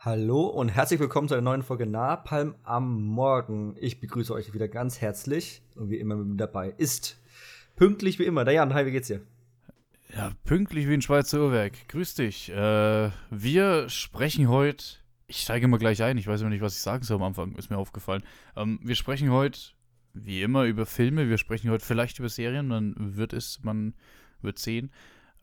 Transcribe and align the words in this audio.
Hallo 0.00 0.46
und 0.46 0.68
herzlich 0.68 1.00
willkommen 1.00 1.26
zu 1.26 1.34
einer 1.34 1.42
neuen 1.42 1.64
Folge 1.64 1.84
Napalm 1.84 2.54
am 2.62 3.02
Morgen. 3.02 3.74
Ich 3.80 3.98
begrüße 3.98 4.32
euch 4.32 4.54
wieder 4.54 4.68
ganz 4.68 5.00
herzlich 5.00 5.60
und 5.74 5.90
wie 5.90 5.96
immer 5.96 6.14
mit 6.14 6.40
dabei 6.40 6.72
ist 6.78 7.20
pünktlich 7.74 8.20
wie 8.20 8.22
immer. 8.22 8.44
Der 8.44 8.54
Jan, 8.54 8.74
hi, 8.74 8.86
wie 8.86 8.92
geht's 8.92 9.08
dir? 9.08 9.22
Ja, 10.14 10.30
pünktlich 10.44 10.86
wie 10.86 10.94
ein 10.94 11.02
Schweizer 11.02 11.40
Uhrwerk. 11.40 11.88
Grüß 11.88 12.14
dich. 12.14 12.48
Äh, 12.48 13.10
wir 13.30 13.88
sprechen 13.88 14.48
heute. 14.48 14.84
Ich 15.26 15.38
steige 15.38 15.66
mal 15.66 15.78
gleich 15.78 16.00
ein. 16.04 16.16
Ich 16.16 16.28
weiß 16.28 16.42
immer 16.42 16.50
nicht, 16.50 16.62
was 16.62 16.76
ich 16.76 16.80
sagen 16.80 17.02
soll 17.02 17.16
am 17.16 17.24
Anfang. 17.24 17.56
Ist 17.56 17.68
mir 17.68 17.76
aufgefallen. 17.76 18.22
Ähm, 18.54 18.78
wir 18.84 18.94
sprechen 18.94 19.32
heute, 19.32 19.58
wie 20.14 20.42
immer, 20.42 20.62
über 20.62 20.86
Filme. 20.86 21.28
Wir 21.28 21.38
sprechen 21.38 21.72
heute 21.72 21.84
vielleicht 21.84 22.20
über 22.20 22.28
Serien. 22.28 22.68
Man 22.68 22.94
wird 23.16 23.32
es, 23.32 23.64
man 23.64 23.94
wird 24.42 24.60
sehen 24.60 24.92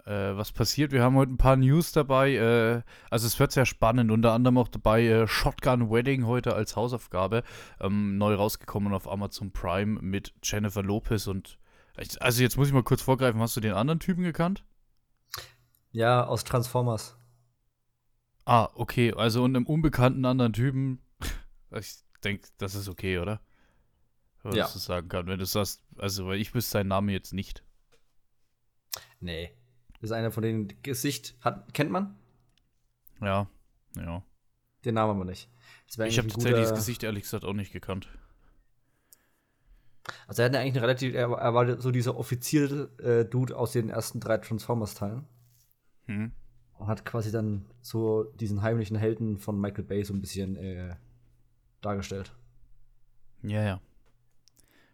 äh, 0.06 0.38
was 0.38 0.52
passiert. 0.52 0.92
Wir 0.92 1.04
haben 1.04 1.16
heute 1.16 1.34
ein 1.34 1.38
paar 1.38 1.56
News 1.56 1.92
dabei. 1.92 2.36
Äh, 2.36 2.82
also 3.10 3.28
es 3.28 3.40
wird 3.40 3.52
sehr 3.52 3.66
spannend. 3.66 4.12
Unter 4.12 4.34
anderem 4.34 4.58
auch 4.58 4.68
dabei 4.68 5.06
äh, 5.06 5.28
Shotgun 5.28 5.90
Wedding 5.90 6.26
heute 6.26 6.56
als 6.56 6.76
Hausaufgabe. 6.76 7.44
Ähm, 7.80 8.18
neu 8.18 8.36
rausgekommen 8.36 8.94
auf 8.94 9.10
Amazon 9.10 9.52
Prime 9.52 10.00
mit 10.02 10.34
Jennifer 10.44 10.84
Lopez 10.84 11.28
und 11.28 11.58
also 12.20 12.42
jetzt 12.42 12.58
muss 12.58 12.68
ich 12.68 12.74
mal 12.74 12.84
kurz 12.84 13.02
vorgreifen. 13.02 13.40
Hast 13.40 13.56
du 13.56 13.62
den 13.62 13.74
anderen 13.74 14.00
Typen 14.00 14.24
gekannt? 14.24 14.66
Ja, 15.92 16.26
aus 16.26 16.44
Transformers. 16.44 17.18
Ah, 18.44 18.70
okay. 18.76 19.14
Also 19.14 19.44
und 19.44 19.56
einem 19.56 19.66
unbekannten 19.66 20.26
anderen 20.26 20.54
Typen. 20.54 21.02
Ich 21.72 21.96
denke, 22.24 22.48
das 22.58 22.74
ist 22.74 22.88
okay, 22.88 23.18
oder? 23.18 23.42
Wenn 24.44 24.56
ja. 24.56 24.66
du 24.66 24.80
sagen 24.80 25.10
kann. 25.10 25.28
Wenn 25.28 25.40
du 25.40 25.46
sagst, 25.46 25.84
also 25.98 26.28
weil 26.28 26.40
ich 26.40 26.54
wüsste 26.54 26.72
seinen 26.72 26.88
Namen 26.88 27.10
jetzt 27.10 27.34
nicht. 27.34 27.66
Nee. 29.20 29.58
Das 30.06 30.12
ist 30.12 30.18
einer 30.18 30.30
von 30.30 30.44
denen 30.44 30.68
Gesicht 30.84 31.36
hat, 31.42 31.74
kennt 31.74 31.90
man? 31.90 32.16
Ja, 33.22 33.48
ja. 33.96 34.24
Den 34.86 34.94
Namen 34.94 35.16
aber 35.16 35.26
nicht. 35.26 35.50
Ich 35.88 36.20
habe 36.20 36.28
tatsächlich 36.28 36.62
das 36.62 36.76
Gesicht 36.76 37.02
ehrlich 37.02 37.24
gesagt 37.24 37.44
auch 37.44 37.54
nicht 37.54 37.74
gekannt. 37.74 38.08
Also 40.28 40.44
er 40.44 40.46
hat 40.46 40.54
ja 40.54 40.60
eigentlich 40.60 40.74
eine 40.74 40.84
relativ, 40.84 41.16
er, 41.16 41.32
er 41.32 41.54
war 41.56 41.82
so 41.82 41.90
dieser 41.90 42.18
Offizier-Dude 42.18 43.54
äh, 43.54 43.56
aus 43.56 43.72
den 43.72 43.90
ersten 43.90 44.20
drei 44.20 44.38
Transformers-Teilen. 44.38 45.26
Hm. 46.06 46.32
Und 46.78 46.88
hat 46.88 47.04
quasi 47.04 47.32
dann 47.32 47.66
so 47.82 48.26
diesen 48.26 48.62
heimlichen 48.62 48.98
Helden 48.98 49.40
von 49.40 49.60
Michael 49.60 49.86
Bay 49.86 50.04
so 50.04 50.14
ein 50.14 50.22
bisschen 50.22 50.56
äh, 50.56 50.98
dargestellt. 51.82 52.32
Ja, 53.42 53.64
ja. 53.64 53.82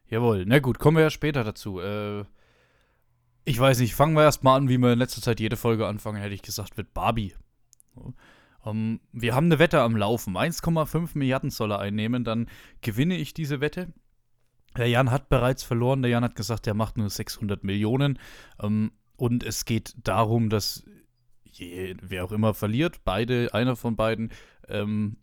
Jawohl. 0.08 0.45
Na 0.45 0.59
gut, 0.59 0.80
kommen 0.80 0.95
wir 0.95 1.04
ja 1.04 1.09
später 1.09 1.44
dazu. 1.44 1.82
Äh, 1.82 2.23
ich 3.44 3.59
weiß 3.59 3.80
nicht, 3.80 3.95
fangen 3.95 4.16
wir 4.16 4.23
erstmal 4.23 4.58
an, 4.58 4.70
wie 4.70 4.78
wir 4.78 4.94
in 4.94 5.00
letzter 5.00 5.22
Zeit 5.22 5.39
jede 5.39 5.58
Folge 5.58 5.88
anfangen, 5.88 6.22
hätte 6.22 6.36
ich 6.36 6.42
gesagt, 6.42 6.78
mit 6.78 6.94
Barbie. 6.94 7.34
Um, 7.95 8.14
ähm, 8.66 9.00
wir 9.11 9.33
haben 9.33 9.45
eine 9.45 9.59
Wette 9.59 9.81
am 9.81 9.95
Laufen. 9.95 10.38
1,5 10.38 11.17
Milliarden 11.17 11.50
soll 11.50 11.72
er 11.72 11.80
einnehmen, 11.80 12.23
dann 12.23 12.48
gewinne 12.81 13.17
ich 13.17 13.33
diese 13.33 13.59
Wette. 13.59 13.92
Der 14.78 14.88
Jan 14.88 15.11
hat 15.11 15.30
bereits 15.30 15.64
verloren. 15.64 16.02
Der 16.02 16.11
Jan 16.11 16.23
hat 16.23 16.36
gesagt, 16.36 16.67
er 16.67 16.73
macht 16.73 16.98
nur 16.98 17.09
600 17.09 17.64
Millionen. 17.64 18.20
Um, 18.58 18.66
ähm, 18.67 18.92
und 19.17 19.44
es 19.44 19.66
geht 19.66 19.95
darum, 20.03 20.50
dass 20.50 20.83
je, 21.44 21.95
wer 22.02 22.23
auch 22.23 22.31
immer 22.31 22.55
verliert, 22.55 23.03
beide, 23.03 23.53
einer 23.53 23.76
von 23.76 23.95
beiden, 23.95 24.31
ähm, 24.67 25.17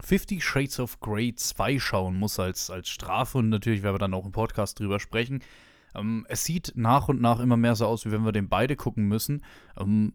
50 0.00 0.44
Shades 0.44 0.80
of 0.80 1.00
Grey 1.00 1.34
2 1.34 1.78
schauen 1.78 2.16
muss 2.16 2.38
als, 2.38 2.70
als 2.70 2.88
Strafe. 2.88 3.38
Und 3.38 3.48
natürlich 3.48 3.82
werden 3.82 3.94
wir 3.94 3.98
dann 3.98 4.14
auch 4.14 4.26
im 4.26 4.32
Podcast 4.32 4.78
drüber 4.78 5.00
sprechen. 5.00 5.42
Ähm, 5.94 6.26
es 6.28 6.44
sieht 6.44 6.72
nach 6.76 7.08
und 7.08 7.20
nach 7.20 7.40
immer 7.40 7.56
mehr 7.56 7.74
so 7.76 7.86
aus, 7.86 8.06
wie 8.06 8.12
wenn 8.12 8.24
wir 8.24 8.32
den 8.32 8.48
beide 8.48 8.76
gucken 8.76 9.06
müssen. 9.06 9.44
Ähm, 9.78 10.14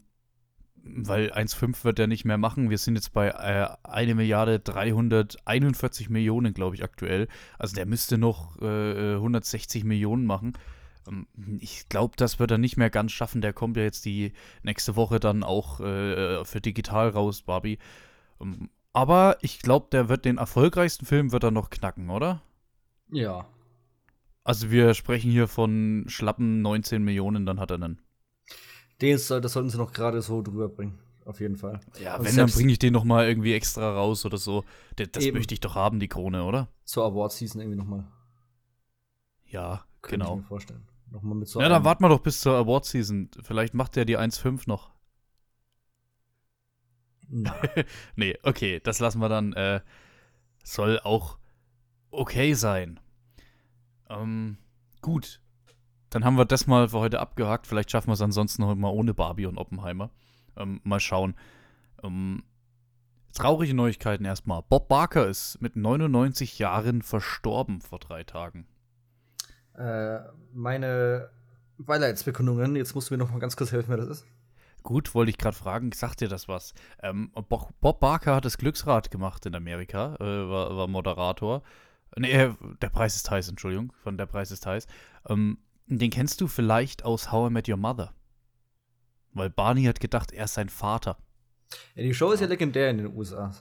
weil 0.85 1.31
1,5 1.31 1.83
wird 1.83 1.99
er 1.99 2.07
nicht 2.07 2.25
mehr 2.25 2.37
machen. 2.37 2.69
Wir 2.69 2.77
sind 2.77 2.95
jetzt 2.95 3.11
bei 3.11 3.29
äh, 3.29 3.67
1 3.83 4.15
Milliarde 4.15 4.59
341 4.59 6.09
Millionen, 6.09 6.53
glaube 6.53 6.75
ich, 6.75 6.83
aktuell. 6.83 7.27
Also 7.57 7.75
der 7.75 7.85
müsste 7.85 8.17
noch 8.17 8.61
äh, 8.61 9.15
160 9.15 9.83
Millionen 9.83 10.25
machen. 10.25 10.53
Ähm, 11.07 11.27
ich 11.59 11.89
glaube, 11.89 12.15
das 12.17 12.39
wird 12.39 12.51
er 12.51 12.57
nicht 12.59 12.77
mehr 12.77 12.91
ganz 12.91 13.11
schaffen. 13.11 13.41
Der 13.41 13.53
kommt 13.53 13.77
ja 13.77 13.83
jetzt 13.83 14.05
die 14.05 14.33
nächste 14.61 14.95
Woche 14.95 15.19
dann 15.19 15.43
auch 15.43 15.79
äh, 15.79 16.45
für 16.45 16.61
digital 16.61 17.09
raus, 17.09 17.41
Barbie. 17.41 17.79
Ähm, 18.39 18.69
aber 18.93 19.37
ich 19.41 19.59
glaube, 19.59 19.87
der 19.91 20.07
wird 20.07 20.23
den 20.23 20.37
erfolgreichsten 20.37 21.05
Film 21.05 21.31
wird 21.31 21.43
er 21.43 21.51
noch 21.51 21.69
knacken, 21.69 22.09
oder? 22.09 22.41
Ja, 23.11 23.45
also 24.45 24.71
wir 24.71 24.93
sprechen 24.93 25.31
hier 25.31 25.47
von 25.47 26.05
schlappen 26.07 26.61
19 26.61 27.03
Millionen, 27.03 27.45
dann 27.45 27.59
hat 27.59 27.71
er 27.71 27.75
einen. 27.75 27.99
Den 29.01 29.17
soll, 29.17 29.41
das 29.41 29.53
sollten 29.53 29.69
sie 29.69 29.77
noch 29.77 29.91
gerade 29.91 30.21
so 30.21 30.41
drüber 30.41 30.69
bringen. 30.69 30.99
Auf 31.25 31.39
jeden 31.39 31.55
Fall. 31.55 31.79
Ja, 31.99 32.17
Und 32.17 32.25
wenn, 32.25 32.35
dann 32.35 32.51
bringe 32.51 32.71
ich 32.71 32.77
den 32.77 32.93
noch 32.93 33.03
mal 33.03 33.27
irgendwie 33.27 33.53
extra 33.53 33.91
raus 33.91 34.25
oder 34.25 34.37
so. 34.37 34.63
Das, 34.95 35.09
das 35.11 35.31
möchte 35.31 35.55
ich 35.55 35.59
doch 35.59 35.73
haben, 35.73 35.99
die 35.99 36.07
Krone, 36.07 36.43
oder? 36.43 36.69
Zur 36.85 37.03
Award-Season 37.05 37.59
irgendwie 37.59 37.79
noch 37.79 37.87
mal. 37.87 38.05
Ja, 39.47 39.83
Könnte 40.03 40.25
genau. 40.25 40.35
Ich 40.35 40.41
mir 40.41 40.47
vorstellen. 40.47 40.87
Noch 41.11 41.23
mal 41.23 41.33
mit 41.33 41.47
so 41.47 41.59
ja, 41.59 41.67
dann 41.67 41.83
warten 41.83 42.03
wir 42.03 42.09
doch 42.09 42.19
bis 42.19 42.41
zur 42.41 42.53
Award-Season. 42.55 43.31
Vielleicht 43.41 43.73
macht 43.73 43.95
der 43.95 44.05
die 44.05 44.19
1,5 44.19 44.63
noch. 44.67 44.91
nee, 48.15 48.37
okay, 48.43 48.79
das 48.83 48.99
lassen 48.99 49.19
wir 49.19 49.29
dann. 49.29 49.53
Äh, 49.53 49.81
soll 50.63 50.99
auch 50.99 51.39
okay 52.11 52.53
sein. 52.53 52.99
Ähm, 54.09 54.57
gut. 55.01 55.41
Dann 56.09 56.23
haben 56.23 56.37
wir 56.37 56.45
das 56.45 56.67
mal 56.67 56.89
für 56.89 56.99
heute 56.99 57.19
abgehakt. 57.19 57.67
Vielleicht 57.67 57.91
schaffen 57.91 58.07
wir 58.07 58.13
es 58.13 58.21
ansonsten 58.21 58.61
noch 58.61 58.73
mal 58.75 58.89
ohne 58.89 59.13
Barbie 59.13 59.47
und 59.47 59.57
Oppenheimer. 59.57 60.11
Ähm, 60.55 60.79
mal 60.83 60.99
schauen. 60.99 61.35
Ähm, 62.03 62.43
traurige 63.33 63.73
Neuigkeiten 63.73 64.25
erstmal. 64.25 64.61
Bob 64.63 64.87
Barker 64.87 65.27
ist 65.27 65.61
mit 65.61 65.75
99 65.75 66.57
Jahren 66.59 67.01
verstorben 67.01 67.81
vor 67.81 67.99
drei 67.99 68.23
Tagen. 68.23 68.65
Äh, 69.73 70.19
meine 70.53 71.29
Beileidsbekundungen, 71.77 72.75
jetzt 72.75 72.95
musst 72.95 73.09
du 73.09 73.15
mir 73.15 73.17
noch 73.17 73.31
mal 73.31 73.39
ganz 73.39 73.57
kurz 73.57 73.71
helfen, 73.71 73.89
wer 73.89 73.97
das 73.97 74.07
ist. 74.07 74.25
Gut, 74.83 75.15
wollte 75.15 75.31
ich 75.31 75.37
gerade 75.37 75.57
fragen, 75.57 75.91
sagt 75.91 76.21
dir 76.21 76.29
das 76.29 76.47
was? 76.47 76.73
Ähm, 77.01 77.31
Bob 77.49 77.99
Barker 77.99 78.35
hat 78.35 78.45
das 78.45 78.57
Glücksrad 78.57 79.09
gemacht 79.09 79.45
in 79.47 79.55
Amerika, 79.55 80.15
äh, 80.19 80.23
war, 80.23 80.77
war 80.77 80.87
Moderator 80.87 81.63
Nee, 82.17 82.31
äh, 82.31 82.53
der 82.81 82.89
Preis 82.89 83.15
ist 83.15 83.29
heiß, 83.29 83.49
Entschuldigung, 83.49 83.93
von 84.03 84.17
der 84.17 84.25
Preis 84.25 84.51
ist 84.51 84.65
heiß. 84.65 84.87
Ähm, 85.27 85.57
den 85.87 86.09
kennst 86.09 86.41
du 86.41 86.47
vielleicht 86.47 87.03
aus 87.03 87.31
How 87.31 87.49
I 87.49 87.53
Met 87.53 87.69
Your 87.69 87.77
Mother. 87.77 88.13
Weil 89.33 89.49
Barney 89.49 89.83
hat 89.83 89.99
gedacht, 89.99 90.31
er 90.31 90.45
ist 90.45 90.53
sein 90.53 90.69
Vater. 90.69 91.17
Ja, 91.95 92.03
die 92.03 92.13
Show 92.13 92.31
ist 92.31 92.39
ja 92.39 92.47
legendär 92.47 92.89
in 92.89 92.97
den 92.97 93.15
USA. 93.15 93.51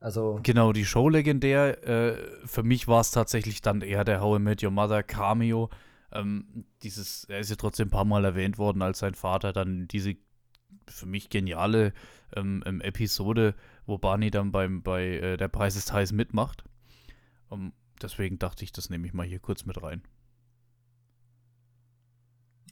Also 0.00 0.38
genau, 0.42 0.72
die 0.72 0.84
Show 0.84 1.08
legendär. 1.08 1.82
Äh, 1.88 2.46
für 2.46 2.62
mich 2.62 2.86
war 2.88 3.00
es 3.00 3.10
tatsächlich 3.10 3.62
dann 3.62 3.80
eher 3.80 4.04
der 4.04 4.20
How 4.20 4.38
I 4.38 4.42
Met 4.42 4.62
Your 4.62 4.70
Mother 4.70 5.02
Cameo. 5.02 5.70
Ähm, 6.12 6.66
dieses, 6.82 7.24
er 7.24 7.40
ist 7.40 7.48
ja 7.48 7.56
trotzdem 7.56 7.88
ein 7.88 7.90
paar 7.90 8.04
Mal 8.04 8.24
erwähnt 8.24 8.58
worden 8.58 8.82
als 8.82 8.98
sein 8.98 9.14
Vater. 9.14 9.54
Dann 9.54 9.88
diese 9.88 10.16
für 10.86 11.06
mich 11.06 11.30
geniale 11.30 11.94
ähm, 12.36 12.62
ähm 12.66 12.82
Episode, 12.82 13.54
wo 13.86 13.96
Barney 13.96 14.30
dann 14.30 14.52
beim 14.52 14.82
bei 14.82 15.06
äh, 15.06 15.36
der 15.38 15.48
Preis 15.48 15.74
ist 15.74 15.92
heiß 15.92 16.12
mitmacht. 16.12 16.64
Um, 17.48 17.60
ähm, 17.60 17.72
Deswegen 18.02 18.38
dachte 18.38 18.64
ich, 18.64 18.72
das 18.72 18.90
nehme 18.90 19.06
ich 19.06 19.14
mal 19.14 19.26
hier 19.26 19.38
kurz 19.38 19.64
mit 19.64 19.82
rein. 19.82 20.02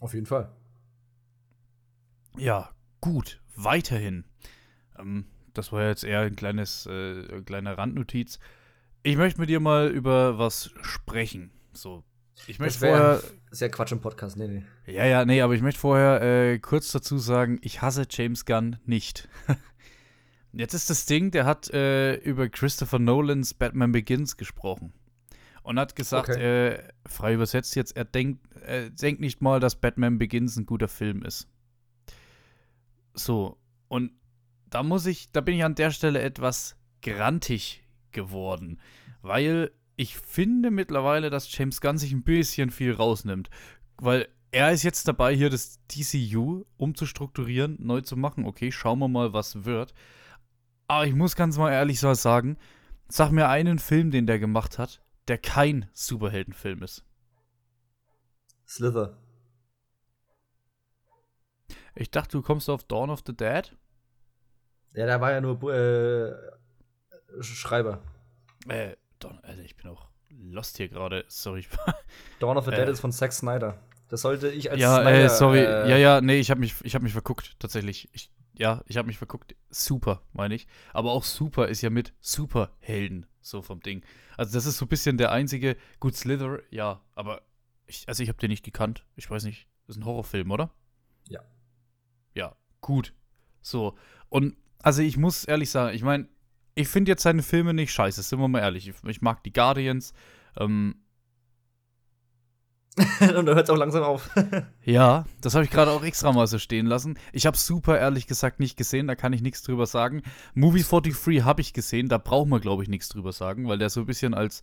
Auf 0.00 0.14
jeden 0.14 0.26
Fall. 0.26 0.50
Ja, 2.36 2.70
gut. 3.00 3.40
Weiterhin. 3.54 4.24
Ähm, 4.98 5.26
das 5.54 5.70
war 5.70 5.86
jetzt 5.86 6.04
eher 6.04 6.20
ein 6.20 6.36
kleines, 6.36 6.86
äh, 6.86 7.42
kleiner 7.42 7.78
Randnotiz. 7.78 8.38
Ich 9.02 9.16
möchte 9.16 9.40
mit 9.40 9.48
dir 9.48 9.60
mal 9.60 9.88
über 9.88 10.38
was 10.38 10.70
sprechen. 10.82 11.52
So. 11.72 12.02
Ich 12.46 12.58
möchte 12.58 12.80
vorher. 12.80 13.22
Sehr 13.50 13.70
Quatsch 13.70 13.92
im 13.92 14.00
Podcast, 14.00 14.36
nee, 14.36 14.48
nee. 14.48 14.64
Ja, 14.86 15.04
ja, 15.04 15.24
nee, 15.24 15.42
aber 15.42 15.54
ich 15.54 15.62
möchte 15.62 15.80
vorher 15.80 16.22
äh, 16.22 16.58
kurz 16.58 16.90
dazu 16.90 17.18
sagen, 17.18 17.58
ich 17.62 17.82
hasse 17.82 18.06
James 18.08 18.44
Gunn 18.46 18.78
nicht. 18.86 19.28
Jetzt 20.52 20.74
ist 20.74 20.90
das 20.90 21.06
Ding, 21.06 21.30
der 21.30 21.44
hat 21.44 21.70
äh, 21.70 22.14
über 22.16 22.48
Christopher 22.48 22.98
Nolans 22.98 23.54
Batman 23.54 23.92
Begins 23.92 24.36
gesprochen 24.36 24.92
und 25.62 25.78
hat 25.78 25.96
gesagt, 25.96 26.30
okay. 26.30 26.74
äh, 26.74 26.82
frei 27.06 27.34
übersetzt 27.34 27.76
jetzt, 27.76 27.96
er 27.96 28.04
denkt, 28.04 28.40
er 28.62 28.90
denkt 28.90 29.20
nicht 29.20 29.40
mal, 29.40 29.60
dass 29.60 29.76
Batman 29.76 30.18
Begins 30.18 30.56
ein 30.56 30.66
guter 30.66 30.88
Film 30.88 31.22
ist. 31.22 31.48
So, 33.14 33.58
und 33.88 34.12
da 34.70 34.82
muss 34.82 35.06
ich, 35.06 35.30
da 35.32 35.40
bin 35.40 35.54
ich 35.54 35.64
an 35.64 35.74
der 35.74 35.90
Stelle 35.90 36.22
etwas 36.22 36.76
grantig 37.02 37.84
geworden, 38.10 38.80
weil 39.20 39.70
ich 39.96 40.16
finde 40.16 40.70
mittlerweile, 40.70 41.30
dass 41.30 41.56
James 41.56 41.80
Gunn 41.80 41.98
sich 41.98 42.12
ein 42.12 42.24
bisschen 42.24 42.70
viel 42.70 42.92
rausnimmt, 42.92 43.50
weil 43.98 44.28
er 44.50 44.70
ist 44.70 44.82
jetzt 44.82 45.08
dabei, 45.08 45.34
hier 45.34 45.50
das 45.50 45.80
DCU 45.88 46.64
umzustrukturieren, 46.76 47.76
neu 47.80 48.02
zu 48.02 48.16
machen. 48.16 48.44
Okay, 48.44 48.70
schauen 48.70 48.98
wir 48.98 49.08
mal, 49.08 49.32
was 49.32 49.64
wird. 49.64 49.94
Aber 50.88 51.06
ich 51.06 51.14
muss 51.14 51.36
ganz 51.36 51.56
mal 51.56 51.72
ehrlich 51.72 52.00
so 52.00 52.12
sagen, 52.12 52.58
sag 53.08 53.30
mir 53.30 53.48
einen 53.48 53.78
Film, 53.78 54.10
den 54.10 54.26
der 54.26 54.38
gemacht 54.38 54.78
hat, 54.78 55.02
der 55.28 55.38
kein 55.38 55.88
Superheldenfilm 55.92 56.82
ist. 56.82 57.04
Slither. 58.66 59.16
Ich 61.94 62.10
dachte, 62.10 62.38
du 62.38 62.42
kommst 62.42 62.70
auf 62.70 62.84
Dawn 62.84 63.10
of 63.10 63.22
the 63.26 63.36
Dead. 63.36 63.76
Ja, 64.94 65.06
der 65.06 65.20
war 65.20 65.32
ja 65.32 65.40
nur 65.40 65.62
äh, 65.72 66.32
Schreiber. 67.42 68.02
Äh, 68.68 68.96
Don, 69.18 69.38
Alter, 69.40 69.62
ich 69.62 69.76
bin 69.76 69.90
auch 69.90 70.08
lost 70.30 70.78
hier 70.78 70.88
gerade. 70.88 71.24
Sorry. 71.28 71.66
Dawn 72.40 72.56
of 72.56 72.64
the 72.64 72.70
Dead 72.70 72.88
äh, 72.88 72.90
ist 72.90 73.00
von 73.00 73.12
Zack 73.12 73.32
Snyder. 73.32 73.78
Das 74.08 74.22
sollte 74.22 74.48
ich 74.48 74.70
als 74.70 74.80
Ja, 74.80 74.96
Snyder, 75.00 75.24
äh, 75.24 75.28
sorry. 75.28 75.60
Äh, 75.60 75.90
ja, 75.90 75.96
ja, 75.96 76.20
nee, 76.20 76.38
ich 76.38 76.50
habe 76.50 76.60
mich, 76.60 76.74
hab 76.74 77.02
mich 77.02 77.12
verguckt, 77.12 77.58
tatsächlich. 77.58 78.08
Ich, 78.12 78.30
ja, 78.54 78.82
ich 78.86 78.96
habe 78.96 79.06
mich 79.06 79.18
verguckt. 79.18 79.54
Super, 79.70 80.22
meine 80.32 80.54
ich. 80.54 80.66
Aber 80.92 81.12
auch 81.12 81.24
Super 81.24 81.68
ist 81.68 81.82
ja 81.82 81.90
mit 81.90 82.12
Superhelden, 82.20 83.26
so 83.40 83.62
vom 83.62 83.80
Ding. 83.80 84.04
Also, 84.36 84.54
das 84.54 84.66
ist 84.66 84.78
so 84.78 84.84
ein 84.84 84.88
bisschen 84.88 85.16
der 85.18 85.32
einzige. 85.32 85.76
Gut, 86.00 86.16
Slither, 86.16 86.60
ja, 86.70 87.00
aber 87.14 87.42
ich, 87.86 88.08
also 88.08 88.22
ich 88.22 88.28
habe 88.28 88.38
den 88.38 88.50
nicht 88.50 88.64
gekannt. 88.64 89.04
Ich 89.16 89.30
weiß 89.30 89.44
nicht. 89.44 89.68
Das 89.86 89.96
ist 89.96 90.02
ein 90.02 90.06
Horrorfilm, 90.06 90.50
oder? 90.50 90.70
Ja. 91.28 91.40
Ja, 92.34 92.56
gut. 92.80 93.14
So. 93.60 93.96
Und, 94.28 94.56
also 94.82 95.02
ich 95.02 95.16
muss 95.16 95.44
ehrlich 95.44 95.70
sagen, 95.70 95.94
ich 95.94 96.02
meine, 96.02 96.28
ich 96.74 96.88
finde 96.88 97.10
jetzt 97.10 97.22
seine 97.22 97.42
Filme 97.42 97.74
nicht 97.74 97.92
scheiße, 97.92 98.22
sind 98.22 98.38
wir 98.38 98.48
mal 98.48 98.60
ehrlich. 98.60 98.88
Ich, 98.88 98.94
ich 99.04 99.20
mag 99.20 99.42
die 99.44 99.52
Guardians. 99.52 100.14
Ähm, 100.56 101.01
und 103.36 103.46
da 103.46 103.54
hört 103.54 103.64
es 103.64 103.70
auch 103.70 103.76
langsam 103.76 104.02
auf. 104.02 104.28
ja, 104.84 105.24
das 105.40 105.54
habe 105.54 105.64
ich 105.64 105.70
gerade 105.70 105.90
auch 105.90 106.04
extra 106.04 106.30
mal 106.32 106.46
so 106.46 106.58
stehen 106.58 106.86
lassen. 106.86 107.18
Ich 107.32 107.46
habe 107.46 107.56
super 107.56 107.98
ehrlich 107.98 108.26
gesagt 108.26 108.60
nicht 108.60 108.76
gesehen, 108.76 109.06
da 109.06 109.14
kann 109.14 109.32
ich 109.32 109.40
nichts 109.40 109.62
drüber 109.62 109.86
sagen. 109.86 110.22
Movie 110.54 110.82
43 110.82 111.44
habe 111.44 111.62
ich 111.62 111.72
gesehen, 111.72 112.08
da 112.08 112.18
braucht 112.18 112.48
man, 112.48 112.60
glaube 112.60 112.82
ich, 112.82 112.90
nichts 112.90 113.08
drüber 113.08 113.32
sagen, 113.32 113.66
weil 113.66 113.78
der 113.78 113.88
so 113.88 114.00
ein 114.00 114.06
bisschen 114.06 114.34
als, 114.34 114.62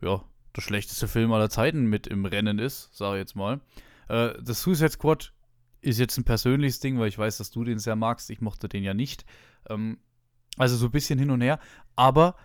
ja, 0.00 0.22
der 0.56 0.60
schlechteste 0.60 1.06
Film 1.06 1.32
aller 1.32 1.50
Zeiten 1.50 1.86
mit 1.86 2.06
im 2.06 2.24
Rennen 2.24 2.58
ist, 2.58 2.94
sage 2.96 3.16
ich 3.16 3.20
jetzt 3.20 3.36
mal. 3.36 3.60
Äh, 4.08 4.30
das 4.42 4.62
Suicide 4.62 4.90
Squad 4.90 5.32
ist 5.80 5.98
jetzt 5.98 6.18
ein 6.18 6.24
persönliches 6.24 6.80
Ding, 6.80 6.98
weil 6.98 7.08
ich 7.08 7.18
weiß, 7.18 7.38
dass 7.38 7.50
du 7.50 7.64
den 7.64 7.78
sehr 7.78 7.96
magst. 7.96 8.30
Ich 8.30 8.40
mochte 8.40 8.68
den 8.68 8.82
ja 8.82 8.94
nicht. 8.94 9.24
Ähm, 9.68 9.98
also 10.58 10.76
so 10.76 10.86
ein 10.86 10.92
bisschen 10.92 11.18
hin 11.18 11.30
und 11.30 11.40
her. 11.40 11.58
Aber 11.96 12.36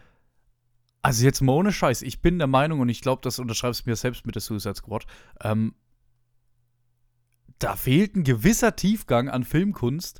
also 1.07 1.23
jetzt 1.23 1.39
mal 1.39 1.53
ohne 1.53 1.71
Scheiß, 1.71 2.01
ich 2.01 2.21
bin 2.21 2.37
der 2.37 2.47
Meinung, 2.49 2.81
und 2.81 2.89
ich 2.89 2.99
glaube, 2.99 3.21
das 3.23 3.39
unterschreibst 3.39 3.85
du 3.85 3.89
mir 3.89 3.95
selbst 3.95 4.25
mit 4.25 4.35
der 4.35 4.41
Suicide 4.41 4.75
Squad, 4.75 5.05
ähm, 5.41 5.73
da 7.59 7.77
fehlt 7.77 8.17
ein 8.17 8.25
gewisser 8.25 8.75
Tiefgang 8.75 9.29
an 9.29 9.45
Filmkunst, 9.45 10.19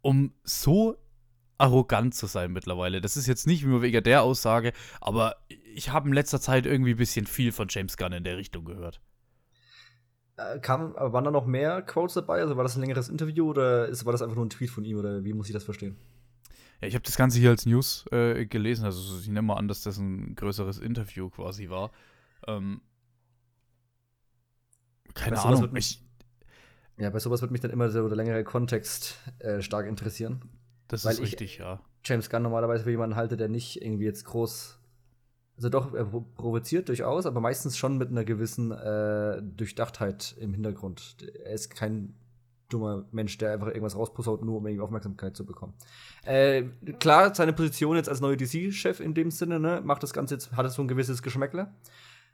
um 0.00 0.34
so 0.42 0.96
arrogant 1.58 2.12
zu 2.12 2.26
sein 2.26 2.50
mittlerweile. 2.50 3.00
Das 3.00 3.16
ist 3.16 3.28
jetzt 3.28 3.46
nicht 3.46 3.64
nur 3.64 3.82
wegen 3.82 4.02
der 4.02 4.24
Aussage, 4.24 4.72
aber 5.00 5.36
ich 5.48 5.90
habe 5.90 6.08
in 6.08 6.14
letzter 6.14 6.40
Zeit 6.40 6.66
irgendwie 6.66 6.94
ein 6.94 6.96
bisschen 6.96 7.26
viel 7.26 7.52
von 7.52 7.68
James 7.70 7.96
Gunn 7.96 8.14
in 8.14 8.24
der 8.24 8.38
Richtung 8.38 8.64
gehört. 8.64 9.00
Äh, 10.38 10.58
kam, 10.58 10.92
waren 10.94 11.22
da 11.22 11.30
noch 11.30 11.46
mehr 11.46 11.82
Quotes 11.82 12.14
dabei? 12.14 12.40
Also 12.40 12.56
war 12.56 12.64
das 12.64 12.74
ein 12.74 12.80
längeres 12.80 13.08
Interview 13.08 13.50
oder 13.50 13.88
war 14.04 14.10
das 14.10 14.22
einfach 14.22 14.34
nur 14.34 14.44
ein 14.44 14.50
Tweet 14.50 14.70
von 14.70 14.84
ihm 14.84 14.98
oder 14.98 15.22
wie 15.22 15.34
muss 15.34 15.46
ich 15.46 15.52
das 15.52 15.62
verstehen? 15.62 15.96
Ja, 16.82 16.88
ich 16.88 16.94
habe 16.94 17.04
das 17.04 17.16
Ganze 17.16 17.38
hier 17.38 17.50
als 17.50 17.64
News 17.64 18.04
äh, 18.10 18.44
gelesen. 18.44 18.84
Also 18.84 19.18
ich 19.20 19.28
nehme 19.28 19.42
mal 19.42 19.56
an, 19.56 19.68
dass 19.68 19.82
das 19.82 19.98
ein 19.98 20.34
größeres 20.34 20.78
Interview 20.78 21.30
quasi 21.30 21.70
war. 21.70 21.92
Ähm, 22.46 22.80
keine 25.14 25.36
bei 25.36 25.42
Ahnung. 25.42 25.72
Mich, 25.72 26.02
ja, 26.98 27.08
bei 27.10 27.20
sowas 27.20 27.40
würde 27.40 27.52
mich 27.52 27.60
dann 27.60 27.70
immer 27.70 27.88
so 27.88 28.08
der 28.08 28.16
längere 28.16 28.42
Kontext 28.42 29.16
äh, 29.38 29.62
stark 29.62 29.86
interessieren. 29.86 30.42
Das 30.88 31.04
ist 31.04 31.20
richtig, 31.20 31.58
ja. 31.58 31.80
James 32.04 32.28
Gunn 32.28 32.42
normalerweise 32.42 32.82
für 32.82 32.90
jemanden 32.90 33.14
halte, 33.14 33.36
der 33.36 33.48
nicht 33.48 33.80
irgendwie 33.80 34.04
jetzt 34.04 34.24
groß 34.24 34.80
also 35.56 35.68
doch, 35.68 35.94
er 35.94 36.06
provoziert 36.06 36.88
durchaus, 36.88 37.26
aber 37.26 37.40
meistens 37.40 37.76
schon 37.76 37.98
mit 37.98 38.08
einer 38.08 38.24
gewissen 38.24 38.72
äh, 38.72 39.40
Durchdachtheit 39.42 40.34
im 40.40 40.54
Hintergrund. 40.54 41.16
Er 41.44 41.52
ist 41.52 41.70
kein 41.70 42.14
dummer 42.72 43.04
Mensch, 43.12 43.38
der 43.38 43.52
einfach 43.52 43.68
irgendwas 43.68 43.96
rauspossaut, 43.96 44.42
nur 44.44 44.58
um 44.58 44.66
irgendwie 44.66 44.82
Aufmerksamkeit 44.82 45.36
zu 45.36 45.44
bekommen. 45.44 45.74
Äh, 46.24 46.64
klar, 46.98 47.34
seine 47.34 47.52
Position 47.52 47.96
jetzt 47.96 48.08
als 48.08 48.20
neuer 48.20 48.36
DC-Chef 48.36 49.00
in 49.00 49.14
dem 49.14 49.30
Sinne, 49.30 49.60
ne, 49.60 49.80
macht 49.84 50.02
das 50.02 50.12
Ganze 50.12 50.34
jetzt, 50.34 50.52
hat 50.52 50.66
es 50.66 50.74
so 50.74 50.82
ein 50.82 50.88
gewisses 50.88 51.22
Geschmäckle. 51.22 51.68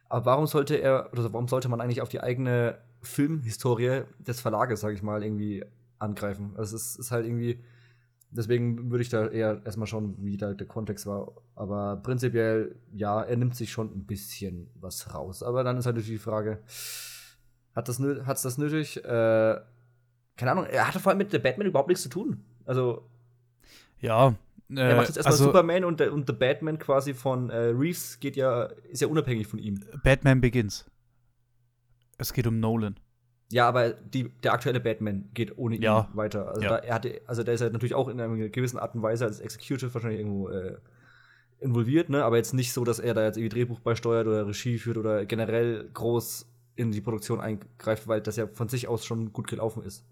Aber 0.08 0.24
warum 0.26 0.46
sollte 0.46 0.76
er, 0.76 1.10
oder 1.12 1.32
warum 1.32 1.48
sollte 1.48 1.68
man 1.68 1.80
eigentlich 1.80 2.00
auf 2.00 2.08
die 2.08 2.20
eigene 2.20 2.78
Filmhistorie 3.02 4.02
des 4.18 4.40
Verlages, 4.40 4.80
sag 4.80 4.94
ich 4.94 5.02
mal, 5.02 5.22
irgendwie 5.22 5.64
angreifen? 5.98 6.52
Also 6.56 6.76
es 6.76 6.82
ist, 6.82 6.98
ist 6.98 7.10
halt 7.10 7.26
irgendwie, 7.26 7.62
deswegen 8.30 8.90
würde 8.90 9.02
ich 9.02 9.10
da 9.10 9.26
eher 9.26 9.60
erstmal 9.64 9.86
schauen, 9.86 10.16
wie 10.18 10.36
da 10.36 10.54
der 10.54 10.66
Kontext 10.66 11.06
war. 11.06 11.32
Aber 11.54 11.96
prinzipiell, 11.96 12.76
ja, 12.92 13.22
er 13.22 13.36
nimmt 13.36 13.54
sich 13.54 13.70
schon 13.70 13.88
ein 13.88 14.06
bisschen 14.06 14.70
was 14.80 15.14
raus. 15.14 15.42
Aber 15.42 15.62
dann 15.62 15.76
ist 15.76 15.86
halt 15.86 15.96
natürlich 15.96 16.20
die 16.20 16.24
Frage, 16.24 16.62
hat 17.74 17.88
das, 17.88 18.00
hat's 18.00 18.42
das 18.42 18.58
nötig? 18.58 19.04
Äh, 19.04 19.60
keine 20.38 20.52
Ahnung, 20.52 20.64
er 20.64 20.86
hatte 20.86 21.00
vor 21.00 21.10
allem 21.10 21.18
mit 21.18 21.30
The 21.30 21.38
Batman 21.38 21.66
überhaupt 21.66 21.88
nichts 21.88 22.02
zu 22.02 22.08
tun. 22.08 22.42
Also. 22.64 23.06
Ja. 24.00 24.28
Äh, 24.70 24.80
er 24.80 24.96
macht 24.96 25.08
jetzt 25.08 25.16
erstmal 25.16 25.32
also, 25.32 25.44
Superman 25.44 25.84
und, 25.84 26.00
und 26.00 26.26
The 26.28 26.32
Batman 26.32 26.78
quasi 26.78 27.12
von 27.12 27.50
äh, 27.50 27.56
Reeves 27.56 28.20
geht 28.20 28.36
ja, 28.36 28.64
ist 28.88 29.02
ja 29.02 29.08
unabhängig 29.08 29.48
von 29.48 29.58
ihm. 29.58 29.84
Batman 30.04 30.40
Begins. 30.40 30.86
Es 32.18 32.32
geht 32.32 32.46
um 32.46 32.60
Nolan. 32.60 32.98
Ja, 33.50 33.66
aber 33.66 33.90
die, 33.90 34.28
der 34.28 34.52
aktuelle 34.52 34.78
Batman 34.78 35.30
geht 35.34 35.58
ohne 35.58 35.76
ihn 35.76 35.82
ja. 35.82 36.08
weiter. 36.12 36.48
Also, 36.48 36.60
ja. 36.62 36.68
da, 36.68 36.76
er 36.76 36.94
hatte, 36.94 37.20
also 37.26 37.42
der 37.42 37.54
ist 37.54 37.60
halt 37.60 37.72
natürlich 37.72 37.94
auch 37.94 38.08
in 38.08 38.20
einer 38.20 38.48
gewissen 38.48 38.78
Art 38.78 38.94
und 38.94 39.02
Weise 39.02 39.24
als 39.24 39.40
Executive 39.40 39.92
wahrscheinlich 39.92 40.20
irgendwo 40.20 40.50
äh, 40.50 40.76
involviert, 41.58 42.10
ne? 42.10 42.22
Aber 42.22 42.36
jetzt 42.36 42.54
nicht 42.54 42.72
so, 42.72 42.84
dass 42.84 43.00
er 43.00 43.14
da 43.14 43.24
jetzt 43.24 43.38
irgendwie 43.38 43.56
Drehbuch 43.56 43.80
beisteuert 43.80 44.26
oder 44.26 44.46
Regie 44.46 44.78
führt 44.78 44.98
oder 44.98 45.24
generell 45.24 45.88
groß 45.94 46.46
in 46.76 46.92
die 46.92 47.00
Produktion 47.00 47.40
eingreift, 47.40 48.06
weil 48.06 48.20
das 48.20 48.36
ja 48.36 48.46
von 48.46 48.68
sich 48.68 48.86
aus 48.86 49.04
schon 49.04 49.32
gut 49.32 49.48
gelaufen 49.48 49.82
ist. 49.82 50.04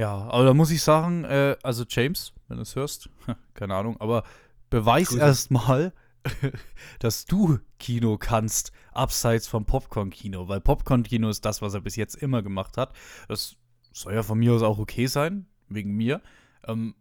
Ja, 0.00 0.30
aber 0.30 0.44
da 0.44 0.54
muss 0.54 0.70
ich 0.70 0.82
sagen, 0.82 1.24
äh, 1.24 1.58
also 1.62 1.84
James, 1.86 2.32
wenn 2.48 2.56
du 2.56 2.62
es 2.62 2.74
hörst, 2.74 3.10
keine 3.54 3.74
Ahnung, 3.74 4.00
aber 4.00 4.24
beweis 4.70 5.12
erstmal, 5.12 5.92
dass 7.00 7.26
du 7.26 7.58
Kino 7.78 8.16
kannst, 8.16 8.72
abseits 8.92 9.46
vom 9.46 9.66
Popcorn-Kino, 9.66 10.48
weil 10.48 10.62
Popcorn-Kino 10.62 11.28
ist 11.28 11.44
das, 11.44 11.60
was 11.60 11.74
er 11.74 11.82
bis 11.82 11.96
jetzt 11.96 12.14
immer 12.14 12.40
gemacht 12.40 12.78
hat. 12.78 12.94
Das 13.28 13.56
soll 13.92 14.14
ja 14.14 14.22
von 14.22 14.38
mir 14.38 14.54
aus 14.54 14.62
auch 14.62 14.78
okay 14.78 15.06
sein, 15.06 15.44
wegen 15.68 15.94
mir. 15.94 16.22
Ähm, 16.66 16.94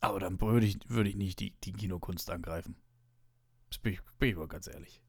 aber 0.00 0.20
dann 0.20 0.38
würde 0.38 0.66
ich, 0.66 0.78
würd 0.86 1.06
ich 1.06 1.16
nicht 1.16 1.40
die, 1.40 1.58
die 1.64 1.72
Kinokunst 1.72 2.30
angreifen. 2.30 2.76
Das 3.70 3.78
bin 3.78 3.94
ich, 3.94 4.00
bin 4.18 4.28
ich 4.28 4.36
mal 4.36 4.48
ganz 4.48 4.66
ehrlich. 4.66 5.00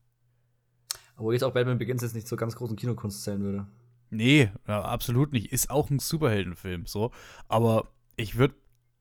Obwohl 1.18 1.34
jetzt 1.34 1.44
auch 1.44 1.54
Batman 1.54 1.80
Begins 1.80 2.02
jetzt 2.02 2.16
nicht 2.16 2.30
zur 2.30 2.38
ganz 2.38 2.56
großen 2.56 2.78
Kinokunst 2.78 3.26
zählen 3.26 3.42
würde. 3.42 3.68
Nee, 4.10 4.52
ja, 4.68 4.82
absolut 4.82 5.32
nicht. 5.32 5.52
Ist 5.52 5.70
auch 5.70 5.90
ein 5.90 6.00
Superheldenfilm, 6.00 6.86
so. 6.86 7.12
Aber 7.48 7.92
ich 8.16 8.38
würde 8.38 8.56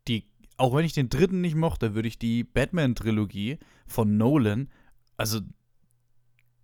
die, 0.07 0.29
auch 0.57 0.75
wenn 0.75 0.85
ich 0.85 0.93
den 0.93 1.09
dritten 1.09 1.41
nicht 1.41 1.55
mochte, 1.55 1.95
würde 1.95 2.09
ich 2.09 2.19
die 2.19 2.45
Batman-Trilogie 2.45 3.59
von 3.87 4.17
Nolan, 4.17 4.69
also 5.17 5.41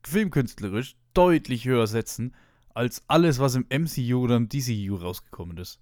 filmkünstlerisch, 0.04 0.96
deutlich 1.14 1.64
höher 1.64 1.86
setzen, 1.86 2.34
als 2.74 3.02
alles, 3.06 3.38
was 3.38 3.54
im 3.54 3.66
MCU 3.70 4.18
oder 4.18 4.36
im 4.36 4.48
DCU 4.48 4.96
rausgekommen 4.96 5.56
ist. 5.56 5.80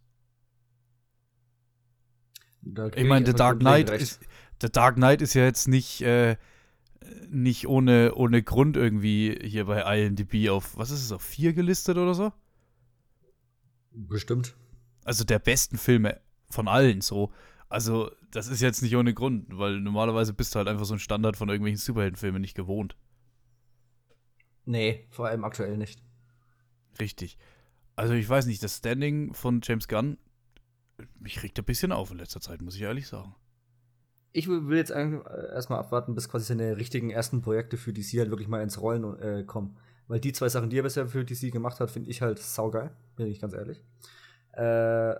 Ich 2.94 3.04
meine, 3.04 3.26
The 3.26 3.32
Dark 3.32 3.58
Knight 3.58 3.90
ist, 3.90 4.20
The 4.60 4.68
Dark 4.70 4.96
Knight 4.96 5.20
ist 5.20 5.34
ja 5.34 5.42
jetzt 5.42 5.66
nicht, 5.66 6.02
äh, 6.02 6.36
nicht 7.28 7.66
ohne, 7.66 8.14
ohne 8.14 8.42
Grund 8.42 8.76
irgendwie 8.76 9.36
hier 9.42 9.64
bei 9.64 9.80
IMDb 9.98 10.48
auf, 10.50 10.76
was 10.76 10.90
ist 10.90 11.02
es, 11.02 11.10
auf 11.10 11.22
vier 11.22 11.54
gelistet 11.54 11.96
oder 11.96 12.14
so? 12.14 12.32
Bestimmt. 13.94 14.54
Also 15.04 15.24
der 15.24 15.38
besten 15.38 15.78
Filme 15.78 16.20
von 16.50 16.68
allen 16.68 17.00
so. 17.00 17.32
Also, 17.68 18.10
das 18.30 18.48
ist 18.48 18.60
jetzt 18.60 18.82
nicht 18.82 18.94
ohne 18.96 19.14
Grund, 19.14 19.46
weil 19.56 19.80
normalerweise 19.80 20.34
bist 20.34 20.54
du 20.54 20.58
halt 20.58 20.68
einfach 20.68 20.84
so 20.84 20.94
ein 20.94 21.00
Standard 21.00 21.38
von 21.38 21.48
irgendwelchen 21.48 21.78
Superheldenfilmen 21.78 22.40
nicht 22.40 22.54
gewohnt. 22.54 22.96
Nee, 24.66 25.06
vor 25.08 25.26
allem 25.26 25.42
aktuell 25.44 25.78
nicht. 25.78 26.02
Richtig. 27.00 27.38
Also, 27.96 28.12
ich 28.12 28.28
weiß 28.28 28.44
nicht, 28.44 28.62
das 28.62 28.76
Standing 28.76 29.32
von 29.32 29.60
James 29.62 29.88
Gunn, 29.88 30.18
mich 31.18 31.42
regt 31.42 31.58
ein 31.58 31.64
bisschen 31.64 31.92
auf 31.92 32.10
in 32.10 32.18
letzter 32.18 32.42
Zeit, 32.42 32.60
muss 32.60 32.76
ich 32.76 32.82
ehrlich 32.82 33.08
sagen. 33.08 33.34
Ich 34.34 34.48
will 34.48 34.76
jetzt 34.76 34.90
erstmal 34.90 35.78
abwarten, 35.78 36.14
bis 36.14 36.28
quasi 36.28 36.44
seine 36.44 36.76
richtigen 36.76 37.10
ersten 37.10 37.40
Projekte 37.40 37.78
für 37.78 37.92
DC 37.92 38.18
halt 38.18 38.30
wirklich 38.30 38.48
mal 38.48 38.62
ins 38.62 38.80
Rollen 38.80 39.18
äh, 39.18 39.44
kommen. 39.44 39.76
Weil 40.12 40.20
die 40.20 40.34
zwei 40.34 40.50
Sachen, 40.50 40.68
die 40.68 40.78
er 40.78 40.82
bisher 40.82 41.06
für 41.08 41.24
DC 41.24 41.50
gemacht 41.50 41.80
hat, 41.80 41.90
finde 41.90 42.10
ich 42.10 42.20
halt 42.20 42.38
saugeil, 42.38 42.90
bin 43.16 43.28
ich 43.28 43.40
ganz 43.40 43.54
ehrlich. 43.54 43.82
Äh, 44.52 45.14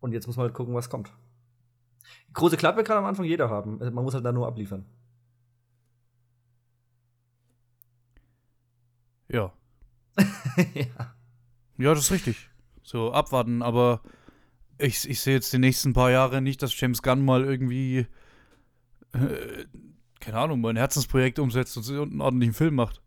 und 0.00 0.12
jetzt 0.12 0.26
muss 0.26 0.38
man 0.38 0.44
halt 0.44 0.54
gucken, 0.54 0.72
was 0.72 0.88
kommt. 0.88 1.12
Große 2.32 2.56
Klappe 2.56 2.84
kann 2.84 2.96
am 2.96 3.04
Anfang 3.04 3.26
jeder 3.26 3.50
haben. 3.50 3.76
Man 3.76 4.02
muss 4.02 4.14
halt 4.14 4.24
da 4.24 4.32
nur 4.32 4.46
abliefern. 4.46 4.86
Ja. 9.28 9.52
ja. 10.72 11.14
Ja, 11.76 11.94
das 11.94 12.04
ist 12.04 12.10
richtig. 12.10 12.48
So, 12.82 13.12
abwarten, 13.12 13.60
aber 13.60 14.00
ich, 14.78 15.06
ich 15.06 15.20
sehe 15.20 15.34
jetzt 15.34 15.52
die 15.52 15.58
nächsten 15.58 15.92
paar 15.92 16.10
Jahre 16.10 16.40
nicht, 16.40 16.62
dass 16.62 16.80
James 16.80 17.02
Gunn 17.02 17.26
mal 17.26 17.44
irgendwie, 17.44 18.06
äh, 19.12 19.66
keine 20.18 20.38
Ahnung, 20.38 20.62
mal 20.62 20.70
ein 20.70 20.76
Herzensprojekt 20.76 21.38
umsetzt 21.38 21.76
und 21.76 21.90
einen 21.90 22.22
ordentlichen 22.22 22.54
Film 22.54 22.76
macht. 22.76 23.03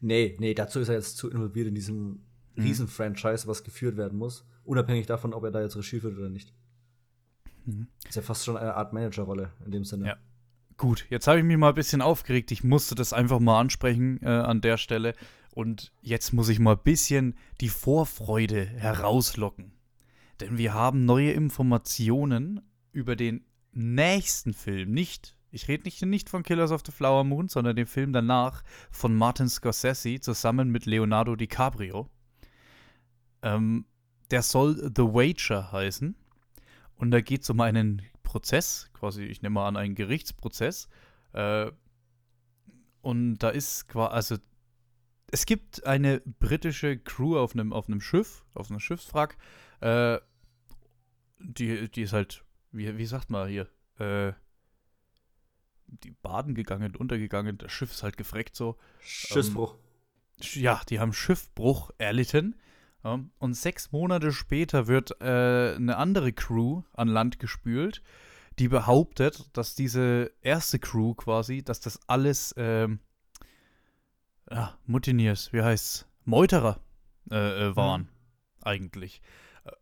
Nee, 0.00 0.36
nee, 0.38 0.54
dazu 0.54 0.80
ist 0.80 0.88
er 0.88 0.96
jetzt 0.96 1.16
zu 1.16 1.30
involviert 1.30 1.68
in 1.68 1.74
diesem 1.74 2.22
mhm. 2.54 2.62
Riesen-Franchise, 2.62 3.46
was 3.46 3.64
geführt 3.64 3.96
werden 3.96 4.18
muss. 4.18 4.46
Unabhängig 4.64 5.06
davon, 5.06 5.34
ob 5.34 5.44
er 5.44 5.50
da 5.50 5.60
jetzt 5.60 5.76
Regie 5.76 6.00
führt 6.00 6.16
oder 6.18 6.28
nicht. 6.28 6.52
Mhm. 7.64 7.88
Ist 8.08 8.16
ja 8.16 8.22
fast 8.22 8.44
schon 8.44 8.56
eine 8.56 8.74
Art 8.74 8.92
Managerrolle 8.92 9.52
in 9.64 9.72
dem 9.72 9.84
Sinne. 9.84 10.06
Ja. 10.06 10.16
Gut, 10.76 11.06
jetzt 11.10 11.26
habe 11.26 11.38
ich 11.38 11.44
mich 11.44 11.58
mal 11.58 11.70
ein 11.70 11.74
bisschen 11.74 12.00
aufgeregt. 12.00 12.50
Ich 12.52 12.64
musste 12.64 12.94
das 12.94 13.12
einfach 13.12 13.38
mal 13.38 13.60
ansprechen 13.60 14.18
äh, 14.22 14.28
an 14.28 14.62
der 14.62 14.78
Stelle. 14.78 15.14
Und 15.54 15.92
jetzt 16.00 16.32
muss 16.32 16.48
ich 16.48 16.58
mal 16.58 16.76
ein 16.76 16.82
bisschen 16.82 17.34
die 17.60 17.68
Vorfreude 17.68 18.64
herauslocken. 18.64 19.72
Denn 20.40 20.56
wir 20.56 20.72
haben 20.72 21.04
neue 21.04 21.32
Informationen 21.32 22.62
über 22.92 23.14
den 23.14 23.44
nächsten 23.72 24.54
Film. 24.54 24.92
Nicht, 24.92 25.36
ich 25.50 25.68
rede 25.68 25.84
nicht, 25.84 26.02
nicht 26.02 26.28
von 26.30 26.42
Killers 26.42 26.70
of 26.70 26.82
the 26.84 26.92
Flower 26.92 27.24
Moon, 27.24 27.48
sondern 27.48 27.76
den 27.76 27.86
Film 27.86 28.12
danach 28.12 28.62
von 28.90 29.14
Martin 29.14 29.48
Scorsese 29.48 30.20
zusammen 30.20 30.70
mit 30.70 30.86
Leonardo 30.86 31.36
DiCaprio. 31.36 32.08
Ähm, 33.42 33.84
der 34.30 34.42
soll 34.42 34.76
The 34.94 35.02
Wager 35.02 35.72
heißen. 35.72 36.14
Und 36.96 37.10
da 37.10 37.20
geht 37.20 37.42
es 37.42 37.50
um 37.50 37.60
einen 37.60 38.02
Prozess, 38.22 38.90
quasi, 38.92 39.24
ich 39.24 39.42
nehme 39.42 39.54
mal 39.54 39.68
an, 39.68 39.76
einen 39.76 39.94
Gerichtsprozess. 39.94 40.88
Äh, 41.32 41.70
und 43.00 43.38
da 43.38 43.48
ist 43.48 43.88
quasi, 43.88 44.14
also 44.14 44.36
es 45.32 45.46
gibt 45.46 45.86
eine 45.86 46.20
britische 46.20 46.98
Crew 46.98 47.38
auf 47.38 47.54
einem, 47.54 47.72
auf 47.72 47.88
einem 47.88 48.00
Schiff, 48.00 48.44
auf 48.54 48.70
einem 48.70 48.80
Schiffswrack, 48.80 49.36
äh, 49.80 50.18
die, 51.38 51.90
die 51.90 52.02
ist 52.02 52.12
halt, 52.12 52.44
wie, 52.72 52.96
wie 52.98 53.06
sagt 53.06 53.30
man 53.30 53.48
hier, 53.48 53.68
äh, 53.98 54.32
die 56.04 56.10
baden 56.10 56.54
gegangen, 56.54 56.96
untergegangen, 56.96 57.58
das 57.58 57.72
Schiff 57.72 57.90
ist 57.92 58.02
halt 58.02 58.16
gefreckt 58.16 58.56
so. 58.56 58.76
Schiffsbruch. 59.00 59.74
Ähm, 59.74 60.62
ja, 60.62 60.80
die 60.88 61.00
haben 61.00 61.12
Schiffbruch 61.12 61.90
erlitten. 61.98 62.56
Ja, 63.02 63.20
und 63.38 63.54
sechs 63.54 63.92
Monate 63.92 64.30
später 64.32 64.86
wird 64.86 65.20
äh, 65.20 65.74
eine 65.74 65.96
andere 65.96 66.32
Crew 66.32 66.82
an 66.92 67.08
Land 67.08 67.38
gespült, 67.38 68.02
die 68.58 68.68
behauptet, 68.68 69.48
dass 69.54 69.74
diese 69.74 70.30
erste 70.42 70.78
Crew 70.78 71.14
quasi, 71.14 71.62
dass 71.62 71.80
das 71.80 71.98
alles 72.08 72.54
ähm, 72.58 73.00
ja, 74.50 74.76
Mutiniers, 74.86 75.52
wie 75.52 75.62
heißt's? 75.62 76.06
Meuterer 76.24 76.80
äh, 77.30 77.68
äh, 77.68 77.76
waren, 77.76 78.02
mhm. 78.02 78.08
eigentlich. 78.62 79.22
Äh, 79.64 79.72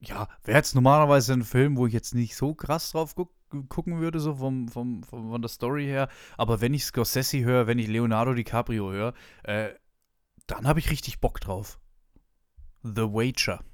ja, 0.00 0.28
wäre 0.44 0.58
jetzt 0.58 0.74
normalerweise 0.74 1.32
ein 1.32 1.42
Film, 1.42 1.76
wo 1.76 1.86
ich 1.86 1.92
jetzt 1.92 2.14
nicht 2.14 2.36
so 2.36 2.54
krass 2.54 2.92
drauf 2.92 3.14
guck, 3.14 3.32
gucken 3.68 4.00
würde, 4.00 4.20
so 4.20 4.34
vom, 4.36 4.68
vom, 4.68 5.02
vom, 5.02 5.30
von 5.30 5.42
der 5.42 5.48
Story 5.48 5.84
her. 5.84 6.08
Aber 6.36 6.60
wenn 6.60 6.74
ich 6.74 6.84
Scorsese 6.84 7.44
höre, 7.44 7.66
wenn 7.66 7.78
ich 7.78 7.88
Leonardo 7.88 8.34
DiCaprio 8.34 8.90
höre, 8.90 9.14
äh, 9.44 9.70
dann 10.46 10.66
habe 10.66 10.78
ich 10.78 10.90
richtig 10.90 11.20
Bock 11.20 11.40
drauf. 11.40 11.78
The 12.82 13.02
Wager. 13.02 13.64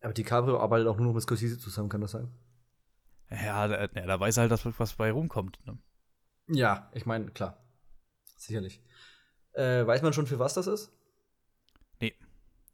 Aber 0.00 0.12
DiCaprio 0.12 0.60
arbeitet 0.60 0.86
auch 0.88 0.96
nur 0.96 1.06
noch 1.06 1.14
mit 1.14 1.22
Scorsese 1.22 1.58
zusammen, 1.58 1.88
kann 1.88 2.00
das 2.00 2.12
sein? 2.12 2.30
Ja, 3.30 3.66
da, 3.66 3.86
da 3.86 4.20
weiß 4.20 4.36
er 4.36 4.42
halt, 4.42 4.52
dass 4.52 4.64
was 4.78 4.94
bei 4.94 5.10
rumkommt. 5.10 5.58
Ne? 5.66 5.78
Ja, 6.48 6.90
ich 6.94 7.06
meine, 7.06 7.26
klar. 7.30 7.58
Sicherlich. 8.36 8.80
Äh, 9.52 9.86
weiß 9.86 10.02
man 10.02 10.12
schon, 10.12 10.26
für 10.26 10.38
was 10.38 10.54
das 10.54 10.66
ist? 10.66 10.92
Nee. 12.00 12.14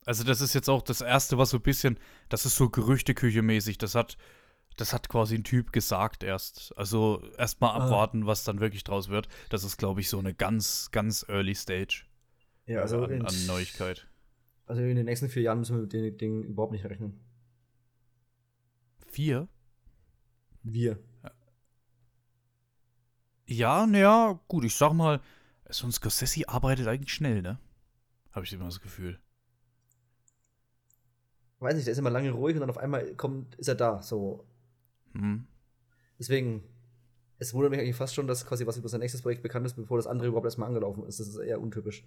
Also, 0.05 0.25
das 0.25 0.41
ist 0.41 0.53
jetzt 0.53 0.69
auch 0.69 0.83
das 0.83 1.01
Erste, 1.01 1.39
was 1.39 1.51
so 1.51 1.59
ein 1.59 1.63
bisschen, 1.63 1.99
das 2.29 2.45
ist 2.45 2.57
so 2.57 2.67
Gerüchteküche-mäßig. 2.67 3.79
Das 3.79 3.95
hat, 3.95 4.19
das 4.77 4.93
hat 4.93 5.09
quasi 5.09 5.35
ein 5.35 5.45
Typ 5.45 5.73
gesagt 5.73 6.23
erst. 6.23 6.77
Also, 6.77 7.23
erstmal 7.37 7.71
ah. 7.71 7.85
abwarten, 7.85 8.25
ah. 8.25 8.27
was 8.27 8.45
dann 8.45 8.61
wirklich 8.61 8.85
draus 8.85 9.09
wird. 9.09 9.29
Das 9.51 9.65
ist, 9.65 9.77
glaube 9.77 10.01
ich, 10.01 10.09
so 10.09 10.19
eine 10.19 10.35
ganz, 10.35 10.91
ganz 10.91 11.25
early 11.29 11.55
Stage. 11.55 12.05
Ja, 12.67 12.81
also 12.81 13.05
an, 13.05 13.23
an 13.23 13.47
Neuigkeit. 13.47 14.07
Also, 14.67 14.83
in 14.83 14.97
den 14.97 15.07
nächsten 15.07 15.29
vier 15.29 15.43
Jahren 15.43 15.59
müssen 15.59 15.77
wir 15.77 15.83
mit 15.83 15.93
dem 15.93 16.17
Ding 16.17 16.43
überhaupt 16.45 16.73
nicht 16.73 16.85
rechnen. 16.85 17.21
Vier? 19.07 19.49
Wir. 20.63 20.99
Ja, 23.47 23.87
naja, 23.87 24.41
gut, 24.49 24.65
ich 24.65 24.75
sag 24.75 24.93
mal, 24.93 25.21
so 25.69 25.87
ein 25.87 25.93
Scorsese 25.93 26.49
arbeitet 26.49 26.87
eigentlich 26.87 27.13
schnell, 27.13 27.43
ne? 27.43 27.59
Habe 28.31 28.47
ich 28.47 28.53
immer 28.53 28.65
das 28.65 28.81
Gefühl. 28.81 29.19
Weiß 31.59 31.75
nicht, 31.75 31.87
der 31.87 31.93
ist 31.93 31.99
immer 31.99 32.11
lange 32.11 32.31
ruhig 32.31 32.55
und 32.55 32.61
dann 32.61 32.71
auf 32.71 32.79
einmal 32.79 33.15
kommt, 33.15 33.55
ist 33.57 33.69
er 33.69 33.75
da, 33.75 34.01
so. 34.03 34.47
Hm. 35.15 35.47
Deswegen, 36.19 36.63
es 37.39 37.53
wundert 37.55 37.71
mich 37.71 37.81
eigentlich 37.81 37.97
fast 37.97 38.15
schon, 38.15 38.27
dass 38.27 38.47
quasi 38.47 38.67
was 38.67 38.77
über 38.77 38.89
sein 38.89 39.01
nächstes 39.01 39.23
Projekt 39.23 39.43
bekannt 39.43 39.67
ist, 39.67 39.75
bevor 39.75 39.97
das 39.97 40.07
andere 40.07 40.29
überhaupt 40.29 40.47
erstmal 40.47 40.69
angelaufen 40.69 41.05
ist. 41.05 41.21
Das 41.21 41.29
ist 41.29 41.37
eher 41.37 41.61
untypisch. 41.61 42.05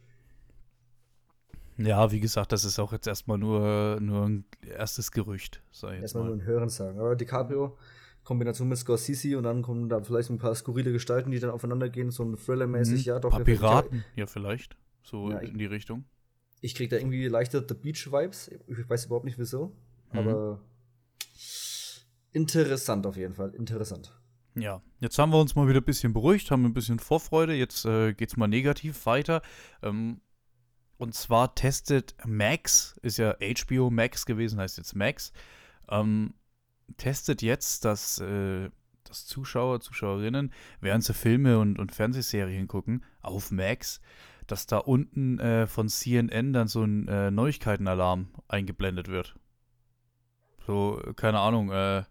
Ja, 1.77 2.11
wie 2.11 2.21
gesagt, 2.21 2.53
das 2.53 2.63
ist 2.63 2.79
auch 2.79 2.93
jetzt 2.93 3.07
erstmal 3.07 3.37
nur, 3.37 3.99
nur 3.99 4.25
ein 4.25 4.45
erstes 4.61 5.11
Gerücht. 5.11 5.61
Erstmal 5.83 6.23
mal. 6.23 6.29
nur 6.29 6.37
ein 6.37 6.45
Hörensagen. 6.45 6.99
Aber 6.99 7.15
DiCaprio, 7.17 7.77
Kombination 8.23 8.69
mit 8.69 8.77
Scorsese 8.77 9.37
und 9.37 9.43
dann 9.43 9.61
kommen 9.61 9.89
da 9.89 10.01
vielleicht 10.01 10.29
ein 10.29 10.37
paar 10.37 10.55
skurrile 10.55 10.93
Gestalten, 10.93 11.31
die 11.31 11.39
dann 11.39 11.49
aufeinander 11.49 11.89
gehen, 11.89 12.11
so 12.11 12.23
ein 12.23 12.37
Thriller-mäßig, 12.37 13.05
mhm. 13.05 13.09
ja, 13.09 13.19
doch. 13.19 13.31
Ein 13.31 13.37
paar 13.37 13.45
Piraten, 13.45 14.05
ja, 14.15 14.25
vielleicht. 14.25 14.77
So 15.03 15.31
ja, 15.31 15.39
in 15.39 15.57
die 15.57 15.65
Richtung. 15.65 16.05
Ich 16.61 16.75
krieg 16.75 16.89
da 16.89 16.95
irgendwie 16.95 17.27
leichter 17.27 17.63
The 17.67 17.75
Beach-Vibes. 17.75 18.51
Ich 18.67 18.89
weiß 18.89 19.05
überhaupt 19.05 19.25
nicht 19.25 19.37
wieso. 19.37 19.75
Mhm. 20.13 20.19
Aber 20.19 20.61
interessant 22.35 23.05
auf 23.07 23.17
jeden 23.17 23.33
Fall. 23.33 23.55
Interessant. 23.55 24.13
Ja, 24.55 24.81
jetzt 24.99 25.17
haben 25.17 25.31
wir 25.31 25.39
uns 25.39 25.55
mal 25.55 25.67
wieder 25.67 25.81
ein 25.81 25.85
bisschen 25.85 26.13
beruhigt, 26.13 26.51
haben 26.51 26.65
ein 26.65 26.73
bisschen 26.73 26.99
Vorfreude. 26.99 27.53
Jetzt 27.53 27.85
äh, 27.85 28.13
geht's 28.13 28.37
mal 28.37 28.47
negativ 28.47 29.05
weiter. 29.05 29.41
Ähm, 29.81 30.21
und 30.97 31.13
zwar 31.13 31.55
testet 31.55 32.15
Max, 32.25 32.97
ist 33.01 33.17
ja 33.17 33.35
HBO 33.39 33.89
Max 33.89 34.25
gewesen, 34.25 34.59
heißt 34.59 34.77
jetzt 34.77 34.95
Max. 34.95 35.33
Ähm, 35.89 36.33
testet 36.97 37.41
jetzt, 37.41 37.83
dass, 37.83 38.19
äh, 38.19 38.69
dass 39.03 39.25
Zuschauer, 39.25 39.81
Zuschauerinnen, 39.81 40.53
während 40.79 41.03
sie 41.03 41.13
Filme 41.13 41.59
und, 41.59 41.79
und 41.79 41.93
Fernsehserien 41.93 42.67
gucken, 42.67 43.03
auf 43.21 43.51
Max, 43.51 43.99
dass 44.47 44.67
da 44.67 44.77
unten 44.77 45.39
äh, 45.39 45.67
von 45.67 45.89
CNN 45.89 46.53
dann 46.53 46.67
so 46.67 46.83
ein 46.83 47.07
äh, 47.07 47.29
Neuigkeitenalarm 47.29 48.29
eingeblendet 48.47 49.09
wird. 49.09 49.35
So, 50.65 51.01
keine 51.15 51.39
Ahnung, 51.39 51.71
äh, 51.71 52.03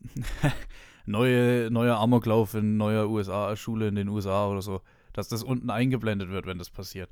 neue, 1.06 1.70
neuer 1.70 1.98
Amoklauf 1.98 2.54
in 2.54 2.76
neuer 2.76 3.08
USA-Schule 3.08 3.88
in 3.88 3.94
den 3.94 4.08
USA 4.08 4.46
oder 4.48 4.62
so, 4.62 4.80
dass 5.12 5.28
das 5.28 5.42
unten 5.42 5.70
eingeblendet 5.70 6.30
wird, 6.30 6.46
wenn 6.46 6.58
das 6.58 6.70
passiert. 6.70 7.10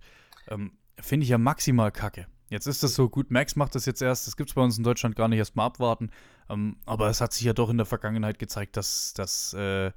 Ähm, 0.49 0.73
Finde 1.01 1.25
ich 1.25 1.31
ja 1.31 1.39
maximal 1.39 1.93
kacke. 1.93 2.27
Jetzt 2.51 2.67
ist 2.67 2.83
das 2.83 2.95
so, 2.95 3.09
gut, 3.09 3.31
Max 3.31 3.57
macht 3.57 3.75
das 3.75 3.85
jetzt 3.87 4.01
erst, 4.01 4.27
das 4.27 4.37
gibt 4.37 4.51
es 4.51 4.55
bei 4.55 4.63
uns 4.63 4.79
in 4.79 4.85
Deutschland 4.85 5.17
gar 5.17 5.29
nicht, 5.29 5.39
erst 5.39 5.55
mal 5.55 5.67
abwarten. 5.67 6.11
Ähm, 6.49 6.77
aber 6.87 7.09
es 7.09 7.21
hat 7.21 7.33
sich 7.33 7.45
ja 7.45 7.53
doch 7.53 7.69
in 7.69 7.77
der 7.77 7.87
Vergangenheit 7.87 8.39
gezeigt, 8.39 8.77
dass, 8.77 9.13
dass 9.13 9.53
äh, 9.53 9.93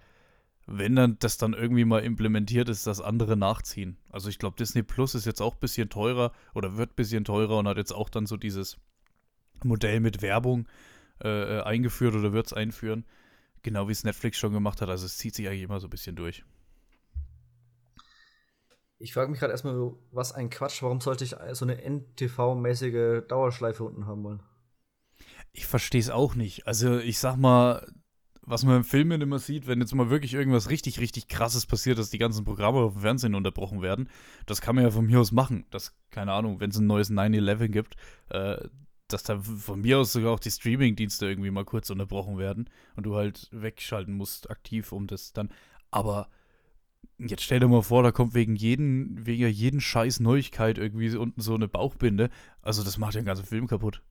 wenn 0.67 0.95
dann 0.95 1.17
das 1.19 1.37
dann 1.37 1.53
irgendwie 1.53 1.85
mal 1.85 2.03
implementiert 2.03 2.69
ist, 2.69 2.87
dass 2.87 3.01
andere 3.01 3.37
nachziehen. 3.37 3.97
Also 4.09 4.29
ich 4.29 4.37
glaube, 4.37 4.57
Disney 4.57 4.83
Plus 4.83 5.15
ist 5.15 5.25
jetzt 5.25 5.41
auch 5.41 5.55
ein 5.55 5.59
bisschen 5.59 5.89
teurer 5.89 6.31
oder 6.53 6.77
wird 6.77 6.91
ein 6.91 6.95
bisschen 6.95 7.23
teurer 7.23 7.57
und 7.57 7.67
hat 7.67 7.77
jetzt 7.77 7.93
auch 7.93 8.09
dann 8.09 8.25
so 8.25 8.37
dieses 8.37 8.77
Modell 9.63 9.99
mit 9.99 10.21
Werbung 10.21 10.67
äh, 11.23 11.57
äh 11.57 11.61
eingeführt 11.61 12.15
oder 12.15 12.33
wird 12.33 12.47
es 12.47 12.53
einführen. 12.53 13.05
Genau 13.63 13.87
wie 13.87 13.91
es 13.91 14.03
Netflix 14.03 14.37
schon 14.37 14.53
gemacht 14.53 14.81
hat. 14.81 14.89
Also 14.89 15.05
es 15.05 15.17
zieht 15.17 15.35
sich 15.35 15.47
eigentlich 15.47 15.63
immer 15.63 15.79
so 15.79 15.87
ein 15.87 15.91
bisschen 15.91 16.15
durch. 16.15 16.43
Ich 18.97 19.13
frage 19.13 19.31
mich 19.31 19.39
gerade 19.39 19.51
erstmal, 19.51 19.93
was 20.11 20.31
ein 20.31 20.49
Quatsch, 20.51 20.83
warum 20.83 21.01
sollte 21.01 21.23
ich 21.23 21.35
so 21.53 21.65
eine 21.65 21.81
NTV-mäßige 21.81 23.27
Dauerschleife 23.27 23.83
unten 23.83 24.05
haben 24.05 24.23
wollen? 24.23 24.43
Ich 25.53 25.65
verstehe 25.65 26.01
es 26.01 26.11
auch 26.11 26.35
nicht. 26.35 26.67
Also, 26.67 26.99
ich 26.99 27.17
sag 27.17 27.35
mal, 27.35 27.87
was 28.43 28.63
man 28.63 28.77
im 28.77 28.83
Film 28.83 29.11
immer 29.11 29.39
sieht, 29.39 29.65
wenn 29.67 29.79
jetzt 29.79 29.95
mal 29.95 30.09
wirklich 30.09 30.33
irgendwas 30.33 30.69
richtig, 30.69 30.99
richtig 30.99 31.27
krasses 31.27 31.65
passiert, 31.65 31.97
dass 31.97 32.09
die 32.09 32.17
ganzen 32.17 32.45
Programme 32.45 32.79
auf 32.79 32.93
dem 32.93 33.01
Fernsehen 33.01 33.35
unterbrochen 33.35 33.81
werden, 33.81 34.09
das 34.45 34.61
kann 34.61 34.75
man 34.75 34.83
ja 34.83 34.91
von 34.91 35.05
mir 35.05 35.19
aus 35.19 35.31
machen. 35.31 35.65
Das, 35.71 35.95
keine 36.11 36.33
Ahnung, 36.33 36.59
wenn 36.59 36.69
es 36.69 36.77
ein 36.77 36.87
neues 36.87 37.09
9-11 37.09 37.67
gibt, 37.69 37.95
äh, 38.29 38.67
dass 39.13 39.23
da 39.23 39.39
von 39.39 39.81
mir 39.81 39.99
aus 39.99 40.13
sogar 40.13 40.31
auch 40.31 40.39
die 40.39 40.51
Streaming-Dienste 40.51 41.27
irgendwie 41.27 41.51
mal 41.51 41.65
kurz 41.65 41.89
unterbrochen 41.89 42.37
werden 42.37 42.69
und 42.95 43.05
du 43.05 43.15
halt 43.15 43.49
wegschalten 43.51 44.13
musst 44.15 44.49
aktiv, 44.49 44.91
um 44.91 45.07
das 45.07 45.33
dann. 45.33 45.49
Aber 45.91 46.29
Jetzt 47.17 47.43
stell 47.43 47.59
dir 47.59 47.67
mal 47.67 47.83
vor, 47.83 48.01
da 48.01 48.11
kommt 48.11 48.33
wegen 48.33 48.55
jeden, 48.55 49.25
wegen 49.25 49.47
jeden 49.47 49.79
Scheiß 49.79 50.19
Neuigkeit 50.19 50.77
irgendwie 50.77 51.15
unten 51.15 51.41
so 51.41 51.53
eine 51.53 51.67
Bauchbinde. 51.67 52.29
Also 52.61 52.83
das 52.83 52.97
macht 52.97 53.15
den 53.15 53.25
ganzen 53.25 53.45
Film 53.45 53.67
kaputt. 53.67 54.01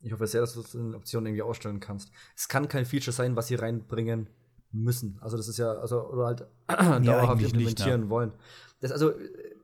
Ich 0.00 0.12
hoffe 0.12 0.26
sehr, 0.26 0.40
dass 0.42 0.54
du 0.54 0.62
das 0.62 0.74
in 0.74 0.94
Optionen 0.94 1.26
irgendwie 1.26 1.42
ausstellen 1.42 1.80
kannst. 1.80 2.12
Es 2.36 2.48
kann 2.48 2.68
kein 2.68 2.86
Feature 2.86 3.12
sein, 3.12 3.34
was 3.34 3.48
sie 3.48 3.56
reinbringen 3.56 4.28
müssen. 4.70 5.18
Also 5.20 5.36
das 5.36 5.48
ist 5.48 5.58
ja, 5.58 5.72
also, 5.72 6.08
oder 6.08 6.26
halt 6.26 6.46
ja, 6.68 7.00
dauerhaft 7.00 7.42
implementieren 7.42 8.02
nicht, 8.02 8.10
wollen. 8.10 8.32
Das 8.80 8.92
also, 8.92 9.10
äh, 9.10 9.54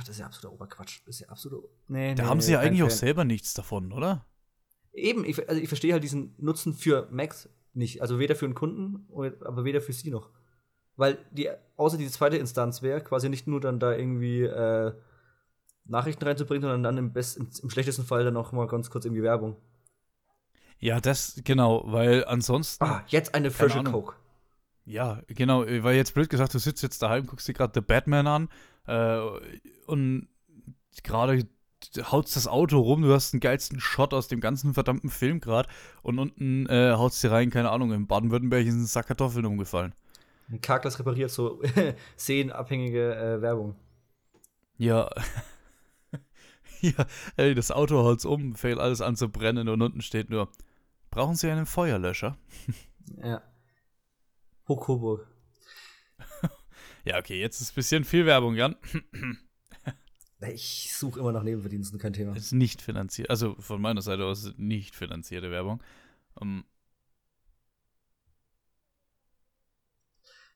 das 0.00 0.10
ist 0.10 0.18
ja 0.18 0.26
absoluter 0.26 0.54
Oberquatsch. 0.54 1.00
Das 1.06 1.16
ist 1.16 1.20
ja 1.20 1.28
absolut. 1.28 1.64
Nee, 1.88 2.14
da 2.14 2.24
nee, 2.24 2.28
haben 2.28 2.40
sie 2.40 2.52
ja 2.52 2.60
eigentlich 2.60 2.80
Fan. 2.80 2.88
auch 2.88 2.94
selber 2.94 3.24
nichts 3.24 3.54
davon, 3.54 3.92
oder? 3.92 4.26
Eben, 4.92 5.24
ich, 5.24 5.48
also 5.48 5.60
ich 5.60 5.68
verstehe 5.68 5.92
halt 5.92 6.02
diesen 6.02 6.34
Nutzen 6.38 6.74
für 6.74 7.08
Max 7.10 7.48
nicht. 7.74 8.02
Also 8.02 8.18
weder 8.18 8.34
für 8.34 8.46
den 8.46 8.54
Kunden, 8.54 9.06
aber 9.12 9.64
weder 9.64 9.80
für 9.80 9.92
sie 9.92 10.10
noch. 10.10 10.30
Weil 10.96 11.18
die, 11.30 11.50
außer 11.76 11.98
die 11.98 12.08
zweite 12.08 12.38
Instanz 12.38 12.82
wäre, 12.82 13.02
quasi 13.02 13.28
nicht 13.28 13.46
nur 13.46 13.60
dann 13.60 13.78
da 13.78 13.94
irgendwie 13.94 14.42
äh, 14.42 14.92
Nachrichten 15.84 16.24
reinzubringen, 16.24 16.62
sondern 16.62 16.82
dann 16.82 16.96
im, 16.96 17.12
best, 17.12 17.36
im, 17.36 17.50
im, 17.62 17.70
schlechtesten 17.70 18.04
Fall 18.04 18.24
dann 18.24 18.36
auch 18.36 18.52
mal 18.52 18.66
ganz 18.66 18.90
kurz 18.90 19.04
irgendwie 19.04 19.22
Werbung. 19.22 19.56
Ja, 20.78 21.00
das, 21.00 21.40
genau, 21.44 21.82
weil 21.86 22.24
ansonsten. 22.24 22.84
Ah, 22.84 23.04
jetzt 23.08 23.34
eine 23.34 23.50
frische 23.50 23.82
Coke. 23.84 24.14
Ja, 24.84 25.20
genau, 25.26 25.66
weil 25.66 25.96
jetzt 25.96 26.14
blöd 26.14 26.30
gesagt, 26.30 26.54
du 26.54 26.58
sitzt 26.58 26.82
jetzt 26.82 27.02
daheim, 27.02 27.26
guckst 27.26 27.48
dir 27.48 27.54
gerade 27.54 27.72
The 27.74 27.80
Batman 27.80 28.26
an 28.26 28.48
äh, 28.86 29.20
und 29.86 30.28
gerade 31.02 31.46
hautst 32.10 32.36
das 32.36 32.48
Auto 32.48 32.80
rum, 32.80 33.02
du 33.02 33.12
hast 33.12 33.32
den 33.32 33.40
geilsten 33.40 33.80
Shot 33.80 34.14
aus 34.14 34.28
dem 34.28 34.40
ganzen 34.40 34.74
verdammten 34.74 35.10
Film 35.10 35.40
gerade 35.40 35.68
und 36.02 36.18
unten 36.18 36.66
äh, 36.66 36.92
hautst 36.92 37.22
dir 37.22 37.30
rein, 37.30 37.50
keine 37.50 37.70
Ahnung, 37.70 37.92
in 37.92 38.06
Baden-Württemberg 38.06 38.66
ist 38.66 38.74
ein 38.74 38.86
Sack 38.86 39.08
Kartoffeln 39.08 39.46
umgefallen. 39.46 39.94
Ein 40.48 40.60
Karglas 40.60 40.98
repariert 40.98 41.30
so 41.30 41.60
szenenabhängige 42.18 43.16
äh, 43.16 43.42
Werbung. 43.42 43.76
Ja. 44.78 45.10
ja, 46.80 47.06
ey, 47.36 47.54
das 47.54 47.70
Auto 47.70 48.04
haut's 48.04 48.24
um, 48.24 48.54
fängt 48.54 48.78
alles 48.78 49.00
an 49.00 49.16
zu 49.16 49.28
brennen 49.28 49.68
und 49.68 49.82
unten 49.82 50.02
steht 50.02 50.30
nur, 50.30 50.48
brauchen 51.10 51.34
Sie 51.34 51.50
einen 51.50 51.66
Feuerlöscher? 51.66 52.36
ja. 53.22 53.42
Hochkoburg. 54.68 55.26
Ja, 57.06 57.18
okay, 57.18 57.40
jetzt 57.40 57.60
ist 57.60 57.72
ein 57.72 57.74
bisschen 57.76 58.04
viel 58.04 58.26
Werbung, 58.26 58.56
Jan. 58.56 58.74
ich 60.52 60.92
suche 60.92 61.20
immer 61.20 61.30
nach 61.32 61.44
Nebenverdiensten, 61.44 62.00
kein 62.00 62.12
Thema. 62.12 62.34
Ist 62.34 62.52
nicht 62.52 62.82
finanziert, 62.82 63.30
also 63.30 63.54
von 63.60 63.80
meiner 63.80 64.02
Seite 64.02 64.24
aus 64.24 64.52
nicht 64.56 64.96
finanzierte 64.96 65.50
Werbung. 65.50 65.80
Um, 66.34 66.64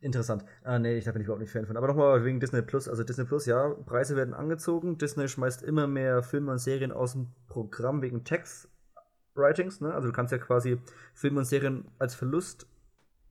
Interessant. 0.01 0.45
Ah, 0.65 0.79
nee, 0.79 0.97
ich 0.97 1.05
da 1.05 1.13
bin 1.13 1.21
ich 1.21 1.27
überhaupt 1.27 1.43
nicht 1.43 1.53
Fan 1.53 1.67
von. 1.67 1.77
Aber 1.77 1.87
nochmal 1.87 2.25
wegen 2.25 2.41
Disney 2.41 2.63
Plus. 2.63 2.89
Also 2.89 3.05
Disney 3.05 3.27
Plus, 3.27 3.45
ja, 3.45 3.69
Preise 3.69 4.17
werden 4.17 4.33
angezogen. 4.33 4.97
Disney 4.97 5.29
schmeißt 5.29 5.63
immer 5.63 5.87
mehr 5.87 6.23
Filme 6.23 6.53
und 6.53 6.59
Serien 6.59 6.91
aus 6.91 7.13
dem 7.13 7.29
Programm 7.49 8.01
wegen 8.01 8.25
Tax-Writings. 8.25 9.83
Ne? 9.83 9.93
Also 9.93 10.09
du 10.09 10.15
kannst 10.15 10.33
ja 10.33 10.39
quasi 10.39 10.81
Filme 11.13 11.41
und 11.41 11.45
Serien 11.45 11.87
als 11.99 12.15
Verlust 12.15 12.67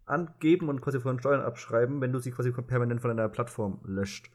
angeben 0.09 0.69
und 0.69 0.81
quasi 0.81 0.99
von 0.99 1.19
Steuern 1.19 1.41
abschreiben, 1.41 2.01
wenn 2.01 2.11
du 2.11 2.19
sie 2.19 2.31
quasi 2.31 2.51
permanent 2.51 3.01
von 3.01 3.09
deiner 3.15 3.29
Plattform 3.29 3.79
löscht. 3.83 4.31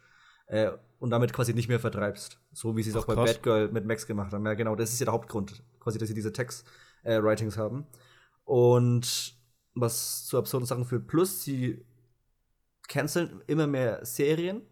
Äh, 0.46 0.72
und 0.98 1.10
damit 1.10 1.32
quasi 1.32 1.54
nicht 1.54 1.68
mehr 1.68 1.80
vertreibst. 1.80 2.40
So 2.52 2.76
wie 2.76 2.82
sie 2.82 2.90
es 2.90 2.96
auch 2.96 3.06
bei 3.06 3.14
Bad 3.14 3.42
Girl 3.42 3.70
mit 3.70 3.86
Max 3.86 4.06
gemacht 4.06 4.32
haben. 4.32 4.44
Ja, 4.46 4.54
genau, 4.54 4.76
das 4.76 4.92
ist 4.92 5.00
ja 5.00 5.04
der 5.04 5.14
Hauptgrund, 5.14 5.62
quasi, 5.80 5.98
dass 5.98 6.08
sie 6.08 6.14
diese 6.14 6.32
Tax-Writings 6.32 7.56
äh, 7.56 7.60
haben. 7.60 7.86
Und 8.44 9.34
was 9.74 10.26
zu 10.26 10.38
absurden 10.38 10.66
Sachen 10.66 10.84
führt. 10.84 11.06
Plus, 11.06 11.42
sie 11.42 11.84
canceln 12.88 13.42
immer 13.46 13.66
mehr 13.66 14.04
Serien, 14.04 14.62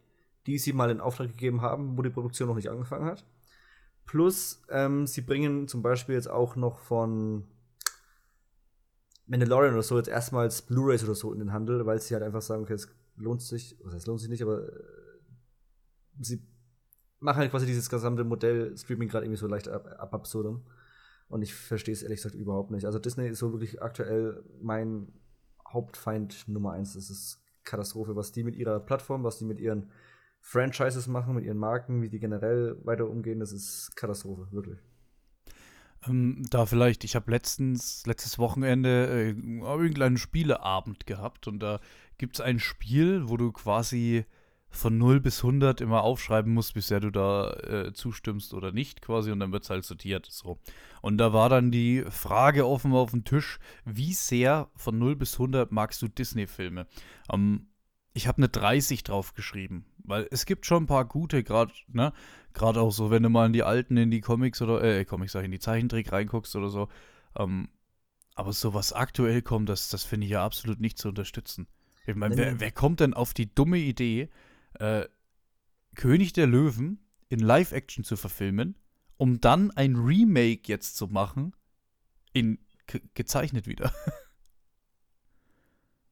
die 0.47 0.59
sie 0.59 0.73
mal 0.73 0.91
in 0.91 1.01
Auftrag 1.01 1.29
gegeben 1.29 1.61
haben, 1.61 1.97
wo 1.97 2.03
die 2.03 2.11
Produktion 2.11 2.49
noch 2.49 2.57
nicht 2.57 2.71
angefangen 2.71 3.07
hat. 3.07 3.27
Plus, 4.05 4.63
ähm, 4.69 5.07
sie 5.07 5.23
bringen 5.23 5.69
zum 5.69 5.83
Beispiel 5.83 6.15
jetzt 6.15 6.31
auch 6.31 6.57
noch 6.57 6.81
von 6.81 7.47
Mandalorian 9.27 9.75
oder 9.75 9.83
so 9.83 9.97
jetzt 9.97 10.09
erstmals 10.09 10.63
Blu-rays 10.63 11.05
oder 11.05 11.15
so 11.15 11.33
in 11.33 11.39
den 11.39 11.53
Handel, 11.53 11.87
weil 11.87 12.01
sie 12.01 12.15
halt 12.15 12.25
einfach 12.25 12.43
sagen, 12.43 12.63
okay, 12.63 12.75
es 12.75 12.89
lohnt 13.17 13.43
sich, 13.43 13.79
was 13.83 13.95
heißt 13.95 14.07
lohnt 14.07 14.21
sich 14.21 14.29
nicht, 14.29 14.43
aber 14.43 14.69
äh, 14.69 14.83
sie 16.21 16.43
machen 17.21 17.39
halt 17.39 17.51
quasi 17.51 17.67
dieses 17.67 17.89
gesamte 17.89 18.25
Modell 18.25 18.77
Streaming 18.77 19.09
gerade 19.09 19.25
irgendwie 19.25 19.39
so 19.39 19.47
leicht 19.47 19.69
ab, 19.69 19.87
ab 19.99 20.15
absurdum. 20.15 20.65
Und 21.29 21.43
ich 21.43 21.55
verstehe 21.55 21.95
es 21.95 22.03
ehrlich 22.03 22.19
gesagt 22.19 22.35
überhaupt 22.35 22.71
nicht. 22.71 22.85
Also 22.85 22.99
Disney 22.99 23.29
ist 23.29 23.39
so 23.39 23.53
wirklich 23.53 23.81
aktuell 23.81 24.45
mein 24.61 25.13
Hauptfeind 25.67 26.47
Nummer 26.49 26.73
eins. 26.73 26.95
Es 26.95 27.09
ist 27.09 27.43
Katastrophe, 27.65 28.17
was 28.17 28.33
die 28.33 28.45
mit 28.45 28.57
ihrer 28.57 28.81
Plattform, 28.81 29.25
was 29.25 29.39
die 29.39 29.45
mit 29.45 29.59
ihren 29.59 29.91
Franchises 30.41 31.07
machen, 31.07 31.37
mit 31.37 31.45
ihren 31.45 31.57
Marken, 31.57 32.03
wie 32.03 32.09
die 32.09 32.19
generell 32.19 32.77
weiter 32.85 33.09
umgehen, 33.09 33.39
das 33.39 33.53
ist 33.53 33.97
Katastrophe, 33.97 34.49
wirklich. 34.51 34.79
Ähm, 36.07 36.43
da 36.51 36.67
vielleicht, 36.67 37.05
ich 37.05 37.15
habe 37.15 37.31
letztens, 37.31 38.05
letztes 38.07 38.39
Wochenende 38.39 39.07
äh, 39.09 39.29
irgendeinen 39.31 40.19
Spieleabend 40.19 41.07
gehabt 41.07 41.49
und 41.49 41.61
da 41.61 41.81
gibt 42.19 42.37
es 42.37 42.41
ein 42.41 42.59
Spiel, 42.59 43.29
wo 43.29 43.37
du 43.37 43.53
quasi 43.53 44.25
von 44.73 44.97
0 44.97 45.21
bis 45.21 45.45
100 45.45 45.81
immer 45.83 46.03
aufschreiben 46.03 46.53
musst, 46.53 46.75
bisher 46.75 46.99
du 46.99 47.11
da 47.11 47.51
äh, 47.51 47.93
zustimmst 47.93 48.55
oder 48.55 48.73
nicht 48.73 49.03
quasi 49.03 49.31
und 49.31 49.39
dann 49.39 49.53
wird 49.53 49.65
es 49.65 49.71
halt 49.71 49.85
sortiert. 49.85 50.27
So. 50.31 50.59
Und 51.03 51.19
da 51.19 51.33
war 51.33 51.51
dann 51.51 51.71
die 51.71 52.05
Frage 52.09 52.67
offen 52.67 52.93
auf 52.95 53.11
dem 53.11 53.25
Tisch, 53.25 53.59
wie 53.85 54.15
sehr 54.15 54.71
von 54.75 54.99
0 54.99 55.17
bis 55.17 55.35
100 55.35 55.71
magst 55.71 56.01
du 56.01 56.09
Disney-Filme? 56.09 56.87
Ähm, 57.31 57.69
ich 58.15 58.27
habe 58.27 58.39
eine 58.39 58.49
30 58.49 59.05
drauf 59.05 59.35
geschrieben, 59.35 59.85
weil 60.05 60.27
es 60.31 60.47
gibt 60.47 60.67
schon 60.67 60.85
ein 60.85 60.89
paar 60.89 61.05
gute, 61.05 61.43
gerade 61.45 61.73
ne, 61.89 62.13
gerade 62.55 62.81
auch 62.81 62.91
so, 62.91 63.11
wenn 63.11 63.23
du 63.23 63.29
mal 63.29 63.47
in 63.47 63.53
die 63.53 63.63
alten, 63.63 63.97
in 63.97 64.11
die 64.11 64.21
Comics 64.21 64.63
oder, 64.63 64.83
äh, 64.83 65.05
Comics 65.05 65.33
sag 65.33 65.41
ich, 65.41 65.47
in 65.47 65.53
die 65.53 65.59
Zeichentrick 65.59 66.13
reinguckst 66.13 66.55
oder 66.57 66.69
so. 66.69 66.89
Ähm, 67.37 67.69
aber 68.35 68.53
so 68.53 68.75
was 68.75 68.93
aktuell 68.93 69.43
kommt, 69.43 69.69
das, 69.69 69.89
das 69.89 70.05
finde 70.05 70.27
ich 70.27 70.33
ja 70.33 70.45
absolut 70.45 70.81
nicht 70.81 70.99
zu 70.99 71.09
unterstützen. 71.09 71.67
Ich 72.07 72.17
meine, 72.17 72.37
wer, 72.37 72.61
wer 72.61 72.73
kommt 72.73 73.01
denn 73.01 73.15
auf 73.15 73.35
die 73.35 73.55
dumme 73.55 73.79
Idee, 73.79 74.29
äh, 74.75 75.07
König 75.95 76.33
der 76.33 76.47
Löwen 76.47 77.01
in 77.29 77.39
Live-Action 77.39 78.05
zu 78.05 78.17
verfilmen, 78.17 78.77
um 79.17 79.41
dann 79.41 79.71
ein 79.73 79.97
Remake 79.97 80.63
jetzt 80.67 80.97
zu 80.97 81.07
machen, 81.07 81.55
in 82.33 82.59
gezeichnet 83.15 83.67
wieder. 83.67 83.93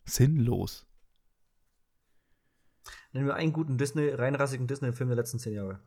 Sinnlos. 0.04 0.86
Nennen 3.12 3.26
wir 3.26 3.34
einen 3.34 3.52
guten 3.52 3.76
Disney, 3.76 4.08
reinrassigen 4.08 4.66
Disney-Film 4.66 5.08
der 5.08 5.16
letzten 5.16 5.38
zehn 5.38 5.54
Jahre. 5.54 5.80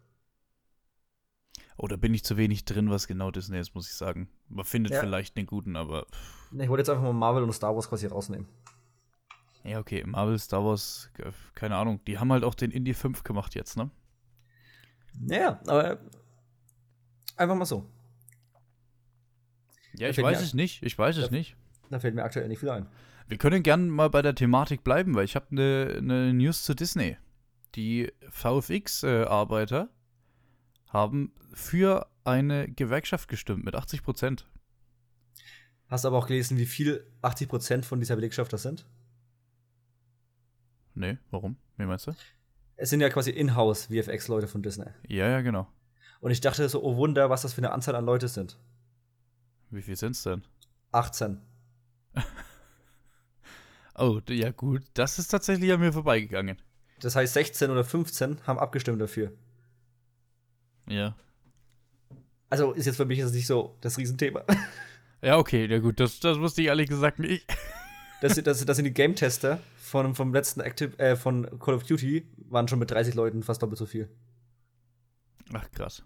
Da 1.77 1.95
bin 1.97 2.13
ich 2.13 2.23
zu 2.23 2.37
wenig 2.37 2.65
drin, 2.65 2.89
was 2.89 3.07
genau 3.07 3.31
Disney 3.31 3.59
ist, 3.59 3.75
muss 3.75 3.87
ich 3.87 3.95
sagen. 3.95 4.29
Man 4.49 4.65
findet 4.65 4.93
ja. 4.93 4.99
vielleicht 4.99 5.37
einen 5.37 5.47
guten, 5.47 5.75
aber. 5.75 6.05
Ich 6.51 6.69
wollte 6.69 6.81
jetzt 6.81 6.89
einfach 6.89 7.03
mal 7.03 7.13
Marvel 7.13 7.43
und 7.43 7.53
Star 7.53 7.75
Wars 7.75 7.89
quasi 7.89 8.07
rausnehmen. 8.07 8.47
Ja, 9.63 9.79
okay, 9.79 10.03
Marvel, 10.05 10.37
Star 10.39 10.63
Wars, 10.63 11.09
keine 11.55 11.75
Ahnung. 11.77 12.01
Die 12.05 12.19
haben 12.19 12.31
halt 12.31 12.43
auch 12.43 12.55
den 12.55 12.71
Indie 12.71 12.93
5 12.93 13.23
gemacht 13.23 13.55
jetzt, 13.55 13.77
ne? 13.77 13.89
Ja, 15.27 15.59
aber 15.67 15.99
einfach 17.37 17.55
mal 17.55 17.65
so. 17.65 17.85
Ja, 19.93 20.09
ich 20.09 20.21
weiß 20.21 20.41
es 20.41 20.53
nicht. 20.53 20.83
Ich 20.83 20.97
weiß 20.97 21.17
es 21.17 21.31
nicht. 21.31 21.55
Da 21.89 21.99
fällt 21.99 22.15
mir 22.15 22.23
aktuell 22.23 22.47
nicht 22.47 22.59
viel 22.59 22.69
ein. 22.69 22.87
Wir 23.27 23.37
können 23.37 23.63
gerne 23.63 23.83
mal 23.85 24.09
bei 24.09 24.21
der 24.21 24.35
Thematik 24.35 24.83
bleiben, 24.83 25.15
weil 25.15 25.25
ich 25.25 25.35
habe 25.35 25.47
eine 25.51 26.01
ne 26.01 26.33
News 26.33 26.63
zu 26.63 26.73
Disney. 26.73 27.17
Die 27.75 28.11
VFX-Arbeiter 28.29 29.89
haben 30.93 31.33
für 31.53 32.07
eine 32.23 32.69
Gewerkschaft 32.69 33.27
gestimmt 33.27 33.65
mit 33.65 33.75
80 33.75 34.03
Prozent. 34.03 34.47
Hast 35.89 36.05
du 36.05 36.07
aber 36.07 36.17
auch 36.17 36.27
gelesen, 36.27 36.57
wie 36.57 36.65
viel 36.65 37.05
80 37.21 37.49
Prozent 37.49 37.85
von 37.85 37.99
dieser 37.99 38.15
Belegschaft 38.15 38.53
das 38.53 38.63
sind? 38.63 38.85
Nee, 40.95 41.17
warum? 41.31 41.57
Wie 41.77 41.85
meinst 41.85 42.07
du? 42.07 42.15
Es 42.75 42.89
sind 42.89 43.01
ja 43.01 43.09
quasi 43.09 43.31
in-house 43.31 43.87
VFX-Leute 43.87 44.47
von 44.47 44.63
Disney. 44.63 44.87
Ja, 45.07 45.27
ja, 45.27 45.41
genau. 45.41 45.67
Und 46.21 46.31
ich 46.31 46.41
dachte 46.41 46.67
so, 46.69 46.83
oh 46.83 46.95
Wunder, 46.95 47.29
was 47.29 47.41
das 47.41 47.53
für 47.53 47.59
eine 47.59 47.71
Anzahl 47.71 47.95
an 47.95 48.05
Leute 48.05 48.27
sind. 48.27 48.57
Wie 49.69 49.81
viel 49.81 49.95
sind 49.95 50.11
es 50.11 50.23
denn? 50.23 50.43
18. 50.91 51.41
oh, 53.95 54.21
ja 54.29 54.51
gut, 54.51 54.83
das 54.93 55.19
ist 55.19 55.29
tatsächlich 55.29 55.71
an 55.71 55.79
mir 55.79 55.91
vorbeigegangen. 55.91 56.61
Das 57.01 57.15
heißt, 57.15 57.33
16 57.33 57.71
oder 57.71 57.83
15 57.83 58.45
haben 58.47 58.59
abgestimmt 58.59 59.01
dafür. 59.01 59.33
Ja. 60.87 61.15
Also 62.49 62.71
ist 62.73 62.85
jetzt 62.85 62.97
für 62.97 63.05
mich 63.05 63.19
jetzt 63.19 63.33
nicht 63.33 63.47
so 63.47 63.75
das 63.81 63.97
Riesenthema. 63.97 64.43
Ja, 65.23 65.37
okay, 65.37 65.67
ja 65.67 65.79
gut, 65.79 66.01
das, 66.01 66.19
das 66.19 66.37
wusste 66.37 66.61
ich 66.61 66.67
ehrlich 66.67 66.89
gesagt 66.89 67.19
nicht. 67.19 67.47
Das, 68.21 68.41
das, 68.41 68.63
das 68.63 68.77
sind 68.77 68.85
die 68.85 68.93
Game-Tester 68.93 69.59
von, 69.75 70.15
vom 70.15 70.33
letzten 70.33 70.61
Active, 70.61 70.97
äh, 70.97 71.17
von 71.17 71.59
Call 71.59 71.73
of 71.75 71.83
Duty, 71.83 72.25
waren 72.47 72.69
schon 72.69 72.79
mit 72.79 72.89
30 72.89 73.15
Leuten 73.15 73.43
fast 73.43 73.61
doppelt 73.61 73.77
so 73.77 73.85
viel. 73.85 74.07
Ach, 75.51 75.69
krass. 75.71 76.03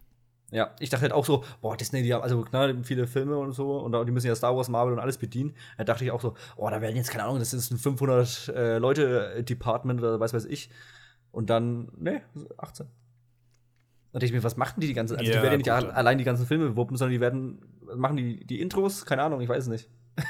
Ja, 0.49 0.73
ich 0.79 0.89
dachte 0.89 1.03
halt 1.03 1.11
auch 1.11 1.25
so, 1.25 1.43
boah, 1.61 1.77
Disney, 1.77 2.01
die 2.01 2.11
haben 2.11 2.23
also 2.23 2.41
klar, 2.41 2.73
viele 2.83 3.05
Filme 3.05 3.37
und 3.37 3.51
so 3.51 3.77
und 3.77 4.07
die 4.07 4.11
müssen 4.11 4.25
ja 4.25 4.35
Star 4.35 4.55
Wars, 4.55 4.67
Marvel 4.67 4.93
und 4.93 4.99
alles 4.99 5.19
bedienen. 5.19 5.55
Da 5.77 5.83
dachte 5.83 6.05
ich 6.05 6.11
auch 6.11 6.21
so, 6.21 6.33
boah, 6.55 6.71
da 6.71 6.81
werden 6.81 6.95
jetzt, 6.95 7.11
keine 7.11 7.25
Ahnung, 7.25 7.37
das 7.37 7.53
ist 7.53 7.69
ein 7.69 7.77
500 7.77 8.47
äh, 8.55 8.77
Leute-Department 8.79 9.99
oder 9.99 10.19
was 10.19 10.33
weiß 10.33 10.45
ich. 10.45 10.71
Und 11.31 11.51
dann, 11.51 11.91
ne, 11.97 12.23
18. 12.57 12.87
Dachte 14.17 14.25
ich 14.25 14.31
mir, 14.31 14.41
was 14.41 14.57
machen 14.57 14.81
die 14.81 14.87
die 14.87 14.95
ganze 14.95 15.15
Also, 15.15 15.31
ja, 15.31 15.37
die 15.37 15.43
werden 15.43 15.61
ja 15.63 15.79
nicht 15.79 15.91
allein 15.93 16.17
die 16.17 16.23
ganzen 16.23 16.47
Filme 16.47 16.75
wuppen, 16.75 16.97
sondern 16.97 17.13
die 17.13 17.19
werden, 17.19 17.61
machen 17.95 18.17
die 18.17 18.43
die 18.43 18.61
Intros? 18.61 19.05
Keine 19.05 19.21
Ahnung, 19.21 19.41
ich 19.41 19.47
weiß 19.47 19.65
es 19.65 19.69
nicht. 19.69 19.89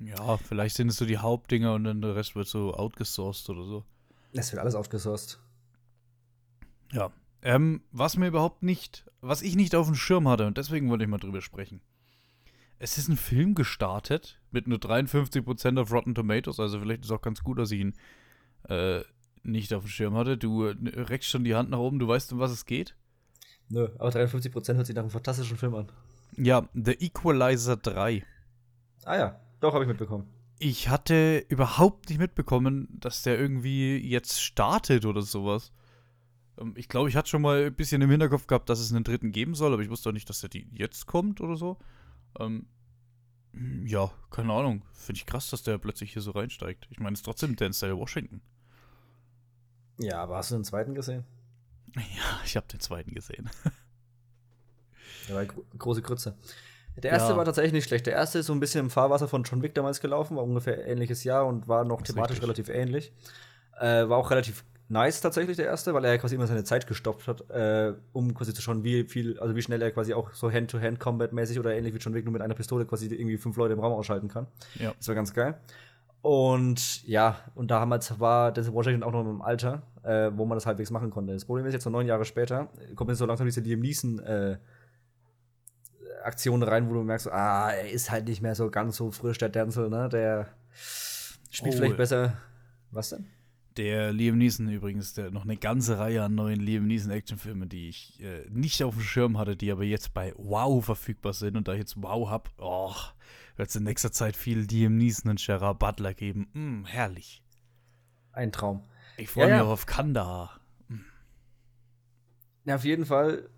Ja, 0.00 0.38
vielleicht 0.38 0.74
sind 0.74 0.88
es 0.88 0.96
so 0.96 1.04
die 1.04 1.18
Hauptdinger 1.18 1.74
und 1.74 1.84
dann 1.84 2.00
der 2.00 2.16
Rest 2.16 2.34
wird 2.34 2.48
so 2.48 2.74
outgesourced 2.74 3.50
oder 3.50 3.64
so. 3.64 3.84
Es 4.32 4.50
wird 4.50 4.60
alles 4.60 4.74
outgesourced. 4.74 5.38
Ja. 6.90 7.12
Ähm, 7.42 7.82
was 7.92 8.16
mir 8.16 8.26
überhaupt 8.26 8.62
nicht, 8.64 9.04
was 9.20 9.42
ich 9.42 9.54
nicht 9.56 9.74
auf 9.76 9.86
dem 9.86 9.94
Schirm 9.94 10.26
hatte 10.26 10.46
und 10.46 10.58
deswegen 10.58 10.88
wollte 10.88 11.04
ich 11.04 11.10
mal 11.10 11.18
drüber 11.18 11.40
sprechen. 11.40 11.82
Es 12.80 12.98
ist 12.98 13.08
ein 13.08 13.16
Film 13.16 13.54
gestartet 13.54 14.40
mit 14.50 14.66
nur 14.66 14.78
53% 14.78 15.78
auf 15.78 15.92
Rotten 15.92 16.14
Tomatoes, 16.16 16.58
also 16.58 16.80
vielleicht 16.80 17.02
ist 17.02 17.10
es 17.10 17.16
auch 17.16 17.22
ganz 17.22 17.44
gut, 17.44 17.58
dass 17.58 17.70
ich 17.70 17.80
ihn 17.80 17.94
äh, 18.70 19.02
nicht 19.42 19.72
auf 19.74 19.84
dem 19.84 19.88
Schirm 19.88 20.14
hatte. 20.14 20.36
Du 20.36 20.64
äh, 20.64 20.76
reckst 20.84 21.28
schon 21.28 21.44
die 21.44 21.54
Hand 21.54 21.70
nach 21.70 21.78
oben, 21.78 21.98
du 21.98 22.08
weißt, 22.08 22.32
um 22.32 22.38
was 22.38 22.50
es 22.50 22.66
geht? 22.66 22.94
Nö, 23.68 23.88
aber 23.98 24.10
53% 24.10 24.74
hört 24.74 24.86
sich 24.86 24.96
nach 24.96 25.02
einem 25.02 25.10
fantastischen 25.10 25.56
Film 25.56 25.74
an. 25.74 25.88
Ja, 26.36 26.68
The 26.74 26.92
Equalizer 26.92 27.76
3. 27.76 28.24
Ah 29.04 29.16
ja, 29.16 29.40
doch, 29.60 29.74
habe 29.74 29.84
ich 29.84 29.88
mitbekommen. 29.88 30.26
Ich 30.58 30.88
hatte 30.88 31.44
überhaupt 31.48 32.10
nicht 32.10 32.18
mitbekommen, 32.18 32.88
dass 33.00 33.22
der 33.22 33.38
irgendwie 33.38 33.96
jetzt 33.96 34.42
startet 34.42 35.06
oder 35.06 35.22
sowas. 35.22 35.72
Ähm, 36.58 36.74
ich 36.76 36.88
glaube, 36.88 37.08
ich 37.08 37.16
hatte 37.16 37.30
schon 37.30 37.42
mal 37.42 37.66
ein 37.66 37.74
bisschen 37.74 38.02
im 38.02 38.10
Hinterkopf 38.10 38.46
gehabt, 38.46 38.68
dass 38.68 38.80
es 38.80 38.92
einen 38.92 39.04
dritten 39.04 39.32
geben 39.32 39.54
soll, 39.54 39.72
aber 39.72 39.82
ich 39.82 39.90
wusste 39.90 40.10
auch 40.10 40.14
nicht, 40.14 40.28
dass 40.28 40.40
der 40.40 40.50
jetzt 40.72 41.06
kommt 41.06 41.40
oder 41.40 41.56
so. 41.56 41.78
Ähm, 42.38 42.66
ja, 43.84 44.10
keine 44.30 44.52
Ahnung. 44.52 44.82
Finde 44.92 45.18
ich 45.18 45.26
krass, 45.26 45.50
dass 45.50 45.62
der 45.62 45.78
plötzlich 45.78 46.12
hier 46.12 46.22
so 46.22 46.32
reinsteigt. 46.32 46.86
Ich 46.90 47.00
meine, 47.00 47.14
es 47.14 47.20
ist 47.20 47.24
trotzdem 47.24 47.56
Denzel 47.56 47.96
Washington. 47.96 48.42
Ja, 50.00 50.22
aber 50.22 50.36
hast 50.36 50.50
du 50.50 50.54
den 50.56 50.64
zweiten 50.64 50.94
gesehen? 50.94 51.24
Ja, 51.96 52.40
ich 52.44 52.56
habe 52.56 52.66
den 52.68 52.80
zweiten 52.80 53.14
gesehen. 53.14 53.50
Der 55.28 55.36
war 55.36 55.44
große 55.44 56.02
Krütze. 56.02 56.34
Der 56.96 57.12
erste 57.12 57.32
ja. 57.32 57.36
war 57.36 57.44
tatsächlich 57.44 57.72
nicht 57.72 57.86
schlecht. 57.86 58.06
Der 58.06 58.14
erste 58.14 58.40
ist 58.40 58.46
so 58.46 58.52
ein 58.52 58.60
bisschen 58.60 58.80
im 58.80 58.90
Fahrwasser 58.90 59.28
von 59.28 59.44
John 59.44 59.62
Wick 59.62 59.74
damals 59.74 60.00
gelaufen, 60.00 60.36
war 60.36 60.42
ungefähr 60.42 60.86
ähnliches 60.86 61.24
Jahr 61.24 61.46
und 61.46 61.68
war 61.68 61.84
noch 61.84 62.02
thematisch 62.02 62.36
richtig. 62.36 62.44
relativ 62.44 62.68
ähnlich. 62.68 63.12
Äh, 63.78 64.08
war 64.08 64.18
auch 64.18 64.30
relativ 64.30 64.64
nice 64.88 65.20
tatsächlich 65.20 65.56
der 65.56 65.66
erste, 65.66 65.94
weil 65.94 66.04
er 66.04 66.18
quasi 66.18 66.34
immer 66.34 66.46
seine 66.46 66.64
Zeit 66.64 66.86
gestoppt 66.86 67.28
hat, 67.28 67.48
äh, 67.50 67.94
um 68.12 68.34
quasi 68.34 68.52
zu 68.52 68.60
schauen, 68.60 68.82
wie 68.82 69.04
viel, 69.04 69.38
also 69.38 69.54
wie 69.54 69.62
schnell 69.62 69.80
er 69.80 69.92
quasi 69.92 70.14
auch 70.14 70.32
so 70.32 70.50
Hand-to-Hand-Combat-mäßig 70.50 71.58
oder 71.58 71.74
ähnlich 71.74 71.94
wie 71.94 71.98
John 71.98 72.12
Wick 72.12 72.24
nur 72.24 72.32
mit 72.32 72.42
einer 72.42 72.54
Pistole 72.54 72.84
quasi 72.86 73.06
irgendwie 73.06 73.38
fünf 73.38 73.56
Leute 73.56 73.72
im 73.72 73.80
Raum 73.80 73.92
ausschalten 73.92 74.28
kann. 74.28 74.48
Ja. 74.74 74.92
Das 74.96 75.06
war 75.08 75.14
ganz 75.14 75.32
geil. 75.32 75.58
Und 76.22 77.06
ja, 77.06 77.38
und 77.54 77.70
da 77.70 77.80
haben 77.80 77.88
wir 77.88 78.00
war 78.18 78.52
Denzel 78.52 78.74
Washington 78.74 79.02
auch 79.02 79.12
noch 79.12 79.24
im 79.24 79.40
Alter, 79.40 79.82
äh, 80.02 80.30
wo 80.34 80.44
man 80.44 80.56
das 80.56 80.66
halbwegs 80.66 80.90
machen 80.90 81.10
konnte. 81.10 81.32
Das 81.32 81.46
Problem 81.46 81.64
ist 81.66 81.72
jetzt 81.72 81.84
so 81.84 81.90
neun 81.90 82.06
Jahre 82.06 82.24
später, 82.24 82.68
kommt 82.94 83.08
jetzt 83.08 83.18
so 83.18 83.26
langsam 83.26 83.46
diese 83.46 83.60
Liam 83.60 83.80
Neeson 83.80 84.18
äh, 84.18 84.58
Aktion 86.22 86.62
rein, 86.62 86.88
wo 86.90 86.94
du 86.94 87.02
merkst, 87.02 87.28
ah, 87.28 87.70
er 87.70 87.90
ist 87.90 88.10
halt 88.10 88.28
nicht 88.28 88.42
mehr 88.42 88.54
so 88.54 88.70
ganz 88.70 88.96
so 88.96 89.10
frisch, 89.10 89.38
der 89.38 89.48
Denzel, 89.48 89.88
ne? 89.88 90.10
Der 90.10 90.48
spielt 91.50 91.74
oh. 91.74 91.78
vielleicht 91.78 91.96
besser. 91.96 92.36
Was 92.90 93.10
denn? 93.10 93.26
Der 93.76 94.12
Liam 94.12 94.36
Neeson 94.36 94.68
übrigens, 94.68 95.14
der 95.14 95.30
noch 95.30 95.44
eine 95.44 95.56
ganze 95.56 95.98
Reihe 95.98 96.22
an 96.22 96.34
neuen 96.34 96.60
Liam 96.60 96.86
Neeson 96.86 97.12
Actionfilmen, 97.12 97.68
die 97.68 97.88
ich 97.88 98.20
äh, 98.20 98.44
nicht 98.50 98.82
auf 98.82 98.94
dem 98.94 99.02
Schirm 99.02 99.38
hatte, 99.38 99.56
die 99.56 99.70
aber 99.70 99.84
jetzt 99.84 100.12
bei 100.12 100.34
Wow 100.36 100.84
verfügbar 100.84 101.32
sind 101.32 101.56
und 101.56 101.68
da 101.68 101.72
ich 101.72 101.78
jetzt 101.78 102.02
Wow 102.02 102.28
hab, 102.28 102.50
oh, 102.58 102.92
wird 103.60 103.68
es 103.68 103.76
in 103.76 103.84
nächster 103.84 104.10
Zeit 104.10 104.36
viel 104.36 104.60
Liam 104.60 104.96
Neeson 104.96 105.30
und 105.30 105.44
Gerard 105.44 105.78
Butler 105.78 106.14
geben. 106.14 106.48
Mm, 106.54 106.86
herrlich. 106.86 107.44
Ein 108.32 108.52
Traum. 108.52 108.82
Ich 109.18 109.28
freue 109.28 109.50
ja, 109.50 109.58
mich 109.58 109.66
ja. 109.66 109.70
auf 109.70 109.86
Kandahar. 109.86 110.58
Mm. 110.88 111.00
Ja, 112.64 112.76
auf 112.76 112.84
jeden 112.84 113.04
Fall 113.04 113.50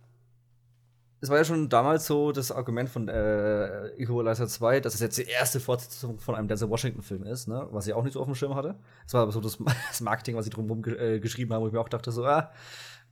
es 1.20 1.30
war 1.30 1.36
ja 1.38 1.44
schon 1.44 1.68
damals 1.68 2.06
so 2.06 2.32
das 2.32 2.50
Argument 2.50 2.88
von 2.88 3.06
äh, 3.06 3.90
Equalizer 3.90 4.48
2, 4.48 4.80
dass 4.80 4.94
es 4.94 5.00
jetzt 5.00 5.18
die 5.18 5.22
erste 5.22 5.60
Fortsetzung 5.60 6.18
von 6.18 6.34
einem 6.34 6.48
Denzel 6.48 6.68
Washington-Film 6.68 7.22
ist, 7.22 7.46
ne? 7.46 7.68
was 7.70 7.86
ich 7.86 7.94
auch 7.94 8.02
nicht 8.02 8.14
so 8.14 8.20
auf 8.20 8.26
dem 8.26 8.34
Schirm 8.34 8.56
hatte. 8.56 8.74
Es 9.06 9.14
war 9.14 9.22
aber 9.22 9.30
so 9.30 9.40
das, 9.40 9.56
das 9.88 10.00
Marketing, 10.00 10.34
was 10.34 10.46
sie 10.46 10.50
drumherum 10.50 10.82
ge 10.82 10.96
äh, 10.96 11.20
geschrieben 11.20 11.54
haben, 11.54 11.62
wo 11.62 11.68
ich 11.68 11.72
mir 11.72 11.80
auch 11.80 11.88
dachte, 11.88 12.10
so, 12.10 12.24
ah, 12.24 12.50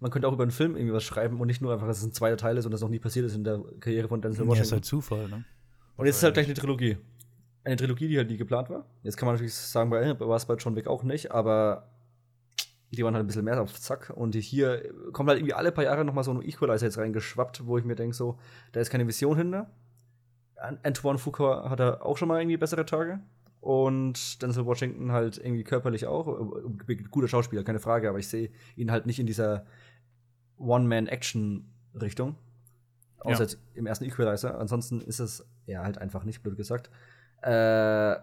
man 0.01 0.11
könnte 0.11 0.27
auch 0.27 0.33
über 0.33 0.43
einen 0.43 0.51
Film 0.51 0.75
irgendwie 0.75 0.93
was 0.93 1.05
schreiben 1.05 1.41
und 1.41 1.47
nicht 1.47 1.63
nur 1.63 1.73
einfach, 1.73 1.87
dass 1.87 1.99
es 1.99 2.05
ein 2.05 2.13
zweiter 2.13 2.37
Teil 2.37 2.57
ist 2.57 2.65
und 2.65 2.73
das 2.73 2.81
noch 2.81 2.89
nie 2.89 2.99
passiert 2.99 3.27
ist 3.27 3.37
in 3.37 3.45
der 3.45 3.61
Karriere 3.79 4.09
von 4.09 4.21
Denzel 4.21 4.41
Washington. 4.41 4.57
Ja, 4.57 4.63
ist 4.63 4.73
halt 4.73 4.85
Zufall, 4.85 5.29
ne? 5.29 5.45
Und 6.01 6.07
jetzt 6.07 6.17
ist 6.17 6.23
halt 6.23 6.35
gleich 6.35 6.47
eine 6.47 6.55
Trilogie. 6.55 6.97
Eine 7.63 7.77
Trilogie, 7.77 8.09
die 8.09 8.17
halt 8.17 8.31
nie 8.31 8.39
geplant 8.39 8.71
war. 8.71 8.87
Jetzt 9.03 9.19
kann 9.19 9.27
man 9.27 9.35
natürlich 9.35 9.55
sagen, 9.55 9.91
bei 9.91 10.19
war 10.19 10.37
es 10.37 10.47
bei 10.47 10.55
John 10.55 10.75
Wick 10.75 10.87
auch 10.87 11.03
nicht, 11.03 11.31
aber 11.31 11.91
die 12.91 13.05
waren 13.05 13.15
halt 13.15 13.25
ein 13.25 13.27
bisschen 13.27 13.45
mehr 13.45 13.61
auf 13.61 13.79
Zack. 13.79 14.11
Und 14.17 14.35
hier 14.35 14.93
kommt 15.13 15.29
halt 15.29 15.39
irgendwie 15.39 15.53
alle 15.53 15.73
paar 15.73 15.85
Jahre 15.85 16.05
noch 16.05 16.15
mal 16.15 16.23
so 16.23 16.33
ein 16.33 16.43
Equalizer 16.43 16.87
jetzt 16.87 16.97
reingeschwappt, 16.97 17.67
wo 17.67 17.77
ich 17.77 17.85
mir 17.85 17.97
denke, 17.97 18.17
so, 18.17 18.39
da 18.73 18.81
ist 18.81 18.89
keine 18.89 19.07
Vision 19.07 19.37
hinter. 19.37 19.71
Antoine 20.83 21.19
Foucault 21.19 21.69
hat 21.69 21.81
er 21.81 22.05
auch 22.05 22.17
schon 22.17 22.29
mal 22.29 22.41
irgendwie 22.41 22.57
bessere 22.57 22.87
Tage. 22.87 23.21
Und 23.61 24.41
Denzel 24.41 24.65
Washington 24.65 25.13
halt 25.13 25.37
irgendwie 25.37 25.65
körperlich 25.65 26.07
auch. 26.07 26.51
Guter 27.11 27.29
Schauspieler, 27.29 27.63
keine 27.63 27.79
Frage, 27.79 28.09
aber 28.09 28.19
ich 28.19 28.29
sehe 28.29 28.51
ihn 28.75 28.91
halt 28.91 29.05
nicht 29.05 29.21
in 29.21 29.27
dieser 29.27 29.67
One-Man-Action-Richtung. 30.57 32.37
Außer 33.21 33.47
ja. 33.47 33.55
im 33.75 33.87
ersten 33.87 34.05
Equalizer. 34.05 34.59
Ansonsten 34.59 35.01
ist 35.01 35.21
es 35.21 35.47
ja 35.67 35.83
halt 35.83 35.99
einfach 35.99 36.25
nicht, 36.25 36.43
blöd 36.43 36.57
gesagt. 36.57 36.91
Äh, 37.43 38.17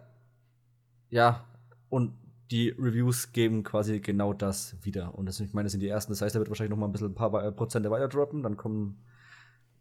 ja, 1.10 1.46
und 1.90 2.14
die 2.52 2.70
Reviews 2.70 3.32
geben 3.34 3.64
quasi 3.64 4.00
genau 4.00 4.34
das 4.34 4.76
wieder. 4.82 5.16
Und 5.16 5.26
das, 5.26 5.40
ich 5.40 5.54
meine, 5.54 5.66
das 5.66 5.74
sind 5.74 5.82
die 5.82 5.88
ersten. 5.88 6.12
Das 6.12 6.22
heißt, 6.22 6.36
er 6.36 6.40
wird 6.40 6.50
wahrscheinlich 6.50 6.72
noch 6.72 6.78
mal 6.78 6.88
ein 6.88 6.92
bisschen 6.92 7.10
ein 7.10 7.16
paar 7.16 7.44
äh, 7.44 7.52
Prozente 7.52 7.92
weiter 7.92 8.08
droppen. 8.08 8.44
Dann 8.44 8.58
kommen 8.58 9.04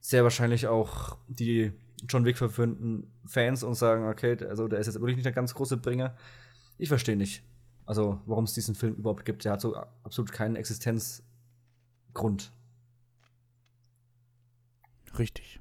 sehr 0.00 0.22
wahrscheinlich 0.24 0.66
auch 0.66 1.18
die 1.28 1.72
John 2.08 2.24
Wick 2.24 2.36
verföhnten 2.36 3.12
Fans 3.24 3.62
und 3.62 3.74
sagen, 3.74 4.08
okay, 4.08 4.36
also 4.46 4.68
der 4.68 4.78
ist 4.80 4.86
jetzt 4.86 5.00
wirklich 5.00 5.16
nicht 5.16 5.26
der 5.26 5.32
ganz 5.32 5.54
große 5.54 5.76
Bringer. 5.78 6.16
Ich 6.78 6.88
verstehe 6.88 7.16
nicht. 7.16 7.42
Also, 7.86 8.20
warum 8.26 8.44
es 8.44 8.52
diesen 8.52 8.74
Film 8.74 8.94
überhaupt 8.96 9.24
gibt. 9.24 9.44
Der 9.44 9.52
hat 9.52 9.60
so 9.60 9.76
absolut 10.02 10.32
keinen 10.32 10.56
Existenzgrund. 10.56 12.52
Richtig. 15.18 15.60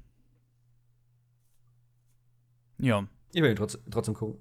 Ja. 2.78 3.06
Ich 3.32 3.42
will 3.42 3.50
ihn 3.50 3.56
trotz, 3.56 3.78
trotzdem 3.90 4.14
gucken. 4.14 4.38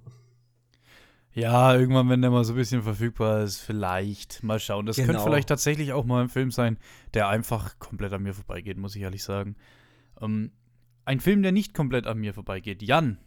Ja, 1.34 1.75
irgendwann, 1.75 2.08
wenn 2.10 2.21
der 2.21 2.32
mal 2.32 2.45
so 2.45 2.54
ein 2.54 2.56
bisschen 2.56 2.82
verfügbar 2.82 3.43
ist, 3.43 3.60
vielleicht. 3.60 4.41
Mal 4.41 4.60
schauen. 4.60 4.86
Das 4.86 4.95
genau. 4.95 5.08
könnte 5.08 5.23
vielleicht 5.23 5.49
tatsächlich 5.49 5.91
auch 5.91 6.06
mal 6.06 6.23
ein 6.23 6.30
Film 6.30 6.49
sein, 6.49 6.78
der 7.13 7.28
einfach 7.28 7.78
komplett 7.78 8.13
an 8.13 8.23
mir 8.23 8.34
vorbeigeht, 8.34 8.78
muss 8.78 8.95
ich 8.95 9.01
ehrlich 9.01 9.23
sagen. 9.23 9.58
Ähm, 10.21 10.51
ein 11.04 11.19
Film, 11.19 11.43
der 11.43 11.51
nicht 11.51 11.73
komplett 11.73 12.08
an 12.08 12.19
mir 12.19 12.34
vorbeigeht. 12.34 12.82
Jan, 12.82 13.17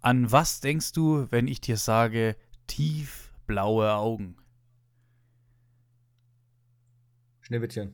an 0.00 0.32
was 0.32 0.60
denkst 0.60 0.92
du, 0.92 1.26
wenn 1.30 1.48
ich 1.48 1.60
dir 1.60 1.76
sage, 1.76 2.34
tiefblaue 2.66 3.92
Augen? 3.92 4.36
Schneewittchen. 7.42 7.92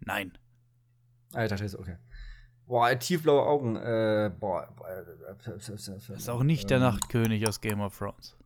Nein. 0.00 0.38
Ah, 1.34 1.44
ich 1.44 1.50
dachte, 1.50 1.78
okay. 1.78 1.96
Boah, 2.70 2.96
tiefblaue 2.96 3.42
Augen. 3.42 3.76
Äh, 3.76 4.30
boah. 4.38 4.68
Das 5.44 5.68
ist 5.68 6.28
auch 6.28 6.44
nicht 6.44 6.70
der 6.70 6.76
ähm. 6.76 6.84
Nachtkönig 6.84 7.46
aus 7.48 7.60
Game 7.60 7.80
of 7.80 7.98
Thrones 7.98 8.36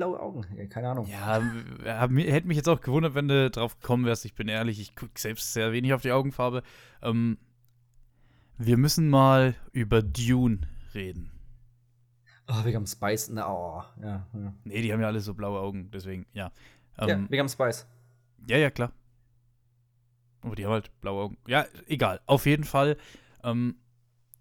tiefblaue 0.00 0.20
Augen. 0.20 0.68
Keine 0.68 0.88
Ahnung. 0.88 1.06
Ja, 1.06 1.40
hätte 1.40 2.46
mich 2.46 2.56
jetzt 2.56 2.68
auch 2.68 2.80
gewundert, 2.80 3.14
wenn 3.14 3.28
du 3.28 3.50
drauf 3.50 3.78
gekommen 3.80 4.04
wärst. 4.04 4.24
Ich 4.24 4.34
bin 4.34 4.48
ehrlich, 4.48 4.80
ich 4.80 4.94
gucke 4.94 5.12
selbst 5.16 5.52
sehr 5.52 5.72
wenig 5.72 5.92
auf 5.92 6.02
die 6.02 6.12
Augenfarbe. 6.12 6.62
Ähm, 7.02 7.38
wir 8.58 8.76
müssen 8.76 9.08
mal 9.08 9.54
über 9.72 10.02
Dune 10.02 10.60
reden. 10.94 11.30
Oh, 12.48 12.64
wegen 12.64 12.86
Spice. 12.86 13.30
Na, 13.30 13.48
oh, 13.48 13.82
ja, 14.02 14.26
ja. 14.32 14.54
Nee, 14.64 14.82
die 14.82 14.92
haben 14.92 15.00
ja 15.00 15.06
alle 15.06 15.20
so 15.20 15.34
blaue 15.34 15.60
Augen, 15.60 15.90
deswegen, 15.92 16.26
ja. 16.32 16.50
Ähm, 16.98 17.08
ja, 17.08 17.30
wegen 17.30 17.48
Spice. 17.48 17.86
Ja, 18.48 18.56
ja, 18.56 18.70
klar. 18.70 18.92
Aber 20.42 20.56
die 20.56 20.64
haben 20.64 20.72
halt 20.72 20.90
blaue 21.00 21.24
Augen. 21.24 21.38
Ja, 21.46 21.66
egal. 21.86 22.20
Auf 22.26 22.46
jeden 22.46 22.64
Fall. 22.64 22.96
Ähm, 23.44 23.76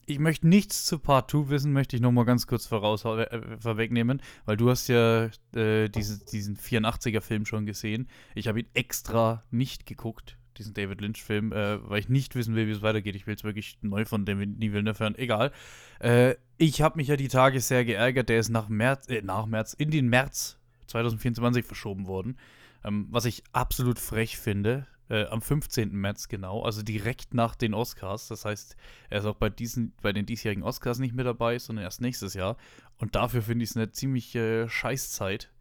ich 0.09 0.19
möchte 0.19 0.47
nichts 0.47 0.85
zu 0.85 0.97
Part 0.97 1.29
2 1.29 1.49
wissen, 1.49 1.71
möchte 1.71 1.95
ich 1.95 2.01
noch 2.01 2.11
mal 2.11 2.25
ganz 2.25 2.47
kurz 2.47 2.65
voraus 2.65 3.05
äh, 3.05 3.41
vorwegnehmen, 3.59 4.21
weil 4.45 4.57
du 4.57 4.69
hast 4.69 4.87
ja 4.87 5.29
äh, 5.55 5.87
diese, 5.87 6.25
diesen 6.25 6.57
84er-Film 6.57 7.45
schon 7.45 7.65
gesehen. 7.65 8.07
Ich 8.33 8.47
habe 8.47 8.61
ihn 8.61 8.67
extra 8.73 9.43
nicht 9.51 9.85
geguckt, 9.85 10.37
diesen 10.57 10.73
David 10.73 11.01
Lynch-Film, 11.01 11.51
äh, 11.51 11.87
weil 11.87 11.99
ich 11.99 12.09
nicht 12.09 12.35
wissen 12.35 12.55
will, 12.55 12.67
wie 12.67 12.71
es 12.71 12.81
weitergeht. 12.81 13.15
Ich 13.15 13.27
will 13.27 13.35
es 13.35 13.43
wirklich 13.43 13.77
neu 13.81 14.05
von 14.05 14.25
David 14.25 14.59
Villeneuve 14.59 14.99
hören. 14.99 15.15
Egal. 15.15 15.51
Äh, 15.99 16.35
ich 16.57 16.81
habe 16.81 16.97
mich 16.97 17.07
ja 17.07 17.15
die 17.15 17.27
Tage 17.27 17.59
sehr 17.61 17.85
geärgert. 17.85 18.29
Der 18.29 18.39
ist 18.39 18.49
nach 18.49 18.67
März, 18.67 19.07
äh, 19.09 19.21
nach 19.21 19.45
März, 19.45 19.73
in 19.73 19.91
den 19.91 20.09
März 20.09 20.57
2024 20.87 21.63
verschoben 21.63 22.07
worden. 22.07 22.37
Ähm, 22.83 23.07
was 23.11 23.25
ich 23.25 23.43
absolut 23.51 23.99
frech 23.99 24.37
finde 24.37 24.87
äh, 25.09 25.25
am 25.25 25.41
15. 25.41 25.91
März 25.91 26.27
genau, 26.27 26.63
also 26.63 26.81
direkt 26.83 27.33
nach 27.33 27.55
den 27.55 27.73
Oscars. 27.73 28.27
Das 28.27 28.45
heißt, 28.45 28.75
er 29.09 29.19
ist 29.19 29.25
auch 29.25 29.35
bei, 29.35 29.49
diesen, 29.49 29.93
bei 30.01 30.13
den 30.13 30.25
diesjährigen 30.25 30.63
Oscars 30.63 30.99
nicht 30.99 31.15
mit 31.15 31.25
dabei, 31.25 31.57
sondern 31.59 31.83
erst 31.83 32.01
nächstes 32.01 32.35
Jahr. 32.35 32.57
Und 32.97 33.15
dafür 33.15 33.41
finde 33.41 33.63
ich 33.63 33.71
es 33.71 33.75
eine 33.75 33.91
ziemliche 33.91 34.63
äh, 34.63 34.69
Scheißzeit, 34.69 35.51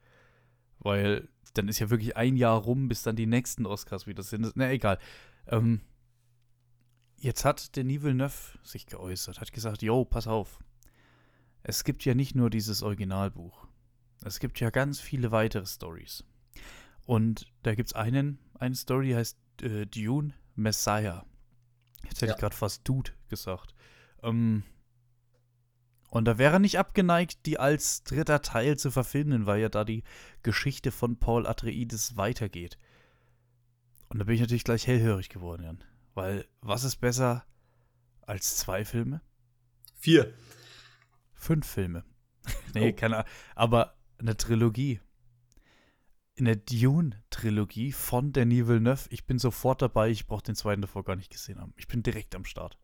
weil 0.78 1.28
dann 1.54 1.68
ist 1.68 1.78
ja 1.78 1.90
wirklich 1.90 2.16
ein 2.16 2.36
Jahr 2.36 2.58
rum, 2.58 2.88
bis 2.88 3.02
dann 3.02 3.16
die 3.16 3.26
nächsten 3.26 3.66
Oscars 3.66 4.06
wieder 4.06 4.22
sind. 4.22 4.52
Na, 4.54 4.70
egal. 4.70 4.98
Ähm, 5.46 5.80
jetzt 7.16 7.44
hat 7.44 7.74
Denis 7.74 8.02
Villeneuve 8.02 8.58
sich 8.62 8.86
geäußert, 8.86 9.40
hat 9.40 9.52
gesagt, 9.52 9.82
yo, 9.82 10.04
pass 10.04 10.26
auf. 10.26 10.60
Es 11.62 11.84
gibt 11.84 12.04
ja 12.04 12.14
nicht 12.14 12.34
nur 12.34 12.50
dieses 12.50 12.82
Originalbuch. 12.82 13.66
Es 14.24 14.40
gibt 14.40 14.60
ja 14.60 14.70
ganz 14.70 15.00
viele 15.00 15.30
weitere 15.30 15.66
Stories. 15.66 16.24
Und 17.06 17.46
da 17.62 17.74
gibt 17.74 17.88
es 17.88 17.94
einen, 17.94 18.38
eine 18.58 18.74
Story, 18.74 19.12
heißt 19.12 19.38
äh, 19.62 19.86
Dune 19.86 20.34
Messiah. 20.54 21.24
Jetzt 22.04 22.16
hätte 22.22 22.26
ja. 22.26 22.34
ich 22.34 22.40
gerade 22.40 22.56
fast 22.56 22.86
Dude 22.86 23.12
gesagt. 23.28 23.74
Ähm, 24.22 24.62
und 26.10 26.24
da 26.24 26.38
wäre 26.38 26.58
nicht 26.58 26.78
abgeneigt, 26.78 27.44
die 27.44 27.58
als 27.58 28.02
dritter 28.02 28.40
Teil 28.40 28.78
zu 28.78 28.90
verfilmen, 28.90 29.46
weil 29.46 29.60
ja 29.60 29.68
da 29.68 29.84
die 29.84 30.04
Geschichte 30.42 30.90
von 30.90 31.18
Paul 31.18 31.46
Atreides 31.46 32.16
weitergeht. 32.16 32.78
Und 34.08 34.18
da 34.18 34.24
bin 34.24 34.34
ich 34.34 34.40
natürlich 34.40 34.64
gleich 34.64 34.86
hellhörig 34.86 35.28
geworden, 35.28 35.64
Jan. 35.64 35.84
Weil 36.14 36.46
was 36.60 36.84
ist 36.84 36.96
besser 36.96 37.44
Als 38.22 38.56
zwei 38.56 38.84
Filme? 38.84 39.20
Vier. 39.96 40.32
Fünf 41.34 41.66
Filme. 41.66 42.04
nee, 42.74 42.92
oh. 42.92 42.96
keine 42.96 43.16
Ahnung. 43.16 43.30
Aber 43.54 43.96
eine 44.18 44.36
Trilogie. 44.36 45.00
Eine 46.38 46.56
Dune-Trilogie 46.56 47.92
von 47.92 48.32
Denis 48.32 48.68
Villeneuve. 48.68 49.08
Ich 49.10 49.26
bin 49.26 49.38
sofort 49.38 49.82
dabei. 49.82 50.10
Ich 50.10 50.26
brauche 50.26 50.42
den 50.42 50.54
zweiten 50.54 50.80
davor 50.80 51.04
gar 51.04 51.16
nicht 51.16 51.30
gesehen 51.32 51.60
haben. 51.60 51.74
Ich 51.76 51.88
bin 51.88 52.02
direkt 52.02 52.34
am 52.36 52.44
Start. 52.44 52.78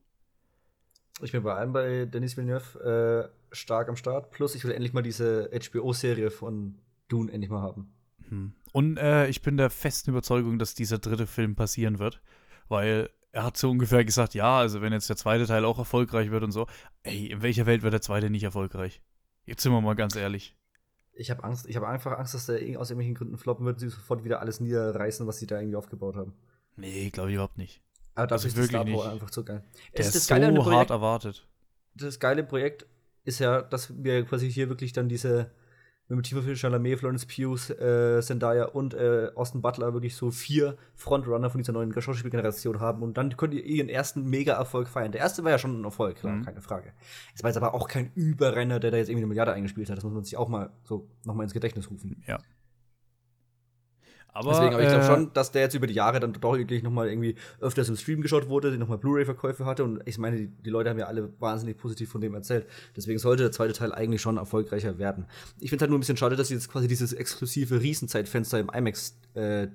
Ich 1.22 1.30
bin 1.30 1.44
bei 1.44 1.54
allem 1.54 1.72
bei 1.72 2.06
Denis 2.06 2.36
Villeneuve 2.36 3.30
äh, 3.52 3.54
stark 3.54 3.88
am 3.88 3.96
Start. 3.96 4.32
Plus, 4.32 4.56
ich 4.56 4.64
will 4.64 4.72
endlich 4.72 4.92
mal 4.92 5.02
diese 5.02 5.50
HBO-Serie 5.52 6.30
von 6.30 6.78
Dune 7.08 7.30
endlich 7.30 7.50
mal 7.50 7.62
haben. 7.62 7.94
Hm. 8.28 8.54
Und 8.72 8.96
äh, 8.96 9.28
ich 9.28 9.40
bin 9.42 9.56
der 9.56 9.70
festen 9.70 10.10
Überzeugung, 10.10 10.58
dass 10.58 10.74
dieser 10.74 10.98
dritte 10.98 11.28
Film 11.28 11.54
passieren 11.54 12.00
wird. 12.00 12.20
Weil 12.68 13.10
er 13.30 13.44
hat 13.44 13.56
so 13.56 13.70
ungefähr 13.70 14.04
gesagt, 14.04 14.34
ja, 14.34 14.58
also 14.58 14.80
wenn 14.80 14.92
jetzt 14.92 15.08
der 15.08 15.16
zweite 15.16 15.46
Teil 15.46 15.64
auch 15.64 15.78
erfolgreich 15.78 16.32
wird 16.32 16.42
und 16.42 16.50
so, 16.50 16.66
ey, 17.02 17.26
in 17.26 17.42
welcher 17.42 17.66
Welt 17.66 17.82
wird 17.82 17.92
der 17.92 18.02
zweite 18.02 18.30
nicht 18.30 18.42
erfolgreich? 18.42 19.00
Jetzt 19.44 19.62
sind 19.62 19.72
wir 19.72 19.80
mal 19.80 19.94
ganz 19.94 20.16
ehrlich. 20.16 20.56
Ich 21.16 21.30
habe 21.30 21.44
Angst, 21.44 21.66
ich 21.66 21.76
habe 21.76 21.86
einfach 21.88 22.18
Angst, 22.18 22.34
dass 22.34 22.46
der 22.46 22.56
aus 22.78 22.90
irgendwelchen 22.90 23.14
Gründen 23.14 23.36
floppen 23.36 23.64
wird 23.64 23.78
sie 23.78 23.88
sofort 23.88 24.24
wieder 24.24 24.40
alles 24.40 24.60
niederreißen, 24.60 25.26
was 25.26 25.38
sie 25.38 25.46
da 25.46 25.58
irgendwie 25.58 25.76
aufgebaut 25.76 26.16
haben. 26.16 26.34
Nee, 26.76 27.10
glaube 27.10 27.30
ich 27.30 27.34
überhaupt 27.34 27.58
nicht. 27.58 27.80
Aber 28.14 28.26
das 28.26 28.44
ist 28.44 28.56
wirklich 28.56 28.84
nicht. 28.84 29.06
einfach 29.06 29.32
so 29.32 29.44
geil. 29.44 29.62
Der 29.96 30.00
ist, 30.00 30.14
ist 30.14 30.26
so 30.26 30.34
Projekt, 30.34 30.66
hart 30.66 30.90
erwartet. 30.90 31.46
Das 31.94 32.18
geile 32.18 32.44
Projekt 32.44 32.86
ist 33.24 33.38
ja, 33.38 33.62
dass 33.62 33.92
wir 34.02 34.24
quasi 34.24 34.50
hier 34.50 34.68
wirklich 34.68 34.92
dann 34.92 35.08
diese 35.08 35.50
mit 36.08 36.26
Timothée 36.26 36.54
Chalamet, 36.54 36.98
Florence 36.98 37.26
Pugh, 37.26 37.70
äh, 37.70 38.20
Zendaya 38.20 38.66
und 38.66 38.94
äh, 38.94 39.30
Austin 39.34 39.62
Butler 39.62 39.94
wirklich 39.94 40.14
so 40.16 40.30
vier 40.30 40.76
Frontrunner 40.94 41.50
von 41.50 41.60
dieser 41.60 41.72
neuen 41.72 41.92
Schauspielgeneration 41.98 42.80
haben 42.80 43.02
und 43.02 43.16
dann 43.16 43.36
könnt 43.36 43.54
ihr 43.54 43.64
ihren 43.64 43.88
ersten 43.88 44.28
Mega-Erfolg 44.28 44.88
feiern. 44.88 45.12
Der 45.12 45.22
erste 45.22 45.44
war 45.44 45.50
ja 45.50 45.58
schon 45.58 45.80
ein 45.80 45.84
Erfolg, 45.84 46.16
klar, 46.16 46.34
mhm. 46.34 46.44
keine 46.44 46.60
Frage. 46.60 46.92
Es 47.34 47.42
war 47.42 47.50
jetzt 47.50 47.56
aber 47.56 47.74
auch 47.74 47.88
kein 47.88 48.12
Überrenner, 48.14 48.80
der 48.80 48.90
da 48.90 48.98
jetzt 48.98 49.08
irgendwie 49.08 49.22
eine 49.22 49.28
Milliarde 49.28 49.52
eingespielt 49.52 49.88
hat. 49.88 49.96
Das 49.96 50.04
muss 50.04 50.12
man 50.12 50.24
sich 50.24 50.36
auch 50.36 50.48
mal 50.48 50.70
so 50.84 51.08
nochmal 51.24 51.44
ins 51.44 51.54
Gedächtnis 51.54 51.90
rufen. 51.90 52.22
Ja. 52.26 52.38
Aber, 54.34 54.50
Deswegen, 54.50 54.74
aber 54.74 54.82
ich 54.82 54.88
glaube 54.88 55.04
äh, 55.04 55.06
schon, 55.06 55.32
dass 55.32 55.52
der 55.52 55.62
jetzt 55.62 55.74
über 55.74 55.86
die 55.86 55.94
Jahre 55.94 56.18
dann 56.18 56.32
doch 56.32 56.58
wirklich 56.58 56.82
nochmal 56.82 57.08
irgendwie 57.08 57.36
öfters 57.60 57.88
im 57.88 57.96
Stream 57.96 58.20
geschaut 58.20 58.48
wurde, 58.48 58.76
nochmal 58.76 58.98
Blu-ray-Verkäufe 58.98 59.64
hatte. 59.64 59.84
Und 59.84 60.02
ich 60.06 60.18
meine, 60.18 60.36
die, 60.36 60.48
die, 60.48 60.70
Leute 60.70 60.90
haben 60.90 60.98
ja 60.98 61.06
alle 61.06 61.32
wahnsinnig 61.38 61.78
positiv 61.78 62.10
von 62.10 62.20
dem 62.20 62.34
erzählt. 62.34 62.66
Deswegen 62.96 63.20
sollte 63.20 63.44
der 63.44 63.52
zweite 63.52 63.72
Teil 63.74 63.92
eigentlich 63.92 64.20
schon 64.20 64.36
erfolgreicher 64.36 64.98
werden. 64.98 65.26
Ich 65.60 65.70
finde 65.70 65.84
halt 65.84 65.90
nur 65.90 65.98
ein 65.98 66.00
bisschen 66.00 66.16
schade, 66.16 66.34
dass 66.34 66.48
sie 66.48 66.54
jetzt 66.54 66.68
quasi 66.68 66.88
dieses 66.88 67.12
exklusive 67.12 67.80
Riesenzeitfenster 67.80 68.58
im 68.58 68.70
IMAX, 68.74 69.16
äh, 69.34 69.68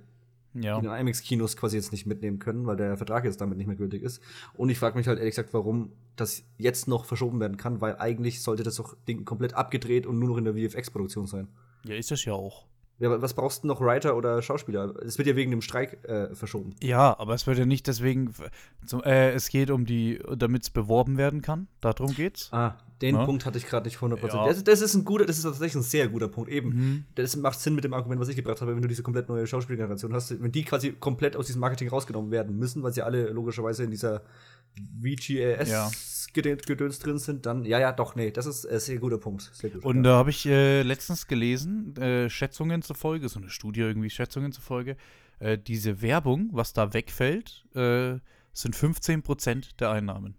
ja. 0.56 0.78
in 0.78 0.84
den 0.84 0.92
IMAX-Kinos 0.92 1.56
quasi 1.56 1.78
jetzt 1.78 1.94
nicht 1.94 2.06
mitnehmen 2.06 2.40
können, 2.40 2.66
weil 2.68 2.76
der 2.76 2.98
Vertrag 2.98 3.24
jetzt 3.24 3.40
damit 3.40 3.58
nicht 3.58 3.68
mehr 3.68 3.78
gültig 3.78 4.04
ist. 4.04 4.22
Und 4.56 4.70
ich 4.70 4.78
frage 4.78 4.98
mich 4.98 5.08
halt 5.08 5.20
ehrlich 5.20 5.36
gesagt, 5.36 5.54
warum 5.54 5.94
das 6.18 6.44
jetzt 6.58 6.86
noch 6.90 7.06
verschoben 7.06 7.40
werden 7.40 7.56
kann, 7.56 7.80
weil 7.80 7.96
eigentlich 7.96 8.42
sollte 8.42 8.64
das 8.64 8.76
doch 8.76 8.98
Ding 9.08 9.24
komplett 9.24 9.54
abgedreht 9.54 10.06
und 10.06 10.20
nur 10.20 10.28
noch 10.28 10.38
in 10.38 10.44
der 10.44 10.54
VFX-Produktion 10.56 11.28
sein. 11.28 11.48
Ja, 11.86 11.96
ist 11.96 12.12
das 12.12 12.26
ja 12.26 12.34
auch. 12.34 12.66
Ja, 13.00 13.22
was 13.22 13.34
brauchst 13.34 13.64
du 13.64 13.68
noch 13.68 13.80
Writer 13.80 14.18
oder 14.18 14.42
Schauspieler? 14.42 14.94
Es 15.04 15.18
wird 15.18 15.28
ja 15.28 15.36
wegen 15.38 15.52
dem 15.52 15.62
Streik 15.62 16.04
äh, 16.04 16.36
verschoben. 16.36 16.76
Ja, 16.82 17.18
aber 17.18 17.34
es 17.34 17.48
wird 17.48 17.58
ja 17.58 17.66
nicht 17.66 17.88
deswegen. 17.88 18.34
So, 18.86 19.02
äh, 19.04 19.32
es 19.32 19.50
geht 19.50 19.72
um 19.72 19.86
die, 19.86 20.20
damit 20.36 20.64
es 20.64 20.70
beworben 20.70 21.18
werden 21.18 21.42
kann. 21.42 21.68
Darum 21.80 22.14
geht's. 22.14 22.50
Ah, 22.52 22.76
den 23.02 23.16
ja. 23.16 23.26
Punkt 23.26 23.46
hatte 23.46 23.58
ich 23.58 23.66
gerade 23.66 23.88
nicht 23.88 24.00
100%. 24.00 24.28
Ja. 24.28 24.48
Das, 24.48 24.64
das, 24.66 24.82
ist 24.82 24.96
ein 24.96 25.06
guter, 25.06 25.26
das 25.26 25.38
ist 25.38 25.44
tatsächlich 25.44 25.76
ein 25.76 25.84
sehr 25.84 26.10
guter 26.10 26.28
Punkt. 26.28 26.50
Eben, 26.50 26.70
mhm. 26.70 27.06
das 27.16 27.38
macht 27.38 27.60
Sinn 27.62 27.74
mit 27.76 27.86
dem 27.86 27.94
Argument, 27.94 28.20
was 28.20 28.28
ich 28.28 28.36
gebracht 28.36 28.60
habe, 28.60 28.76
wenn 28.76 28.82
du 28.82 28.90
diese 28.90 29.04
komplett 29.04 29.30
neue 29.30 29.48
Schauspielgeneration 29.48 30.14
hast, 30.14 30.42
wenn 30.42 30.52
die 30.52 30.64
quasi 30.64 30.92
komplett 30.92 31.38
aus 31.38 31.46
diesem 31.46 31.62
Marketing 31.62 31.88
rausgenommen 31.88 32.32
werden 32.32 32.58
müssen, 32.58 32.84
weil 32.84 32.92
sie 32.92 33.02
alle 33.02 33.30
logischerweise 33.30 33.86
in 33.86 33.92
dieser 33.92 34.24
VGAS 35.02 35.70
ja. 35.70 35.90
Gedöns 36.34 37.00
drin 37.00 37.18
sind, 37.18 37.46
dann 37.46 37.66
ja, 37.66 37.80
ja, 37.80 37.92
doch, 37.92 38.16
nee, 38.16 38.32
das 38.32 38.46
ist 38.46 38.66
ein 38.66 38.80
sehr 38.80 39.00
guter 39.00 39.18
Punkt. 39.18 39.50
Sehr 39.54 39.70
gut, 39.70 39.84
und 39.84 40.04
da 40.04 40.18
habe 40.18 40.30
ich 40.30 40.46
äh, 40.46 40.82
letztens 40.82 41.28
gelesen, 41.28 41.96
äh, 41.98 42.30
Schätzungen 42.30 42.82
zufolge, 42.82 43.30
so 43.30 43.40
eine 43.40 43.50
Studie 43.50 43.82
irgendwie, 43.82 44.10
Schätzungen 44.10 44.52
zufolge, 44.52 44.98
äh, 45.40 45.58
diese 45.58 46.02
Werbung, 46.02 46.50
was 46.52 46.74
da 46.74 46.94
wegfällt, 46.94 47.66
äh, 47.74 48.20
sind 48.54 48.76
15% 48.76 49.78
der 49.80 49.92
Einnahmen. 49.92 50.36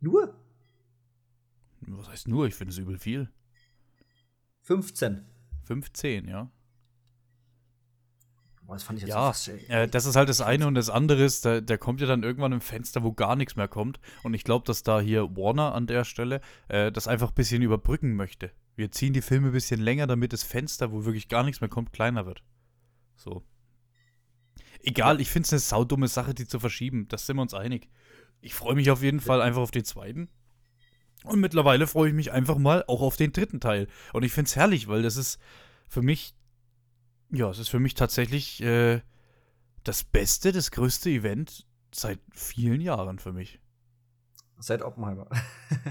Nur? 0.00 0.34
Was 1.80 2.08
heißt 2.08 2.28
nur? 2.28 2.46
Ich 2.46 2.54
finde 2.54 2.72
es 2.72 2.78
übel 2.78 2.98
viel. 2.98 3.30
15. 4.62 5.24
15, 5.64 6.28
ja. 6.28 6.50
Boah, 8.66 8.74
das 8.74 8.82
fand 8.82 8.98
ich 8.98 9.04
jetzt 9.04 9.14
ja, 9.14 9.32
so 9.32 9.52
äh, 9.68 9.86
das 9.86 10.06
ist 10.06 10.16
halt 10.16 10.28
das 10.28 10.40
eine 10.40 10.66
und 10.66 10.74
das 10.74 10.90
andere 10.90 11.22
ist, 11.22 11.44
da, 11.44 11.60
der 11.60 11.78
kommt 11.78 12.00
ja 12.00 12.06
dann 12.08 12.24
irgendwann 12.24 12.52
im 12.52 12.60
Fenster, 12.60 13.04
wo 13.04 13.12
gar 13.12 13.36
nichts 13.36 13.54
mehr 13.54 13.68
kommt. 13.68 14.00
Und 14.24 14.34
ich 14.34 14.42
glaube, 14.42 14.64
dass 14.66 14.82
da 14.82 15.00
hier 15.00 15.36
Warner 15.36 15.72
an 15.72 15.86
der 15.86 16.04
Stelle 16.04 16.40
äh, 16.66 16.90
das 16.90 17.06
einfach 17.06 17.28
ein 17.28 17.34
bisschen 17.34 17.62
überbrücken 17.62 18.16
möchte. 18.16 18.50
Wir 18.74 18.90
ziehen 18.90 19.12
die 19.12 19.22
Filme 19.22 19.48
ein 19.48 19.52
bisschen 19.52 19.80
länger, 19.80 20.08
damit 20.08 20.32
das 20.32 20.42
Fenster, 20.42 20.90
wo 20.90 21.04
wirklich 21.04 21.28
gar 21.28 21.44
nichts 21.44 21.60
mehr 21.60 21.70
kommt, 21.70 21.92
kleiner 21.92 22.26
wird. 22.26 22.42
So. 23.14 23.44
Egal, 24.82 25.20
ich 25.20 25.30
finde 25.30 25.46
es 25.46 25.52
eine 25.52 25.60
saudumme 25.60 26.08
Sache, 26.08 26.34
die 26.34 26.46
zu 26.46 26.58
verschieben. 26.58 27.06
Das 27.08 27.24
sind 27.24 27.36
wir 27.36 27.42
uns 27.42 27.54
einig. 27.54 27.88
Ich 28.40 28.54
freue 28.54 28.74
mich 28.74 28.90
auf 28.90 29.02
jeden 29.02 29.20
Fall 29.20 29.42
einfach 29.42 29.62
auf 29.62 29.70
den 29.70 29.84
zweiten. 29.84 30.28
Und 31.24 31.40
mittlerweile 31.40 31.86
freue 31.86 32.08
ich 32.08 32.14
mich 32.14 32.32
einfach 32.32 32.58
mal 32.58 32.84
auch 32.88 33.00
auf 33.00 33.16
den 33.16 33.32
dritten 33.32 33.60
Teil. 33.60 33.86
Und 34.12 34.24
ich 34.24 34.32
finde 34.32 34.48
es 34.48 34.56
herrlich, 34.56 34.88
weil 34.88 35.02
das 35.02 35.16
ist 35.16 35.38
für 35.88 36.02
mich 36.02 36.34
ja, 37.30 37.50
es 37.50 37.58
ist 37.58 37.68
für 37.68 37.80
mich 37.80 37.94
tatsächlich 37.94 38.62
äh, 38.62 39.00
das 39.84 40.04
beste, 40.04 40.52
das 40.52 40.70
größte 40.70 41.10
Event 41.10 41.66
seit 41.92 42.20
vielen 42.32 42.80
Jahren 42.80 43.18
für 43.18 43.32
mich. 43.32 43.60
Seit 44.58 44.82
Oppenheimer. 44.82 45.28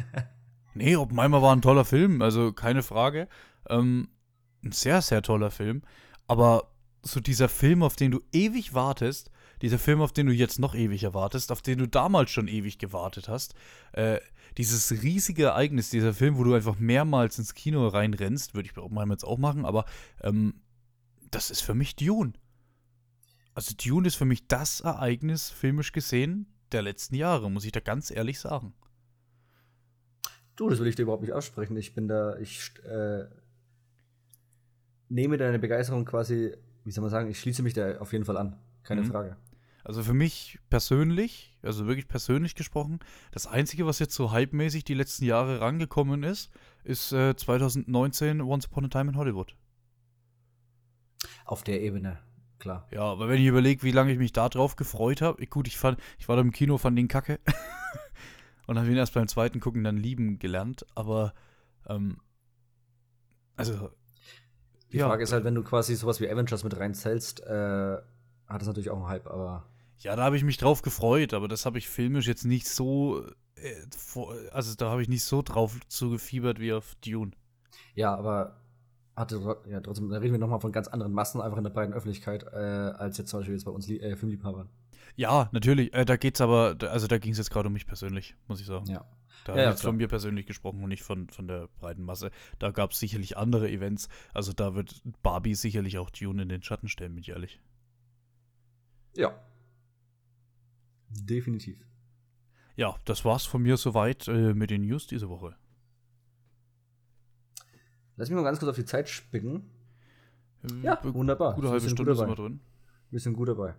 nee, 0.73 0.95
Oppenheimer 0.95 1.41
war 1.41 1.55
ein 1.55 1.61
toller 1.61 1.85
Film, 1.85 2.21
also 2.21 2.51
keine 2.51 2.83
Frage. 2.83 3.27
Ähm, 3.69 4.09
ein 4.63 4.71
sehr, 4.71 5.01
sehr 5.01 5.21
toller 5.21 5.51
Film. 5.51 5.83
Aber 6.27 6.71
so 7.01 7.19
dieser 7.19 7.49
Film, 7.49 7.83
auf 7.83 7.95
den 7.95 8.11
du 8.11 8.21
ewig 8.31 8.73
wartest, 8.73 9.29
dieser 9.61 9.79
Film, 9.79 10.01
auf 10.01 10.11
den 10.11 10.27
du 10.27 10.33
jetzt 10.33 10.59
noch 10.59 10.75
ewig 10.75 11.03
erwartest, 11.03 11.51
auf 11.51 11.61
den 11.61 11.77
du 11.79 11.87
damals 11.87 12.31
schon 12.31 12.47
ewig 12.47 12.77
gewartet 12.79 13.29
hast, 13.29 13.53
äh, 13.93 14.19
dieses 14.57 14.91
riesige 15.03 15.45
Ereignis, 15.45 15.89
dieser 15.89 16.13
Film, 16.13 16.37
wo 16.37 16.43
du 16.43 16.53
einfach 16.53 16.79
mehrmals 16.79 17.37
ins 17.39 17.53
Kino 17.53 17.87
reinrennst, 17.87 18.55
würde 18.55 18.67
ich 18.67 18.73
bei 18.73 18.81
Oppenheimer 18.81 19.13
jetzt 19.13 19.25
auch 19.25 19.37
machen, 19.37 19.65
aber 19.65 19.85
ähm, 20.21 20.61
das 21.31 21.51
ist 21.51 21.61
für 21.61 21.73
mich 21.73 21.95
Dune. 21.95 22.33
Also 23.53 23.73
Dune 23.75 24.07
ist 24.07 24.15
für 24.15 24.25
mich 24.25 24.47
das 24.47 24.81
Ereignis, 24.81 25.49
filmisch 25.49 25.91
gesehen, 25.91 26.47
der 26.71 26.81
letzten 26.81 27.15
Jahre, 27.15 27.49
muss 27.49 27.65
ich 27.65 27.71
da 27.71 27.79
ganz 27.79 28.11
ehrlich 28.11 28.39
sagen. 28.39 28.73
Du, 30.55 30.69
das 30.69 30.79
will 30.79 30.87
ich 30.87 30.95
dir 30.95 31.03
überhaupt 31.03 31.23
nicht 31.23 31.33
aussprechen. 31.33 31.75
Ich 31.77 31.93
bin 31.95 32.07
da, 32.07 32.37
ich 32.37 32.71
äh, 32.83 33.25
nehme 35.09 35.37
deine 35.37 35.59
Begeisterung 35.59 36.05
quasi, 36.05 36.53
wie 36.83 36.91
soll 36.91 37.01
man 37.01 37.11
sagen, 37.11 37.29
ich 37.29 37.39
schließe 37.39 37.63
mich 37.63 37.73
da 37.73 37.97
auf 37.99 38.13
jeden 38.13 38.25
Fall 38.25 38.37
an. 38.37 38.57
Keine 38.83 39.01
mhm. 39.01 39.07
Frage. 39.07 39.37
Also 39.83 40.01
für 40.01 40.13
mich 40.13 40.59
persönlich, 40.69 41.57
also 41.61 41.85
wirklich 41.85 42.07
persönlich 42.07 42.55
gesprochen, 42.55 42.99
das 43.31 43.47
Einzige, 43.47 43.85
was 43.85 43.99
jetzt 43.99 44.15
so 44.15 44.33
hypemäßig 44.33 44.83
die 44.83 44.95
letzten 44.95 45.25
Jahre 45.25 45.61
rangekommen 45.61 46.23
ist, 46.23 46.49
ist 46.83 47.11
äh, 47.11 47.35
2019 47.35 48.41
Once 48.41 48.65
Upon 48.65 48.85
a 48.85 48.87
Time 48.87 49.11
in 49.11 49.17
Hollywood 49.17 49.55
auf 51.45 51.63
der 51.63 51.81
Ebene, 51.81 52.19
klar. 52.59 52.87
Ja, 52.91 53.03
aber 53.03 53.29
wenn 53.29 53.39
ich 53.39 53.47
überlege, 53.47 53.83
wie 53.83 53.91
lange 53.91 54.11
ich 54.11 54.17
mich 54.17 54.33
da 54.33 54.49
drauf 54.49 54.75
gefreut 54.75 55.21
habe, 55.21 55.45
gut, 55.47 55.67
ich 55.67 55.77
fand, 55.77 55.99
ich 56.19 56.27
war 56.27 56.35
da 56.35 56.41
im 56.41 56.51
Kino, 56.51 56.77
fand 56.77 56.97
den 56.97 57.07
Kacke. 57.07 57.39
und 58.67 58.77
habe 58.77 58.89
ihn 58.89 58.97
erst 58.97 59.13
beim 59.13 59.27
zweiten 59.27 59.59
Gucken 59.59 59.83
dann 59.83 59.97
lieben 59.97 60.39
gelernt, 60.39 60.85
aber 60.95 61.33
ähm, 61.87 62.17
also 63.55 63.89
die 64.91 64.97
ja. 64.97 65.07
Frage 65.07 65.23
ist 65.23 65.31
halt, 65.31 65.43
wenn 65.43 65.55
du 65.55 65.63
quasi 65.63 65.95
sowas 65.95 66.19
wie 66.21 66.29
Avengers 66.29 66.63
mit 66.63 66.77
reinzählst, 66.77 67.41
äh, 67.41 67.97
hat 68.47 68.61
das 68.61 68.67
natürlich 68.67 68.89
auch 68.89 68.97
einen 68.97 69.07
Hype, 69.07 69.27
aber. 69.27 69.65
Ja, 69.99 70.15
da 70.15 70.23
habe 70.23 70.37
ich 70.37 70.43
mich 70.43 70.57
drauf 70.57 70.81
gefreut, 70.81 71.33
aber 71.33 71.47
das 71.47 71.65
habe 71.65 71.77
ich 71.77 71.89
filmisch 71.89 72.27
jetzt 72.27 72.45
nicht 72.45 72.67
so. 72.67 73.25
Äh, 73.55 73.73
also 74.51 74.75
da 74.75 74.89
habe 74.89 75.01
ich 75.01 75.09
nicht 75.09 75.23
so 75.23 75.41
drauf 75.41 75.77
zugefiebert 75.87 76.59
wie 76.59 76.73
auf 76.73 76.95
Dune. 77.03 77.31
Ja, 77.93 78.15
aber 78.15 78.61
hatte 79.15 79.57
ja 79.69 79.79
trotzdem, 79.81 80.09
da 80.09 80.17
reden 80.17 80.33
wir 80.33 80.39
nochmal 80.39 80.59
von 80.59 80.71
ganz 80.71 80.87
anderen 80.87 81.13
Massen 81.13 81.41
einfach 81.41 81.57
in 81.57 81.63
der 81.63 81.71
breiten 81.71 81.93
Öffentlichkeit, 81.93 82.43
äh, 82.51 82.57
als 82.57 83.17
jetzt 83.17 83.29
zum 83.29 83.39
Beispiel 83.39 83.55
jetzt 83.55 83.65
bei 83.65 83.71
uns 83.71 83.89
äh, 83.89 84.15
Filmliebhabern. 84.15 84.69
Ja, 85.15 85.49
natürlich. 85.51 85.93
Äh, 85.93 86.05
da 86.05 86.17
geht's 86.17 86.41
aber, 86.41 86.75
also 86.81 87.07
da 87.07 87.17
ging 87.17 87.31
es 87.31 87.37
jetzt 87.37 87.49
gerade 87.49 87.67
um 87.67 87.73
mich 87.73 87.87
persönlich, 87.87 88.35
muss 88.47 88.59
ich 88.59 88.65
sagen. 88.65 88.87
Ja. 88.87 89.05
Da 89.45 89.55
ja, 89.55 89.63
ich 89.63 89.69
jetzt 89.69 89.83
von 89.83 89.95
mir 89.95 90.07
persönlich 90.07 90.47
gesprochen 90.47 90.83
und 90.83 90.89
nicht 90.89 91.03
von, 91.03 91.29
von 91.29 91.47
der 91.47 91.69
breiten 91.79 92.03
Masse. 92.03 92.31
Da 92.57 92.71
gab 92.71 92.91
es 92.91 92.99
sicherlich 92.99 93.37
andere 93.37 93.69
Events. 93.69 94.09
Also 94.33 94.53
da 94.53 94.73
wird 94.73 95.01
Barbie 95.21 95.55
sicherlich 95.55 95.97
auch 95.99 96.09
Dune 96.09 96.41
in 96.41 96.49
den 96.49 96.63
Schatten 96.63 96.89
stellen, 96.89 97.13
bin 97.13 97.21
ich 97.21 97.29
ehrlich. 97.29 97.61
Ja. 99.15 99.39
Definitiv. 101.09 101.77
Ja, 102.75 102.95
das 103.05 103.23
war's 103.23 103.45
von 103.45 103.61
mir 103.61 103.77
soweit 103.77 104.27
äh, 104.27 104.53
mit 104.53 104.69
den 104.69 104.81
News 104.81 105.07
diese 105.07 105.29
Woche. 105.29 105.55
Lass 108.17 108.29
mich 108.29 108.35
mal 108.35 108.43
ganz 108.43 108.59
kurz 108.59 108.69
auf 108.69 108.75
die 108.75 108.85
Zeit 108.85 109.09
spicken. 109.09 109.69
Ja, 110.81 110.99
wunderbar. 111.03 111.55
Gute 111.55 111.69
halbe 111.69 111.89
Stunde 111.89 112.15
sind 112.15 112.27
wir 112.27 112.35
drin. 112.35 112.59
Wir 113.11 113.19
sind 113.19 113.33
gut 113.33 113.49
dabei. 113.49 113.75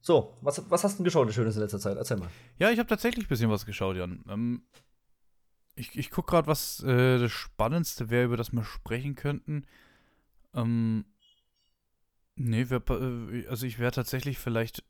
So, 0.00 0.36
was, 0.40 0.70
was 0.70 0.82
hast 0.82 0.94
du 0.94 0.96
denn 0.98 1.04
geschaut, 1.04 1.28
das 1.28 1.34
Schönes 1.34 1.56
in 1.56 1.62
letzter 1.62 1.78
Zeit? 1.78 1.96
Erzähl 1.96 2.16
mal. 2.16 2.28
Ja, 2.58 2.70
ich 2.70 2.78
habe 2.78 2.88
tatsächlich 2.88 3.26
ein 3.26 3.28
bisschen 3.28 3.50
was 3.50 3.66
geschaut, 3.66 3.96
Jan. 3.96 4.24
Ähm, 4.28 4.62
ich 5.74 5.96
ich 5.96 6.10
gucke 6.10 6.30
gerade, 6.30 6.46
was 6.46 6.82
äh, 6.82 7.18
das 7.18 7.32
Spannendste 7.32 8.08
wäre, 8.08 8.24
über 8.24 8.36
das 8.36 8.52
wir 8.52 8.64
sprechen 8.64 9.14
könnten. 9.14 9.66
Ähm, 10.54 11.04
nee, 12.36 12.70
wär, 12.70 12.82
äh, 12.88 13.46
also 13.48 13.66
ich 13.66 13.78
wäre 13.78 13.92
tatsächlich 13.92 14.38
vielleicht. 14.38 14.84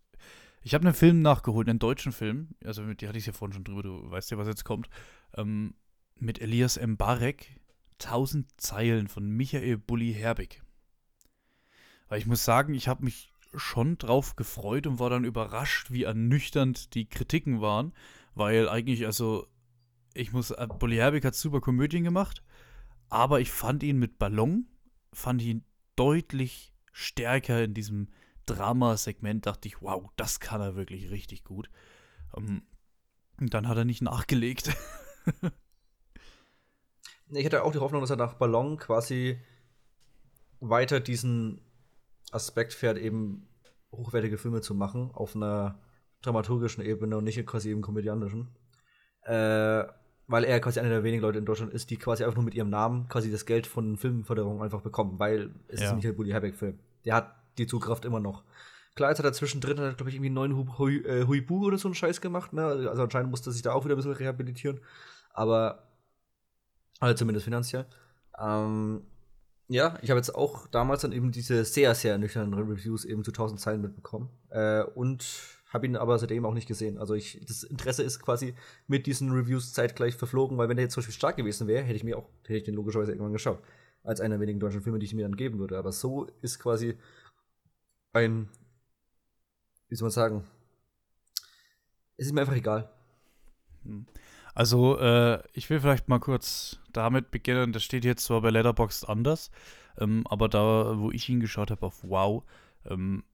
Ich 0.62 0.74
habe 0.74 0.84
einen 0.84 0.94
Film 0.94 1.22
nachgeholt, 1.22 1.68
einen 1.68 1.78
deutschen 1.78 2.12
Film. 2.12 2.54
Also 2.64 2.82
mit 2.82 3.00
dir 3.00 3.08
hatte 3.08 3.18
ich 3.18 3.26
ja 3.26 3.32
vorhin 3.32 3.54
schon 3.54 3.64
drüber, 3.64 3.82
du 3.82 4.10
weißt 4.10 4.30
ja, 4.30 4.38
was 4.38 4.46
jetzt 4.46 4.64
kommt. 4.64 4.88
Ähm, 5.34 5.74
mit 6.16 6.40
Elias 6.40 6.78
Mbarek. 6.78 7.46
1000 8.00 8.60
Zeilen 8.60 9.08
von 9.08 9.28
Michael 9.28 9.78
Bulli 9.78 10.12
Herbig. 10.12 10.62
Weil 12.08 12.18
ich 12.18 12.26
muss 12.26 12.44
sagen, 12.44 12.74
ich 12.74 12.88
habe 12.88 13.04
mich 13.04 13.32
schon 13.54 13.98
drauf 13.98 14.36
gefreut 14.36 14.86
und 14.86 14.98
war 14.98 15.10
dann 15.10 15.24
überrascht, 15.24 15.90
wie 15.90 16.04
ernüchternd 16.04 16.94
die 16.94 17.08
Kritiken 17.08 17.60
waren, 17.60 17.92
weil 18.34 18.68
eigentlich, 18.68 19.06
also, 19.06 19.46
ich 20.14 20.32
muss, 20.32 20.50
äh, 20.50 20.66
Bully 20.66 20.96
Herbig 20.96 21.24
hat 21.24 21.34
super 21.34 21.60
Komödien 21.60 22.04
gemacht, 22.04 22.42
aber 23.08 23.40
ich 23.40 23.50
fand 23.50 23.82
ihn 23.82 23.98
mit 23.98 24.18
Ballon, 24.18 24.66
fand 25.12 25.42
ihn 25.42 25.64
deutlich 25.96 26.72
stärker 26.92 27.62
in 27.62 27.74
diesem 27.74 28.08
Drama-Segment, 28.46 29.46
dachte 29.46 29.68
ich, 29.68 29.82
wow, 29.82 30.10
das 30.16 30.40
kann 30.40 30.60
er 30.60 30.76
wirklich 30.76 31.10
richtig 31.10 31.44
gut. 31.44 31.70
Um, 32.32 32.62
und 33.38 33.54
dann 33.54 33.68
hat 33.68 33.76
er 33.76 33.84
nicht 33.84 34.02
nachgelegt. 34.02 34.76
ich 37.32 37.44
hatte 37.44 37.62
auch 37.62 37.72
die 37.72 37.78
Hoffnung, 37.78 38.00
dass 38.00 38.10
er 38.10 38.16
nach 38.16 38.34
Ballon 38.34 38.76
quasi 38.76 39.40
weiter 40.60 41.00
diesen 41.00 41.60
Aspekt 42.32 42.74
fährt, 42.74 42.98
eben 42.98 43.48
hochwertige 43.92 44.38
Filme 44.38 44.60
zu 44.60 44.74
machen, 44.74 45.10
auf 45.12 45.34
einer 45.34 45.80
dramaturgischen 46.22 46.84
Ebene 46.84 47.16
und 47.16 47.24
nicht 47.24 47.44
quasi 47.46 47.70
eben 47.70 47.82
komödiantischen. 47.82 48.48
Äh, 49.24 49.84
weil 50.26 50.44
er 50.44 50.60
quasi 50.60 50.78
einer 50.78 50.90
der 50.90 51.02
wenigen 51.02 51.22
Leute 51.22 51.38
in 51.38 51.44
Deutschland 51.44 51.72
ist, 51.72 51.90
die 51.90 51.96
quasi 51.96 52.22
einfach 52.22 52.36
nur 52.36 52.44
mit 52.44 52.54
ihrem 52.54 52.70
Namen 52.70 53.08
quasi 53.08 53.32
das 53.32 53.46
Geld 53.46 53.66
von 53.66 53.96
Filmförderung 53.96 54.62
einfach 54.62 54.80
bekommen, 54.80 55.18
weil 55.18 55.50
es 55.66 55.80
ja. 55.80 55.86
ist 55.86 55.90
ein 55.90 55.96
Michael 55.96 56.14
Bulli 56.14 56.30
Herbeck-Film. 56.30 56.78
Der 57.04 57.14
hat 57.16 57.34
die 57.58 57.66
Zugkraft 57.66 58.04
immer 58.04 58.20
noch. 58.20 58.44
Klar, 58.94 59.10
jetzt 59.10 59.18
hat 59.18 59.26
er 59.26 59.32
zwischendrin, 59.32 59.76
glaube 59.76 60.08
ich, 60.08 60.14
irgendwie 60.14 60.26
einen 60.26 60.34
neuen 60.34 60.78
Hui, 60.78 60.98
äh, 60.98 61.26
Huibu 61.26 61.66
oder 61.66 61.78
so 61.78 61.88
einen 61.88 61.94
Scheiß 61.94 62.20
gemacht, 62.20 62.52
ne? 62.52 62.64
Also 62.64 63.02
anscheinend 63.02 63.30
musste 63.30 63.50
er 63.50 63.52
sich 63.52 63.62
da 63.62 63.72
auch 63.72 63.84
wieder 63.84 63.94
ein 63.94 63.96
bisschen 63.96 64.12
rehabilitieren. 64.12 64.80
Aber, 65.32 65.89
also 67.00 67.14
zumindest 67.14 67.44
finanziell. 67.44 67.86
Ähm, 68.38 69.02
ja, 69.68 69.98
ich 70.02 70.10
habe 70.10 70.18
jetzt 70.18 70.34
auch 70.34 70.66
damals 70.66 71.02
dann 71.02 71.12
eben 71.12 71.32
diese 71.32 71.64
sehr, 71.64 71.94
sehr 71.94 72.18
nüchternen 72.18 72.54
Reviews 72.54 73.04
eben 73.04 73.24
zu 73.24 73.30
1000 73.30 73.60
Zeilen 73.60 73.80
mitbekommen. 73.80 74.28
Äh, 74.50 74.82
und 74.82 75.24
habe 75.72 75.86
ihn 75.86 75.96
aber 75.96 76.18
seitdem 76.18 76.44
auch 76.44 76.54
nicht 76.54 76.66
gesehen. 76.66 76.98
Also 76.98 77.14
ich, 77.14 77.40
das 77.46 77.62
Interesse 77.62 78.02
ist 78.02 78.20
quasi 78.20 78.54
mit 78.88 79.06
diesen 79.06 79.30
Reviews 79.30 79.72
zeitgleich 79.72 80.16
verflogen, 80.16 80.58
weil 80.58 80.68
wenn 80.68 80.76
der 80.76 80.84
jetzt 80.84 80.94
zum 80.94 81.02
Beispiel 81.02 81.14
stark 81.14 81.36
gewesen 81.36 81.68
wäre, 81.68 81.84
hätte 81.84 81.96
ich 81.96 82.04
mir 82.04 82.18
auch, 82.18 82.28
hätte 82.42 82.58
ich 82.58 82.64
den 82.64 82.74
logischerweise 82.74 83.12
irgendwann 83.12 83.32
geschaut. 83.32 83.62
Als 84.02 84.20
einer 84.20 84.34
der 84.34 84.40
wenigen 84.40 84.58
deutschen 84.58 84.82
Filme, 84.82 84.98
die 84.98 85.06
ich 85.06 85.14
mir 85.14 85.22
dann 85.22 85.36
geben 85.36 85.58
würde. 85.58 85.78
Aber 85.78 85.92
so 85.92 86.26
ist 86.42 86.58
quasi 86.58 86.98
ein, 88.12 88.48
wie 89.88 89.94
soll 89.94 90.06
man 90.06 90.10
sagen, 90.10 90.44
es 92.16 92.26
ist 92.26 92.32
mir 92.32 92.40
einfach 92.40 92.56
egal. 92.56 92.90
Hm. 93.84 94.06
Also, 94.54 94.98
äh, 94.98 95.42
ich 95.52 95.70
will 95.70 95.80
vielleicht 95.80 96.08
mal 96.08 96.18
kurz 96.18 96.80
damit 96.92 97.30
beginnen. 97.30 97.72
Das 97.72 97.84
steht 97.84 98.04
jetzt 98.04 98.24
zwar 98.24 98.40
bei 98.40 98.50
Letterboxd 98.50 99.08
anders, 99.08 99.50
ähm, 99.98 100.26
aber 100.28 100.48
da, 100.48 100.98
wo 100.98 101.10
ich 101.10 101.28
ihn 101.28 101.40
geschaut 101.40 101.70
habe 101.70 101.86
auf 101.86 102.02
Wow, 102.02 102.44
ähm, 102.84 103.24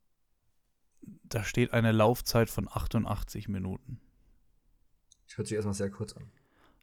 da 1.24 1.44
steht 1.44 1.72
eine 1.72 1.92
Laufzeit 1.92 2.50
von 2.50 2.68
88 2.68 3.48
Minuten. 3.48 4.00
Das 5.26 5.38
hört 5.38 5.48
sich 5.48 5.56
erstmal 5.56 5.74
sehr 5.74 5.90
kurz 5.90 6.12
an. 6.14 6.30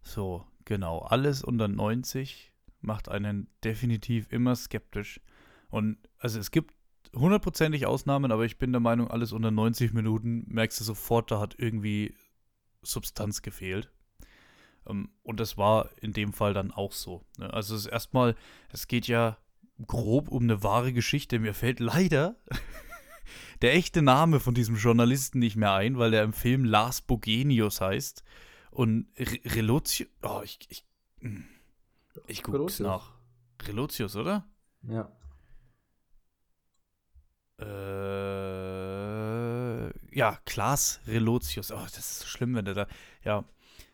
So, 0.01 0.45
genau. 0.65 0.99
Alles 0.99 1.43
unter 1.43 1.67
90 1.67 2.53
macht 2.81 3.09
einen 3.09 3.47
definitiv 3.63 4.31
immer 4.31 4.55
skeptisch. 4.55 5.19
Und 5.69 5.97
also 6.19 6.39
es 6.39 6.51
gibt 6.51 6.73
hundertprozentig 7.15 7.85
Ausnahmen, 7.85 8.31
aber 8.31 8.45
ich 8.45 8.57
bin 8.57 8.71
der 8.71 8.81
Meinung, 8.81 9.09
alles 9.09 9.31
unter 9.31 9.51
90 9.51 9.93
Minuten 9.93 10.45
merkst 10.47 10.79
du 10.79 10.83
sofort, 10.83 11.31
da 11.31 11.39
hat 11.39 11.55
irgendwie 11.57 12.15
Substanz 12.81 13.41
gefehlt. 13.41 13.91
Ähm, 14.87 15.09
und 15.23 15.39
das 15.39 15.57
war 15.57 15.89
in 16.01 16.13
dem 16.13 16.33
Fall 16.33 16.53
dann 16.53 16.71
auch 16.71 16.91
so. 16.91 17.23
Ne? 17.37 17.51
Also 17.53 17.75
es 17.75 17.85
ist 17.85 17.91
erstmal, 17.91 18.35
es 18.69 18.87
geht 18.87 19.07
ja 19.07 19.37
grob 19.85 20.29
um 20.29 20.43
eine 20.43 20.63
wahre 20.63 20.93
Geschichte. 20.93 21.39
Mir 21.39 21.53
fällt 21.53 21.79
leider 21.79 22.35
der 23.61 23.73
echte 23.73 24.01
Name 24.01 24.39
von 24.39 24.53
diesem 24.53 24.75
Journalisten 24.75 25.39
nicht 25.39 25.55
mehr 25.55 25.73
ein, 25.73 25.97
weil 25.97 26.11
der 26.11 26.23
im 26.23 26.33
Film 26.33 26.65
Lars 26.65 27.01
Bogenius 27.01 27.81
heißt. 27.81 28.23
Und 28.71 29.07
Relotius, 29.17 30.09
oh, 30.23 30.41
ich, 30.43 30.59
ich, 30.69 30.85
hm, 31.19 31.45
ich 32.27 32.43
guck's 32.43 32.79
nach. 32.79 33.11
Relotius, 33.61 34.15
oder? 34.15 34.45
Ja. 34.81 35.11
Äh, 37.59 37.63
ja, 40.17 40.39
Klaas 40.45 41.01
Relotius. 41.07 41.71
Oh, 41.71 41.83
das 41.83 41.97
ist 41.97 42.19
so 42.19 42.27
schlimm, 42.27 42.55
wenn 42.55 42.65
der 42.65 42.73
da, 42.73 42.87
ja, 43.23 43.43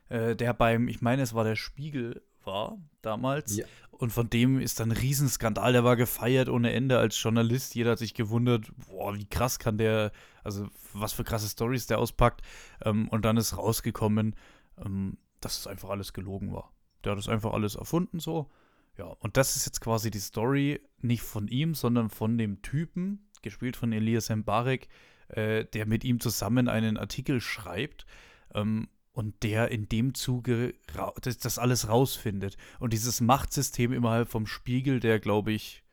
äh, 0.10 0.36
der 0.36 0.54
beim, 0.54 0.88
ich 0.88 1.02
meine, 1.02 1.22
es 1.22 1.34
war 1.34 1.44
der 1.44 1.56
Spiegel 1.56 2.22
war 2.44 2.78
damals. 3.02 3.58
Ja. 3.58 3.66
Und 3.92 4.12
von 4.12 4.30
dem 4.30 4.60
ist 4.60 4.80
dann 4.80 4.92
ein 4.92 4.98
Riesenskandal. 4.98 5.74
Der 5.74 5.84
war 5.84 5.96
gefeiert 5.96 6.50
ohne 6.50 6.72
Ende 6.72 6.98
als 6.98 7.22
Journalist. 7.22 7.76
Jeder 7.76 7.92
hat 7.92 8.00
sich 8.00 8.14
gewundert, 8.14 8.72
boah, 8.88 9.14
wie 9.16 9.26
krass 9.26 9.60
kann 9.60 9.78
der, 9.78 10.12
also 10.44 10.68
was 10.94 11.14
für 11.14 11.24
krasse 11.24 11.50
Stories 11.50 11.88
der 11.88 12.00
auspackt. 12.00 12.42
Ähm, 12.84 13.10
und 13.10 13.26
dann 13.26 13.38
ist 13.38 13.58
rausgekommen, 13.58 14.36
ähm, 14.84 15.18
dass 15.42 15.60
es 15.60 15.68
einfach 15.68 15.90
alles 15.90 16.14
gelogen 16.14 16.54
war. 16.54 16.74
Der 17.04 17.12
hat 17.12 17.20
das 17.20 17.30
einfach 17.30 17.54
alles 17.54 17.76
erfunden 17.76 18.20
so. 18.20 18.50
Ja, 18.98 19.06
und 19.06 19.38
das 19.38 19.56
ist 19.56 19.66
jetzt 19.66 19.80
quasi 19.80 20.12
die 20.12 20.20
Story 20.20 20.82
nicht 21.02 21.22
von 21.22 21.48
ihm, 21.48 21.74
sondern 21.74 22.10
von 22.10 22.38
dem 22.38 22.62
Typen, 22.62 23.30
gespielt 23.42 23.78
von 23.78 23.94
Elias 23.94 24.30
Mbarek, 24.30 24.90
äh, 25.30 25.66
der 25.66 25.86
mit 25.86 26.04
ihm 26.04 26.20
zusammen 26.20 26.68
einen 26.68 26.98
Artikel 26.98 27.40
schreibt. 27.40 28.06
Ähm, 28.54 28.90
und 29.20 29.44
der 29.44 29.70
in 29.70 29.90
dem 29.90 30.14
Zuge 30.14 30.76
das, 31.22 31.38
das, 31.38 31.60
alles 31.60 31.90
rausfindet. 31.90 32.56
Und 32.80 32.94
dieses 32.94 33.20
Machtsystem 33.20 33.92
innerhalb 33.92 34.30
vom 34.30 34.48
Spiegel, 34.48 35.02
der 35.02 35.20
glaube 35.20 35.52
ich, 35.52 35.84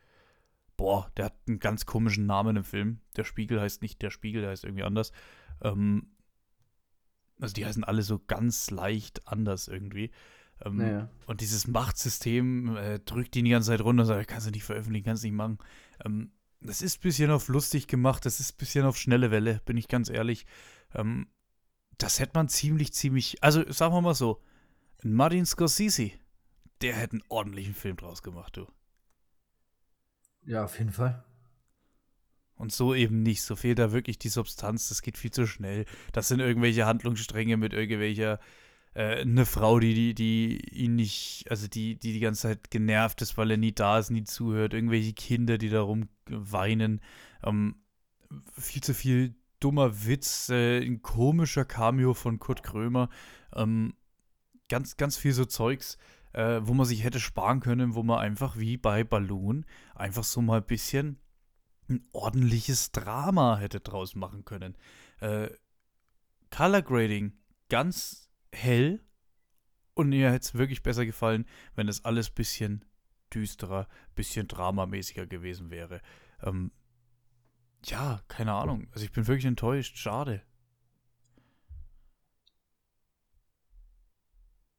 boah, 0.77 1.11
der 1.17 1.25
hat 1.25 1.35
einen 1.45 1.59
ganz 1.59 1.85
komischen 1.85 2.25
Namen 2.25 2.55
im 2.55 2.63
Film. 2.63 3.01
Der 3.17 3.25
Spiegel 3.25 3.59
heißt 3.59 3.81
nicht 3.81 4.01
der 4.01 4.11
Spiegel, 4.11 4.43
der 4.43 4.51
heißt 4.51 4.63
irgendwie 4.63 4.85
anders. 4.85 5.11
Ähm, 5.61 6.07
also 7.37 7.53
die 7.53 7.65
heißen 7.65 7.83
alle 7.83 8.01
so 8.01 8.17
ganz 8.17 8.71
leicht 8.71 9.27
anders 9.27 9.67
irgendwie. 9.67 10.11
Ähm, 10.63 10.77
naja. 10.77 11.09
Und 11.25 11.41
dieses 11.41 11.67
Machtsystem 11.67 12.77
äh, 12.77 12.99
drückt 12.99 13.35
ihn 13.35 13.43
die 13.43 13.51
ganze 13.51 13.71
Zeit 13.71 13.81
runter 13.81 14.03
und 14.03 14.07
sagt, 14.07 14.29
kannst 14.29 14.47
du 14.47 14.51
nicht 14.51 14.63
veröffentlichen, 14.63 15.03
kannst 15.03 15.23
du 15.23 15.27
nicht 15.27 15.35
machen. 15.35 15.57
Ähm, 16.05 16.31
das 16.61 16.81
ist 16.81 16.99
ein 16.99 17.01
bisschen 17.01 17.31
auf 17.31 17.49
lustig 17.49 17.87
gemacht, 17.87 18.25
das 18.25 18.39
ist 18.39 18.53
ein 18.53 18.57
bisschen 18.57 18.85
auf 18.85 18.97
schnelle 18.97 19.31
Welle, 19.31 19.59
bin 19.65 19.75
ich 19.75 19.89
ganz 19.89 20.09
ehrlich. 20.09 20.45
Ähm, 20.95 21.27
das 21.97 22.19
hätte 22.19 22.33
man 22.35 22.49
ziemlich, 22.49 22.93
ziemlich. 22.93 23.43
Also 23.43 23.69
sagen 23.71 23.93
wir 23.93 24.01
mal 24.01 24.15
so: 24.15 24.41
Martin 25.03 25.45
Scorsese, 25.45 26.11
der 26.81 26.95
hätte 26.95 27.13
einen 27.13 27.23
ordentlichen 27.29 27.73
Film 27.73 27.97
draus 27.97 28.21
gemacht, 28.21 28.57
du. 28.57 28.67
Ja, 30.45 30.63
auf 30.63 30.77
jeden 30.79 30.91
Fall. 30.91 31.23
Und 32.55 32.71
so 32.71 32.95
eben 32.95 33.21
nicht. 33.21 33.43
So 33.43 33.55
fehlt 33.55 33.79
da 33.79 33.91
wirklich 33.91 34.17
die 34.17 34.29
Substanz. 34.29 34.89
Das 34.89 35.01
geht 35.01 35.17
viel 35.17 35.31
zu 35.31 35.45
schnell. 35.45 35.85
Das 36.11 36.27
sind 36.27 36.39
irgendwelche 36.39 36.85
Handlungsstränge 36.85 37.57
mit 37.57 37.73
irgendwelcher. 37.73 38.39
Äh, 38.93 39.21
eine 39.21 39.45
Frau, 39.45 39.79
die, 39.79 39.93
die, 39.93 40.15
die 40.15 40.69
ihn 40.73 40.95
nicht, 40.95 41.45
also 41.49 41.67
die, 41.67 41.99
die 41.99 42.13
die 42.13 42.19
ganze 42.19 42.43
Zeit 42.43 42.71
genervt 42.71 43.21
ist, 43.21 43.37
weil 43.37 43.51
er 43.51 43.57
nie 43.57 43.73
da 43.73 43.99
ist, 43.99 44.09
nie 44.09 44.23
zuhört. 44.23 44.73
Irgendwelche 44.73 45.13
Kinder, 45.13 45.57
die 45.57 45.69
darum 45.69 46.09
weinen. 46.25 47.01
Ähm, 47.43 47.75
viel 48.57 48.81
zu 48.81 48.93
viel 48.93 49.35
dummer 49.59 50.05
Witz, 50.05 50.49
äh, 50.49 50.79
ein 50.79 51.01
komischer 51.01 51.65
Cameo 51.65 52.13
von 52.13 52.39
Kurt 52.39 52.63
Krömer. 52.63 53.09
Ähm, 53.55 53.93
ganz, 54.69 54.97
ganz 54.97 55.17
viel 55.17 55.33
so 55.33 55.45
Zeugs, 55.45 55.97
äh, 56.33 56.59
wo 56.61 56.73
man 56.73 56.85
sich 56.85 57.03
hätte 57.03 57.19
sparen 57.19 57.59
können, 57.59 57.95
wo 57.95 58.03
man 58.03 58.19
einfach 58.19 58.57
wie 58.57 58.77
bei 58.77 59.03
Balloon 59.03 59.65
einfach 59.95 60.23
so 60.23 60.41
mal 60.41 60.59
ein 60.59 60.67
bisschen 60.67 61.19
ein 61.89 62.03
ordentliches 62.11 62.91
Drama 62.91 63.57
hätte 63.57 63.79
draus 63.79 64.15
machen 64.15 64.43
können. 64.45 64.75
Äh, 65.21 65.49
Color 66.49 66.81
Grading 66.81 67.33
ganz 67.69 68.29
hell 68.51 69.01
und 69.93 70.09
mir 70.09 70.31
hätte 70.31 70.45
es 70.45 70.53
wirklich 70.53 70.83
besser 70.83 71.05
gefallen, 71.05 71.45
wenn 71.75 71.87
es 71.87 72.05
alles 72.05 72.29
ein 72.29 72.35
bisschen 72.35 72.85
düsterer, 73.33 73.87
bisschen 74.15 74.47
dramamäßiger 74.47 75.25
gewesen 75.25 75.69
wäre. 75.69 76.01
Ähm, 76.43 76.71
ja, 77.85 78.21
keine 78.27 78.53
Ahnung. 78.53 78.87
Also 78.91 79.05
ich 79.05 79.11
bin 79.11 79.27
wirklich 79.27 79.45
enttäuscht. 79.45 79.97
Schade. 79.97 80.41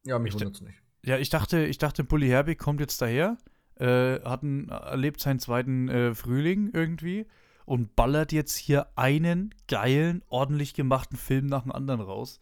Ja, 0.05 0.19
mich 0.19 0.35
wundert 0.35 0.55
es 0.55 0.61
nicht. 0.61 0.83
Ja, 1.05 1.19
ich 1.19 1.31
dachte, 1.31 1.65
ich 1.65 1.79
dachte, 1.79 2.05
Bully 2.05 2.29
Herbig 2.29 2.59
kommt 2.59 2.81
jetzt 2.81 3.01
daher, 3.01 3.39
äh, 3.77 4.21
hat 4.21 4.43
einen, 4.43 4.69
erlebt 4.69 5.21
seinen 5.21 5.39
zweiten 5.39 5.89
äh, 5.89 6.15
Frühling 6.15 6.71
irgendwie 6.73 7.27
und 7.65 7.95
ballert 7.95 8.33
jetzt 8.33 8.57
hier 8.57 8.89
einen 8.97 9.55
geilen, 9.69 10.23
ordentlich 10.29 10.75
gemachten 10.75 11.17
Film 11.19 11.47
nach 11.47 11.63
dem 11.63 11.73
anderen 11.73 12.01
raus. 12.01 12.41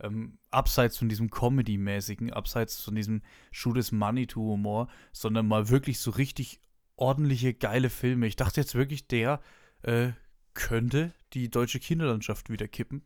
Ähm, 0.00 0.38
abseits 0.50 0.98
von 0.98 1.08
diesem 1.08 1.30
Comedy-mäßigen, 1.30 2.32
abseits 2.32 2.80
von 2.80 2.96
diesem 2.96 3.22
Shoot 3.52 3.78
is 3.78 3.92
Money 3.92 4.26
to 4.26 4.40
Humor, 4.40 4.88
sondern 5.12 5.46
mal 5.46 5.68
wirklich 5.68 6.00
so 6.00 6.10
richtig 6.10 6.60
ordentliche, 6.96 7.54
geile 7.54 7.90
Filme. 7.90 8.26
Ich 8.26 8.36
dachte 8.36 8.60
jetzt 8.60 8.74
wirklich, 8.74 9.06
der 9.06 9.40
äh, 9.84 10.12
könnte 10.54 11.12
die 11.32 11.50
deutsche 11.50 11.80
Kinderlandschaft 11.80 12.50
wieder 12.50 12.68
kippen. 12.68 13.04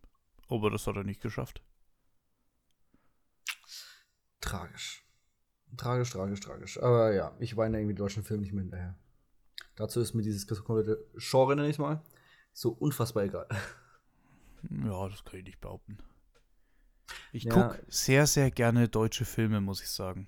Aber 0.49 0.71
das 0.71 0.87
hat 0.87 0.97
er 0.97 1.05
nicht 1.05 1.21
geschafft. 1.21 1.63
Tragisch. 4.41 5.05
Tragisch, 5.77 6.11
tragisch, 6.11 6.41
tragisch. 6.41 6.81
Aber 6.81 7.13
ja, 7.13 7.37
ich 7.39 7.57
weine 7.57 7.79
irgendwie 7.79 7.95
deutschen 7.95 8.25
Film 8.25 8.41
nicht 8.41 8.53
mehr 8.53 8.63
hinterher. 8.63 8.99
Dazu 9.77 10.01
ist 10.01 10.15
mir 10.15 10.23
dieses 10.23 10.47
komplette 10.47 11.05
Genre, 11.17 11.55
nenne 11.55 11.69
ich 11.69 11.79
mal, 11.79 12.03
so 12.53 12.71
unfassbar 12.71 13.25
egal. 13.25 13.47
Ja, 14.71 15.09
das 15.09 15.23
kann 15.25 15.39
ich 15.39 15.45
nicht 15.45 15.61
behaupten. 15.61 15.99
Ich 17.33 17.45
ja. 17.45 17.55
gucke 17.55 17.81
sehr, 17.89 18.27
sehr 18.27 18.51
gerne 18.51 18.89
deutsche 18.89 19.25
Filme, 19.25 19.61
muss 19.61 19.81
ich 19.83 19.91
sagen. 19.91 20.27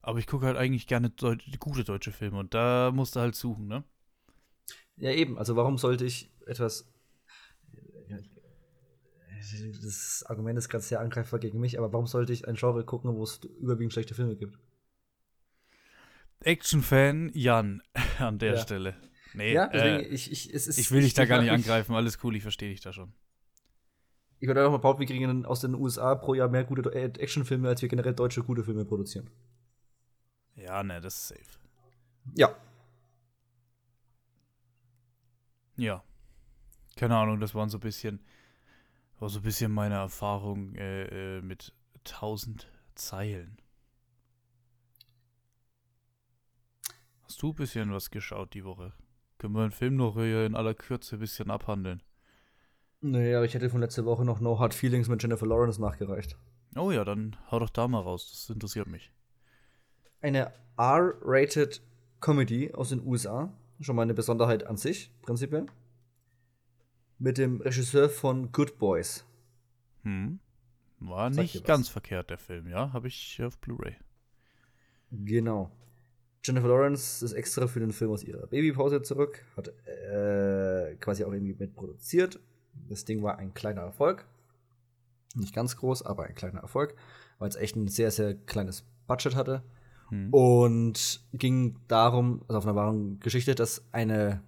Aber 0.00 0.18
ich 0.18 0.26
gucke 0.26 0.46
halt 0.46 0.56
eigentlich 0.56 0.86
gerne 0.86 1.10
deut 1.10 1.42
gute 1.58 1.84
deutsche 1.84 2.12
Filme 2.12 2.38
und 2.38 2.54
da 2.54 2.92
musst 2.94 3.16
du 3.16 3.20
halt 3.20 3.34
suchen, 3.34 3.66
ne? 3.66 3.84
Ja, 4.98 5.10
eben. 5.10 5.38
Also 5.38 5.56
warum 5.56 5.78
sollte 5.78 6.04
ich 6.04 6.30
etwas. 6.46 6.90
Das 9.82 10.24
Argument 10.26 10.58
ist 10.58 10.68
gerade 10.68 10.84
sehr 10.84 11.00
angreifbar 11.00 11.40
gegen 11.40 11.60
mich, 11.60 11.78
aber 11.78 11.92
warum 11.92 12.06
sollte 12.06 12.32
ich 12.32 12.46
ein 12.48 12.56
Genre 12.56 12.84
gucken, 12.84 13.14
wo 13.14 13.22
es 13.22 13.40
überwiegend 13.60 13.92
schlechte 13.92 14.14
Filme 14.14 14.36
gibt? 14.36 14.58
Action-Fan 16.40 17.30
Jan 17.34 17.82
an 18.18 18.38
der 18.38 18.54
ja. 18.54 18.58
Stelle. 18.58 18.96
Nee, 19.34 19.54
ja, 19.54 19.68
deswegen, 19.68 20.00
äh, 20.00 20.08
ich, 20.08 20.32
ich, 20.32 20.52
es 20.52 20.66
ist, 20.66 20.78
ich 20.78 20.90
will 20.90 21.02
dich 21.02 21.14
da 21.14 21.24
gar 21.24 21.40
nicht 21.40 21.50
angreifen, 21.50 21.94
alles 21.94 22.18
cool, 22.24 22.34
ich 22.34 22.42
verstehe 22.42 22.70
dich 22.70 22.80
da 22.80 22.92
schon. 22.92 23.12
Ich 24.40 24.46
würde 24.46 24.60
einfach 24.60 24.72
mal 24.72 24.78
behaupten, 24.78 25.00
wir 25.00 25.06
kriegen 25.06 25.46
aus 25.46 25.60
den 25.60 25.74
USA 25.74 26.14
pro 26.14 26.34
Jahr 26.34 26.48
mehr 26.48 26.64
gute 26.64 26.92
äh, 26.94 27.04
Actionfilme, 27.04 27.68
als 27.68 27.82
wir 27.82 27.88
generell 27.88 28.14
deutsche 28.14 28.42
gute 28.42 28.64
Filme 28.64 28.84
produzieren. 28.84 29.30
Ja, 30.56 30.82
ne, 30.82 31.00
das 31.00 31.14
ist 31.14 31.28
safe. 31.28 31.58
Ja. 32.34 32.54
Ja. 35.78 36.02
Keine 36.96 37.16
Ahnung, 37.16 37.40
das 37.40 37.54
waren 37.54 37.70
so 37.70 37.78
ein 37.78 37.80
bisschen, 37.80 38.20
war 39.20 39.28
so 39.28 39.38
ein 39.38 39.44
bisschen 39.44 39.72
meine 39.72 39.94
Erfahrung 39.94 40.74
äh, 40.74 41.38
äh, 41.38 41.42
mit 41.42 41.72
tausend 42.04 42.70
Zeilen. 42.94 43.56
Hast 47.22 47.40
du 47.40 47.50
ein 47.50 47.54
bisschen 47.54 47.92
was 47.92 48.10
geschaut 48.10 48.54
die 48.54 48.64
Woche? 48.64 48.92
Können 49.38 49.54
wir 49.54 49.62
den 49.62 49.70
Film 49.70 49.96
noch 49.96 50.14
hier 50.14 50.44
in 50.44 50.56
aller 50.56 50.74
Kürze 50.74 51.16
ein 51.16 51.20
bisschen 51.20 51.50
abhandeln? 51.50 52.02
Nee, 53.00 53.34
aber 53.34 53.44
ich 53.44 53.54
hätte 53.54 53.70
von 53.70 53.80
letzter 53.80 54.04
Woche 54.04 54.24
noch 54.24 54.40
No 54.40 54.58
Hard 54.58 54.74
Feelings 54.74 55.08
mit 55.08 55.22
Jennifer 55.22 55.46
Lawrence 55.46 55.80
nachgereicht. 55.80 56.36
Oh 56.74 56.90
ja, 56.90 57.04
dann 57.04 57.36
hau 57.50 57.60
doch 57.60 57.70
da 57.70 57.86
mal 57.86 58.00
raus. 58.00 58.28
Das 58.30 58.50
interessiert 58.52 58.88
mich. 58.88 59.12
Eine 60.20 60.52
R-rated 60.76 61.80
Comedy 62.20 62.74
aus 62.74 62.88
den 62.88 63.06
USA. 63.06 63.52
Schon 63.80 63.96
mal 63.96 64.02
eine 64.02 64.14
Besonderheit 64.14 64.66
an 64.66 64.76
sich, 64.76 65.10
prinzipiell. 65.22 65.66
Mit 67.18 67.38
dem 67.38 67.60
Regisseur 67.60 68.08
von 68.08 68.52
Good 68.52 68.78
Boys. 68.78 69.24
Hm. 70.02 70.40
War 71.00 71.32
Sag 71.32 71.42
nicht 71.42 71.64
ganz 71.64 71.88
verkehrt, 71.88 72.30
der 72.30 72.38
Film, 72.38 72.68
ja? 72.68 72.92
Habe 72.92 73.08
ich 73.08 73.40
auf 73.42 73.58
Blu-ray. 73.58 73.96
Genau. 75.10 75.70
Jennifer 76.44 76.68
Lawrence 76.68 77.24
ist 77.24 77.32
extra 77.32 77.66
für 77.66 77.80
den 77.80 77.92
Film 77.92 78.10
aus 78.10 78.24
ihrer 78.24 78.46
Babypause 78.46 79.02
zurück, 79.02 79.44
hat 79.56 79.68
äh, 79.86 80.96
quasi 80.96 81.24
auch 81.24 81.32
irgendwie 81.32 81.54
mitproduziert. 81.54 82.40
Das 82.88 83.04
Ding 83.04 83.22
war 83.22 83.38
ein 83.38 83.54
kleiner 83.54 83.82
Erfolg. 83.82 84.26
Nicht 85.34 85.54
ganz 85.54 85.76
groß, 85.76 86.04
aber 86.04 86.24
ein 86.24 86.34
kleiner 86.34 86.60
Erfolg, 86.60 86.94
weil 87.38 87.48
es 87.48 87.56
echt 87.56 87.76
ein 87.76 87.88
sehr, 87.88 88.10
sehr 88.10 88.34
kleines 88.34 88.84
Budget 89.06 89.34
hatte. 89.34 89.62
Hm. 90.08 90.32
Und 90.32 91.20
ging 91.32 91.76
darum, 91.88 92.42
also 92.48 92.58
auf 92.58 92.64
einer 92.64 92.74
wahren 92.74 93.20
Geschichte, 93.20 93.54
dass 93.54 93.84
eine 93.92 94.42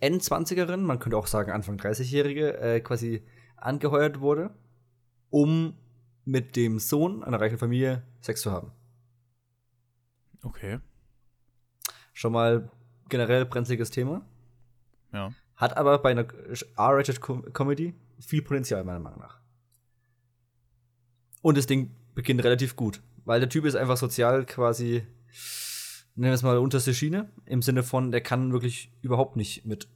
N20erin, 0.00 0.78
man 0.78 0.98
könnte 0.98 1.16
auch 1.16 1.26
sagen 1.26 1.50
Anfang 1.50 1.76
30-Jährige, 1.76 2.58
äh, 2.58 2.80
quasi 2.80 3.22
angeheuert 3.56 4.20
wurde, 4.20 4.50
um 5.30 5.74
mit 6.24 6.56
dem 6.56 6.78
Sohn 6.78 7.22
einer 7.22 7.40
reichen 7.40 7.58
Familie 7.58 8.02
Sex 8.20 8.40
zu 8.40 8.50
haben. 8.50 8.72
Okay. 10.42 10.78
Schon 12.12 12.32
mal 12.32 12.70
generell 13.08 13.44
brenzliges 13.46 13.90
Thema. 13.90 14.24
Ja. 15.12 15.32
Hat 15.56 15.76
aber 15.76 15.98
bei 15.98 16.10
einer 16.10 16.26
R-rated 16.76 17.20
Comedy 17.20 17.94
viel 18.18 18.42
Potenzial, 18.42 18.84
meiner 18.84 19.00
Meinung 19.00 19.20
nach. 19.20 19.40
Und 21.42 21.58
das 21.58 21.66
Ding 21.66 21.94
beginnt 22.14 22.42
relativ 22.42 22.76
gut, 22.76 23.02
weil 23.24 23.40
der 23.40 23.48
Typ 23.48 23.64
ist 23.64 23.76
einfach 23.76 23.96
sozial 23.96 24.44
quasi, 24.46 25.02
nennen 26.14 26.30
wir 26.30 26.32
es 26.32 26.42
mal, 26.42 26.58
unterste 26.58 26.94
Schiene. 26.94 27.28
Im 27.46 27.62
Sinne 27.62 27.82
von, 27.82 28.12
der 28.12 28.20
kann 28.20 28.52
wirklich 28.52 28.92
überhaupt 29.02 29.36
nicht 29.36 29.64
mit 29.64 29.88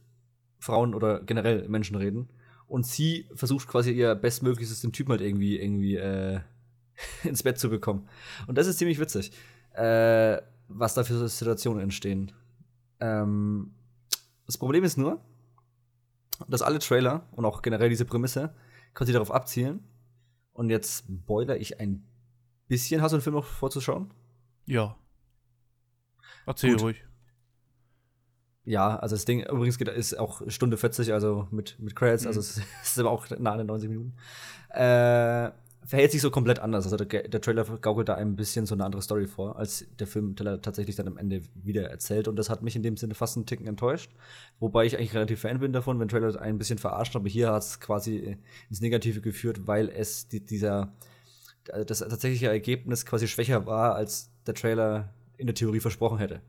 Frauen 0.59 0.93
oder 0.93 1.21
generell 1.21 1.67
Menschen 1.69 1.95
reden. 1.95 2.29
Und 2.67 2.85
sie 2.85 3.27
versucht 3.33 3.67
quasi 3.67 3.91
ihr 3.91 4.13
Bestmöglichstes, 4.15 4.81
den 4.81 4.91
Typen 4.91 5.11
halt 5.11 5.21
irgendwie, 5.21 5.59
irgendwie 5.59 5.95
äh, 5.95 6.39
ins 7.23 7.43
Bett 7.43 7.57
zu 7.57 7.69
bekommen. 7.69 8.07
Und 8.47 8.57
das 8.57 8.67
ist 8.67 8.77
ziemlich 8.77 8.99
witzig 8.99 9.31
äh, 9.73 10.41
was 10.67 10.93
da 10.93 11.03
für 11.03 11.27
Situationen 11.27 11.81
entstehen. 11.81 12.31
Ähm, 12.99 13.71
das 14.45 14.57
Problem 14.57 14.83
ist 14.83 14.97
nur, 14.97 15.21
dass 16.47 16.61
alle 16.61 16.79
Trailer 16.79 17.27
und 17.31 17.45
auch 17.45 17.61
generell 17.61 17.89
diese 17.89 18.05
Prämisse 18.05 18.53
quasi 18.93 19.13
darauf 19.13 19.31
abzielen. 19.31 19.83
Und 20.53 20.69
jetzt 20.69 21.05
spoiler 21.07 21.57
ich 21.57 21.79
ein 21.79 22.05
bisschen. 22.69 23.01
Hast 23.01 23.11
du 23.11 23.17
den 23.17 23.21
Film 23.21 23.35
noch 23.35 23.45
vorzuschauen? 23.45 24.13
Ja. 24.65 24.95
Erzähl 26.45 26.71
Gut. 26.71 26.81
ruhig. 26.81 27.03
Ja, 28.63 28.97
also 28.97 29.15
das 29.15 29.25
Ding 29.25 29.43
übrigens 29.43 29.77
geht, 29.77 29.87
ist 29.87 30.17
auch 30.17 30.41
Stunde 30.47 30.77
40, 30.77 31.11
also 31.11 31.47
mit, 31.49 31.79
mit 31.79 31.95
Credits, 31.95 32.27
also 32.27 32.39
mhm. 32.39 32.45
also 32.45 32.61
es 32.83 32.91
ist 32.91 32.99
aber 32.99 33.11
auch 33.11 33.27
nah 33.39 33.53
an 33.53 33.57
den 33.57 33.67
90 33.67 33.89
Minuten. 33.89 34.13
Äh, 34.69 35.49
verhält 35.85 36.11
sich 36.11 36.21
so 36.21 36.29
komplett 36.29 36.59
anders. 36.59 36.85
Also 36.85 36.97
der, 37.03 37.27
der, 37.27 37.41
Trailer 37.41 37.63
gaukelt 37.63 38.09
da 38.09 38.13
ein 38.15 38.35
bisschen 38.35 38.67
so 38.67 38.75
eine 38.75 38.85
andere 38.85 39.01
Story 39.01 39.25
vor, 39.25 39.57
als 39.57 39.87
der 39.97 40.05
Film 40.05 40.35
tatsächlich 40.35 40.95
dann 40.95 41.07
am 41.07 41.17
Ende 41.17 41.41
wieder 41.55 41.89
erzählt. 41.89 42.27
Und 42.27 42.35
das 42.35 42.51
hat 42.51 42.61
mich 42.61 42.75
in 42.75 42.83
dem 42.83 42.95
Sinne 42.95 43.15
fast 43.15 43.37
einen 43.37 43.47
Ticken 43.47 43.65
enttäuscht. 43.65 44.11
Wobei 44.59 44.85
ich 44.85 44.97
eigentlich 44.97 45.15
relativ 45.15 45.41
Fan 45.41 45.59
bin 45.59 45.73
davon, 45.73 45.99
wenn 45.99 46.07
Trailer 46.07 46.39
ein 46.39 46.59
bisschen 46.59 46.77
verarscht, 46.77 47.15
aber 47.15 47.27
hier 47.27 47.51
hat 47.51 47.63
es 47.63 47.79
quasi 47.79 48.37
ins 48.69 48.81
Negative 48.81 49.21
geführt, 49.21 49.65
weil 49.65 49.89
es 49.89 50.27
die, 50.27 50.45
dieser 50.45 50.93
das 51.85 51.99
tatsächliche 51.99 52.47
Ergebnis 52.47 53.05
quasi 53.05 53.27
schwächer 53.27 53.65
war, 53.65 53.95
als 53.95 54.31
der 54.45 54.53
Trailer 54.53 55.13
in 55.37 55.47
der 55.47 55.55
Theorie 55.55 55.79
versprochen 55.79 56.17
hätte. 56.17 56.41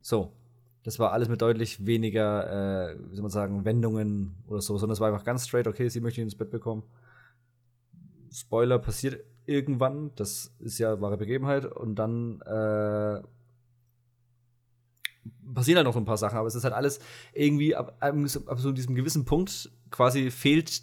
So. 0.00 0.32
Das 0.84 0.98
war 0.98 1.12
alles 1.12 1.28
mit 1.28 1.42
deutlich 1.42 1.84
weniger, 1.84 2.92
äh, 2.92 2.96
wie 3.10 3.14
soll 3.14 3.22
man 3.22 3.30
sagen, 3.30 3.64
Wendungen 3.64 4.36
oder 4.46 4.62
so, 4.62 4.78
sondern 4.78 4.94
es 4.94 5.00
war 5.00 5.08
einfach 5.08 5.24
ganz 5.24 5.46
straight, 5.46 5.66
okay, 5.66 5.88
sie 5.88 6.00
möchte 6.00 6.20
ihn 6.20 6.28
ins 6.28 6.36
Bett 6.36 6.50
bekommen 6.50 6.84
Spoiler 8.32 8.78
passiert 8.78 9.24
irgendwann, 9.46 10.12
das 10.16 10.54
ist 10.58 10.78
ja 10.78 11.00
wahre 11.00 11.16
Begebenheit, 11.16 11.64
und 11.64 11.96
dann 11.96 12.40
äh, 12.42 13.22
passieren 15.54 15.78
halt 15.78 15.86
noch 15.86 15.94
so 15.94 15.98
ein 15.98 16.04
paar 16.04 16.18
Sachen, 16.18 16.38
aber 16.38 16.48
es 16.48 16.54
ist 16.54 16.64
halt 16.64 16.74
alles 16.74 17.00
irgendwie 17.32 17.74
ab, 17.74 17.96
ab, 18.00 18.14
ab 18.46 18.60
so 18.60 18.72
diesem 18.72 18.94
gewissen 18.94 19.24
Punkt 19.24 19.70
quasi 19.90 20.30
fehlt 20.30 20.82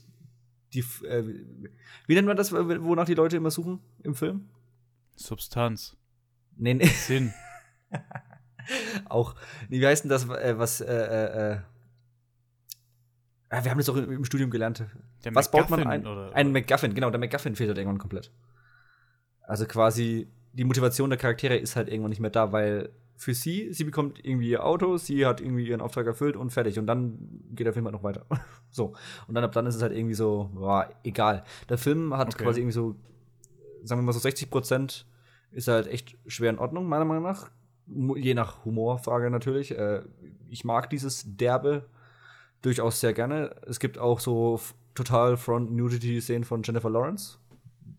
die, 0.76 1.05
äh, 1.05 1.23
wie 2.07 2.15
nennt 2.15 2.28
man 2.28 2.38
das, 2.38 2.51
wonach 2.51 3.05
die 3.05 3.13
Leute 3.13 3.38
immer 3.38 3.51
suchen 3.51 3.80
im 4.03 4.15
Film? 4.15 4.49
Substanz. 5.15 5.95
Nee, 6.57 6.73
nee. 6.73 6.86
Sinn. 6.86 7.34
auch, 9.05 9.36
wie 9.69 9.86
heißt 9.86 10.03
denn 10.03 10.09
das, 10.09 10.28
äh, 10.30 10.57
was, 10.57 10.82
äh, 10.82 10.93
äh, 10.93 11.53
äh 11.53 11.57
ja, 13.51 13.63
wir 13.63 13.71
haben 13.71 13.78
das 13.78 13.89
auch 13.89 13.95
im 13.95 14.26
Studium 14.26 14.49
gelernt. 14.49 14.84
Der 15.23 15.34
Was 15.34 15.49
baut 15.49 15.69
man 15.69 15.86
ein? 15.88 16.05
Oder, 16.05 16.34
ein 16.34 16.51
MacGuffin, 16.51 16.93
genau, 16.93 17.09
der 17.09 17.19
MacGuffin 17.19 17.55
fehlt 17.55 17.69
halt 17.69 17.78
irgendwann 17.78 17.99
komplett. 17.99 18.32
Also 19.41 19.65
quasi, 19.65 20.28
die 20.53 20.63
Motivation 20.65 21.09
der 21.09 21.19
Charaktere 21.19 21.55
ist 21.55 21.76
halt 21.76 21.88
irgendwann 21.88 22.09
nicht 22.09 22.19
mehr 22.19 22.32
da, 22.32 22.51
weil 22.51 22.89
für 23.18 23.34
sie, 23.34 23.72
sie 23.74 23.84
bekommt 23.84 24.24
irgendwie 24.24 24.49
ihr 24.49 24.66
Auto, 24.66 24.97
sie 24.97 25.26
hat 25.26 25.41
irgendwie 25.41 25.68
ihren 25.68 25.82
Auftrag 25.82 26.05
erfüllt 26.05 26.36
und 26.36 26.51
fertig. 26.51 26.78
Und 26.80 26.88
dann 26.88 27.18
geht 27.51 27.66
der 27.66 27.74
Film 27.74 27.86
halt 27.86 27.93
noch 27.93 28.03
weiter. 28.03 28.26
so. 28.72 28.93
Und 29.28 29.36
dann 29.36 29.43
ab 29.43 29.51
dann 29.53 29.66
ist 29.66 29.76
es 29.76 29.82
halt 29.82 29.93
irgendwie 29.93 30.16
so, 30.16 30.49
boah, 30.53 30.89
egal. 31.03 31.43
Der 31.70 31.78
Film 31.78 32.16
hat 32.16 32.34
okay. 32.34 32.43
quasi 32.43 32.59
irgendwie 32.59 32.74
so, 32.74 32.95
sagen 33.84 34.01
wir 34.01 34.05
mal 34.05 34.13
so 34.13 34.20
60 34.20 34.49
Prozent 34.49 35.05
ist 35.51 35.70
halt 35.70 35.88
echt 35.88 36.18
schwer 36.28 36.49
in 36.49 36.59
Ordnung, 36.59 36.88
meiner 36.88 37.05
Meinung 37.05 37.24
nach. 37.24 37.49
Je 37.88 38.34
nach 38.34 38.66
Humorfrage 38.66 39.30
natürlich. 39.30 39.78
Äh, 39.78 40.01
ich 40.49 40.66
mag 40.66 40.89
dieses 40.89 41.24
derbe 41.38 41.86
durchaus 42.61 42.99
sehr 42.99 43.13
gerne. 43.13 43.55
Es 43.66 43.80
gibt 43.80 43.97
auch 43.97 44.20
so 44.20 44.59
total 44.95 45.38
Front-Nudity-Szenen 45.38 46.43
von 46.43 46.63
Jennifer 46.63 46.89
Lawrence. 46.89 47.38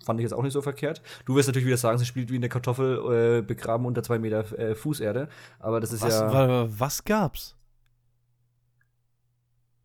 Fand 0.04 0.20
ich 0.20 0.24
jetzt 0.24 0.32
auch 0.32 0.42
nicht 0.42 0.52
so 0.52 0.62
verkehrt. 0.62 1.02
Du 1.24 1.34
wirst 1.34 1.48
natürlich 1.48 1.66
wieder 1.66 1.76
sagen, 1.76 1.98
sie 1.98 2.06
spielt 2.06 2.30
wie 2.30 2.36
eine 2.36 2.48
Kartoffel 2.48 3.38
äh, 3.38 3.42
begraben 3.42 3.86
unter 3.86 4.02
zwei 4.02 4.18
Meter 4.18 4.58
äh, 4.58 4.74
Fußerde. 4.74 5.28
Aber 5.58 5.80
das 5.80 5.92
ist 5.92 6.02
was, 6.02 6.14
ja. 6.14 6.78
Was 6.78 7.04
gab's? 7.04 7.56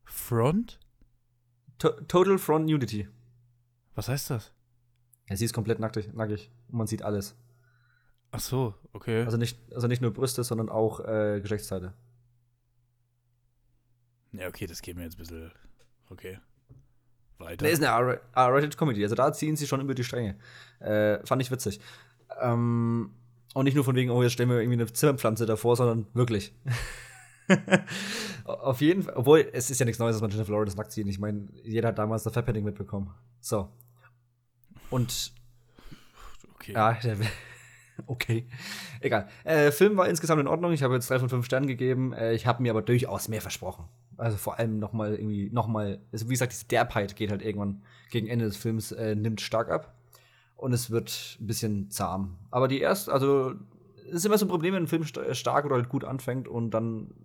Front? 0.04 0.80
To 1.80 1.90
Total 2.08 2.38
Front 2.38 2.68
Nudity. 2.68 3.08
Was 3.96 4.08
heißt 4.08 4.30
das? 4.30 4.54
Ja, 5.30 5.36
sie 5.36 5.46
ist 5.46 5.54
komplett 5.54 5.80
nackig, 5.80 6.14
nackig 6.14 6.52
und 6.70 6.78
man 6.78 6.88
sieht 6.88 7.04
alles. 7.04 7.36
Ach 8.32 8.40
so, 8.40 8.76
okay. 8.94 9.24
Also 9.24 9.38
nicht, 9.38 9.58
also 9.74 9.88
nicht 9.88 10.02
nur 10.02 10.12
Brüste, 10.12 10.44
sondern 10.44 10.70
auch 10.70 11.00
äh, 11.02 11.40
Geschlechtsteile. 11.42 11.94
Ja, 14.34 14.48
okay, 14.48 14.68
das 14.68 14.82
geht 14.82 14.96
mir 14.96 15.04
jetzt 15.04 15.16
ein 15.16 15.20
bisschen. 15.20 15.52
Okay. 16.10 16.40
Weiter. 17.42 17.66
Das 17.66 17.74
ist 17.74 17.84
eine 17.84 18.20
R-Rated 18.36 18.78
Comedy, 18.78 19.04
also 19.04 19.16
da 19.16 19.32
ziehen 19.34 19.56
sie 19.56 19.68
schon 19.68 19.82
über 19.82 19.94
die 19.94 20.04
Stränge. 20.04 20.36
Äh, 20.80 21.26
fand 21.26 21.42
ich 21.42 21.52
witzig. 21.52 21.80
Ähm, 22.42 23.12
und 23.54 23.66
nicht 23.66 23.76
nur 23.76 23.84
von 23.84 23.96
wegen, 23.96 24.12
oh, 24.12 24.24
jetzt 24.24 24.34
stellen 24.34 24.50
wir 24.50 24.60
irgendwie 24.60 24.80
eine 24.80 24.92
Zimmerpflanze 24.92 25.46
davor, 25.46 25.76
sondern 25.76 26.08
wirklich. 26.14 26.54
Auf 28.46 28.82
jeden 28.82 29.04
Fall, 29.04 29.16
obwohl 29.16 29.50
es 29.52 29.70
ist 29.70 29.80
ja 29.80 29.86
nichts 29.86 30.00
Neues, 30.00 30.16
dass 30.16 30.22
man 30.22 30.32
Jennifer 30.32 30.52
Lawrence 30.52 30.78
nackt 30.78 30.92
sieht. 30.92 31.08
Ich 31.08 31.20
meine, 31.20 31.48
jeder 31.64 31.90
hat 31.90 31.98
damals 31.98 32.24
das 32.24 32.34
Fatpadding 32.34 32.64
mitbekommen. 32.64 33.14
So. 33.42 33.70
Und. 34.90 35.34
Okay. 36.56 36.74
Ja, 36.74 36.98
okay. 38.08 38.48
Egal. 39.02 39.28
Äh, 39.44 39.72
Film 39.72 39.98
war 39.98 40.08
insgesamt 40.08 40.42
in 40.42 40.48
Ordnung. 40.48 40.72
Ich 40.72 40.84
habe 40.84 40.94
jetzt 40.94 41.10
drei 41.10 41.20
von 41.20 41.30
fünf 41.30 41.46
Sternen 41.46 41.68
gegeben. 41.68 42.14
Äh, 42.14 42.34
ich 42.34 42.46
habe 42.46 42.62
mir 42.62 42.72
aber 42.72 42.82
durchaus 42.82 43.28
mehr 43.28 43.42
versprochen. 43.42 43.86
Also 44.22 44.38
vor 44.38 44.60
allem 44.60 44.78
noch 44.78 44.94
mal 44.94 45.16
irgendwie, 45.16 45.50
noch 45.52 45.68
mal, 45.68 46.00
also 46.12 46.28
wie 46.28 46.34
gesagt, 46.34 46.52
diese 46.52 46.66
Derbheit 46.66 47.16
geht 47.16 47.32
halt 47.32 47.42
irgendwann 47.42 47.82
gegen 48.12 48.28
Ende 48.28 48.46
des 48.46 48.56
Films, 48.56 48.92
äh, 48.92 49.16
nimmt 49.16 49.42
stark 49.42 49.70
ab. 49.72 49.96
Und 50.56 50.74
es 50.74 50.92
wird 50.92 51.38
ein 51.42 51.48
bisschen 51.48 51.90
zahm. 51.90 52.38
Aber 52.52 52.68
die 52.68 52.80
erste, 52.80 53.12
also, 53.12 53.56
es 54.06 54.18
ist 54.18 54.26
immer 54.26 54.38
so 54.38 54.46
ein 54.46 54.50
Problem, 54.50 54.76
wenn 54.76 54.84
ein 54.84 54.88
Film 54.88 55.04
stark 55.04 55.66
oder 55.66 55.76
halt 55.76 55.90
gut 55.90 56.04
anfängt 56.04 56.48
und 56.48 56.70
dann 56.70 57.16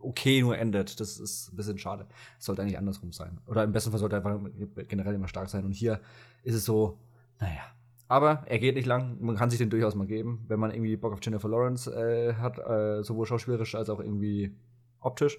okay 0.00 0.40
nur 0.40 0.56
endet. 0.56 0.98
Das 0.98 1.20
ist 1.20 1.52
ein 1.52 1.56
bisschen 1.56 1.76
schade. 1.76 2.06
Es 2.38 2.46
sollte 2.46 2.62
eigentlich 2.62 2.78
andersrum 2.78 3.12
sein. 3.12 3.38
Oder 3.46 3.62
im 3.62 3.72
besten 3.72 3.90
Fall 3.90 4.00
sollte 4.00 4.16
er 4.16 4.24
einfach 4.24 4.40
generell 4.88 5.14
immer 5.14 5.28
stark 5.28 5.50
sein. 5.50 5.66
Und 5.66 5.72
hier 5.72 6.00
ist 6.42 6.54
es 6.54 6.64
so, 6.64 6.98
naja. 7.38 7.64
Aber 8.08 8.44
er 8.46 8.58
geht 8.58 8.76
nicht 8.76 8.86
lang. 8.86 9.18
Man 9.20 9.36
kann 9.36 9.50
sich 9.50 9.58
den 9.58 9.68
durchaus 9.68 9.94
mal 9.94 10.06
geben, 10.06 10.46
wenn 10.48 10.58
man 10.58 10.70
irgendwie 10.70 10.96
Bock 10.96 11.12
auf 11.12 11.18
Jennifer 11.20 11.50
Lawrence 11.50 11.92
äh, 11.92 12.34
hat, 12.36 12.58
äh, 12.58 13.02
sowohl 13.02 13.26
schauspielerisch 13.26 13.74
als 13.74 13.90
auch 13.90 14.00
irgendwie 14.00 14.54
optisch. 15.00 15.38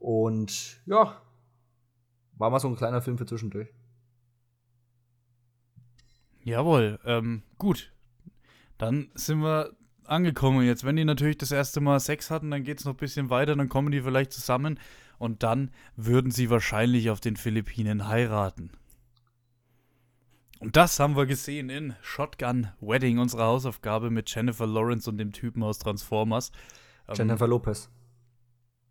Und 0.00 0.80
ja, 0.86 1.20
war 2.38 2.50
mal 2.50 2.58
so 2.58 2.68
ein 2.68 2.76
kleiner 2.76 3.02
Film 3.02 3.18
für 3.18 3.26
zwischendurch. 3.26 3.68
Jawohl, 6.42 6.98
ähm, 7.04 7.42
gut. 7.58 7.92
Dann 8.78 9.10
sind 9.14 9.40
wir 9.40 9.76
angekommen. 10.04 10.64
Jetzt, 10.64 10.84
wenn 10.84 10.96
die 10.96 11.04
natürlich 11.04 11.36
das 11.36 11.52
erste 11.52 11.82
Mal 11.82 12.00
Sex 12.00 12.30
hatten, 12.30 12.50
dann 12.50 12.64
geht 12.64 12.78
es 12.78 12.86
noch 12.86 12.94
ein 12.94 12.98
bisschen 12.98 13.28
weiter, 13.28 13.54
dann 13.54 13.68
kommen 13.68 13.92
die 13.92 14.00
vielleicht 14.00 14.32
zusammen 14.32 14.80
und 15.18 15.42
dann 15.42 15.70
würden 15.96 16.30
sie 16.30 16.48
wahrscheinlich 16.48 17.10
auf 17.10 17.20
den 17.20 17.36
Philippinen 17.36 18.08
heiraten. 18.08 18.70
Und 20.60 20.76
das 20.76 20.98
haben 20.98 21.16
wir 21.16 21.26
gesehen 21.26 21.68
in 21.68 21.94
Shotgun 22.00 22.68
Wedding, 22.80 23.18
unserer 23.18 23.44
Hausaufgabe 23.44 24.10
mit 24.10 24.34
Jennifer 24.34 24.66
Lawrence 24.66 25.08
und 25.10 25.18
dem 25.18 25.32
Typen 25.32 25.62
aus 25.62 25.78
Transformers. 25.78 26.52
Ähm, 27.06 27.16
Jennifer 27.16 27.44
ähm, 27.44 27.50
Lopez. 27.50 27.90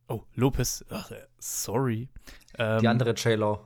Oh, 0.10 0.24
Lopez. 0.36 0.84
Ach, 0.89 1.12
äh, 1.12 1.22
sorry. 1.38 2.10
Ähm, 2.57 2.82
die 2.82 2.88
andere 2.88 3.14
J-Lo. 3.14 3.66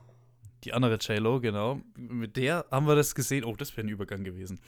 Die 0.64 0.72
andere 0.72 0.96
J-Lo, 0.96 1.40
genau. 1.40 1.80
Mit 1.96 2.36
der 2.36 2.66
haben 2.70 2.86
wir 2.86 2.94
das 2.94 3.14
gesehen. 3.14 3.44
Oh, 3.44 3.56
das 3.56 3.76
wäre 3.76 3.86
ein 3.86 3.90
Übergang 3.90 4.24
gewesen. 4.24 4.60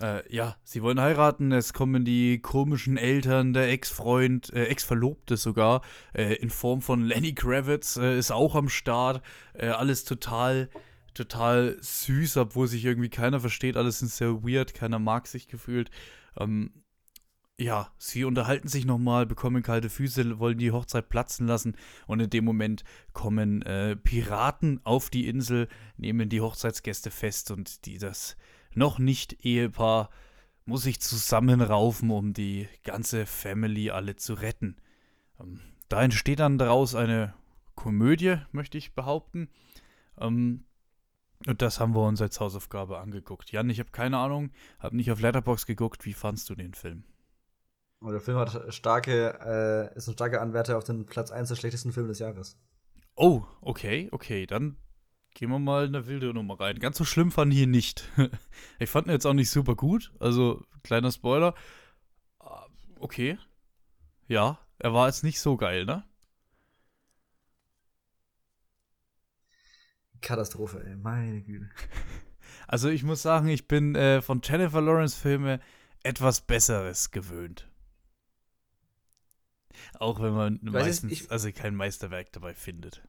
Äh, 0.00 0.22
ja, 0.34 0.56
sie 0.62 0.82
wollen 0.82 1.00
heiraten, 1.00 1.52
es 1.52 1.72
kommen 1.72 2.04
die 2.04 2.40
komischen 2.40 2.98
Eltern, 2.98 3.54
der 3.54 3.70
Ex-Freund, 3.70 4.52
äh, 4.52 4.66
Ex-Verlobte 4.66 5.38
sogar, 5.38 5.80
äh, 6.14 6.34
in 6.34 6.50
Form 6.50 6.82
von 6.82 7.02
Lenny 7.02 7.34
Kravitz, 7.34 7.96
äh, 7.96 8.18
ist 8.18 8.30
auch 8.30 8.54
am 8.54 8.68
Start. 8.68 9.22
Äh, 9.54 9.68
alles 9.68 10.04
total, 10.04 10.68
total 11.14 11.76
süß, 11.80 12.36
obwohl 12.38 12.68
sich 12.68 12.84
irgendwie 12.84 13.08
keiner 13.08 13.40
versteht. 13.40 13.76
Alles 13.76 14.00
sind 14.00 14.10
sehr 14.10 14.42
weird, 14.42 14.74
keiner 14.74 14.98
mag 14.98 15.26
sich 15.26 15.48
gefühlt. 15.48 15.90
Ähm, 16.38 16.72
ja, 17.58 17.90
sie 17.96 18.24
unterhalten 18.24 18.68
sich 18.68 18.84
nochmal, 18.84 19.24
bekommen 19.24 19.62
kalte 19.62 19.88
Füße, 19.88 20.38
wollen 20.38 20.58
die 20.58 20.72
Hochzeit 20.72 21.08
platzen 21.08 21.46
lassen 21.46 21.76
und 22.06 22.20
in 22.20 22.28
dem 22.28 22.44
Moment 22.44 22.84
kommen 23.12 23.62
äh, 23.62 23.96
Piraten 23.96 24.80
auf 24.84 25.08
die 25.08 25.26
Insel, 25.26 25.68
nehmen 25.96 26.28
die 26.28 26.42
Hochzeitsgäste 26.42 27.10
fest 27.10 27.50
und 27.50 27.86
die 27.86 27.98
das 27.98 28.36
noch 28.74 28.98
nicht 28.98 29.44
Ehepaar 29.44 30.10
muss 30.66 30.82
sich 30.82 31.00
zusammenraufen, 31.00 32.10
um 32.10 32.34
die 32.34 32.68
ganze 32.82 33.24
Family 33.24 33.90
alle 33.90 34.16
zu 34.16 34.34
retten. 34.34 34.76
Ähm, 35.40 35.60
da 35.88 36.02
entsteht 36.02 36.40
dann 36.40 36.58
daraus 36.58 36.94
eine 36.94 37.34
Komödie, 37.74 38.36
möchte 38.52 38.76
ich 38.76 38.94
behaupten. 38.94 39.48
Ähm, 40.18 40.64
und 41.46 41.62
das 41.62 41.80
haben 41.80 41.94
wir 41.94 42.06
uns 42.06 42.20
als 42.20 42.40
Hausaufgabe 42.40 42.98
angeguckt. 42.98 43.52
Jan, 43.52 43.70
ich 43.70 43.78
habe 43.78 43.90
keine 43.92 44.18
Ahnung, 44.18 44.50
habe 44.78 44.96
nicht 44.96 45.10
auf 45.10 45.20
Letterbox 45.20 45.66
geguckt. 45.66 46.04
Wie 46.04 46.14
fandst 46.14 46.50
du 46.50 46.54
den 46.54 46.74
Film? 46.74 47.04
Der 48.02 48.20
Film 48.20 48.36
hat 48.36 48.72
starke, 48.74 49.38
äh, 49.92 49.96
ist 49.96 50.08
ein 50.08 50.12
starker 50.12 50.40
Anwärter 50.40 50.76
auf 50.76 50.84
den 50.84 51.06
Platz 51.06 51.30
1 51.30 51.48
der 51.48 51.56
schlechtesten 51.56 51.92
Filme 51.92 52.08
des 52.08 52.18
Jahres. 52.18 52.58
Oh, 53.14 53.44
okay, 53.62 54.08
okay. 54.12 54.46
Dann 54.46 54.76
gehen 55.34 55.50
wir 55.50 55.58
mal 55.58 55.86
eine 55.86 56.06
wilde 56.06 56.32
Nummer 56.32 56.60
rein. 56.60 56.78
Ganz 56.78 56.98
so 56.98 57.04
schlimm 57.04 57.30
fand 57.30 57.52
ich 57.52 57.60
ihn 57.60 57.70
nicht. 57.70 58.08
ich 58.78 58.90
fand 58.90 59.06
ihn 59.06 59.12
jetzt 59.12 59.26
auch 59.26 59.32
nicht 59.32 59.50
super 59.50 59.74
gut. 59.74 60.12
Also, 60.20 60.62
kleiner 60.82 61.10
Spoiler. 61.10 61.54
Ah, 62.38 62.66
okay. 63.00 63.38
Ja, 64.28 64.58
er 64.78 64.92
war 64.92 65.06
jetzt 65.06 65.24
nicht 65.24 65.40
so 65.40 65.56
geil, 65.56 65.86
ne? 65.86 66.04
Katastrophe, 70.20 70.82
ey, 70.84 70.96
meine 70.96 71.42
Güte. 71.42 71.70
Also 72.68 72.88
ich 72.88 73.04
muss 73.04 73.22
sagen, 73.22 73.46
ich 73.46 73.68
bin 73.68 73.94
äh, 73.94 74.20
von 74.20 74.40
Jennifer 74.42 74.80
Lawrence 74.80 75.16
Filme 75.16 75.60
etwas 76.02 76.40
Besseres 76.40 77.12
gewöhnt. 77.12 77.68
Auch 79.98 80.20
wenn 80.20 80.32
man 80.32 80.60
meistens 80.62 81.12
ich, 81.12 81.30
also 81.30 81.50
kein 81.52 81.74
Meisterwerk 81.74 82.32
dabei 82.32 82.54
findet. 82.54 83.02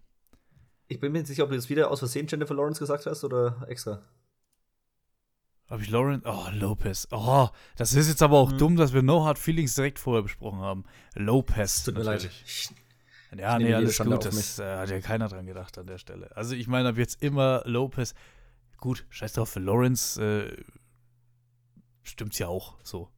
Ich 0.88 0.99
bin 0.99 1.11
mir 1.11 1.20
nicht 1.20 1.28
sicher, 1.28 1.43
ob 1.43 1.49
du 1.49 1.55
jetzt 1.55 1.70
wieder 1.70 1.91
aus 1.91 1.99
Versehen 1.99 2.28
Jennifer 2.28 2.53
Lawrence 2.53 2.80
gesagt 2.80 3.05
hast 3.05 3.24
oder 3.24 3.65
extra. 3.68 4.01
Habe 5.70 5.84
ich 5.84 5.89
Lawrence? 5.89 6.26
Oh, 6.26 6.47
Lopez. 6.53 7.09
Oh, 7.11 7.49
das 7.76 7.93
ist 7.93 8.07
jetzt 8.07 8.22
aber 8.24 8.38
auch 8.38 8.51
hm. 8.51 8.57
dumm, 8.57 8.76
dass 8.78 8.93
wir 8.93 9.01
No 9.01 9.26
Hard 9.26 9.38
Feelings 9.38 9.76
direkt 9.76 9.99
vorher 9.99 10.24
besprochen 10.24 10.59
haben. 10.59 10.86
Lopez. 11.13 11.84
Tut 11.84 11.95
mir 11.95 12.05
natürlich. 12.05 12.70
leid. 13.32 13.39
ja, 13.39 13.59
nee, 13.59 13.74
alles 13.74 13.97
gut. 13.97 14.26
Das 14.26 14.59
äh, 14.59 14.78
hat 14.78 14.89
ja 14.89 15.01
keiner 15.01 15.28
dran 15.28 15.45
gedacht 15.45 15.78
an 15.78 15.88
der 15.88 15.97
Stelle. 15.97 16.36
Also, 16.38 16.55
ich 16.55 16.68
meine, 16.68 16.89
ab 16.89 16.97
jetzt 16.97 17.22
immer 17.22 17.63
Lopez. 17.65 18.13
Gut, 18.78 19.05
scheiß 19.09 19.34
drauf, 19.34 19.49
für 19.49 19.59
Lawrence 19.59 20.22
äh, 20.22 20.63
stimmt's 22.03 22.39
ja 22.39 22.47
auch 22.47 22.78
so. 22.84 23.09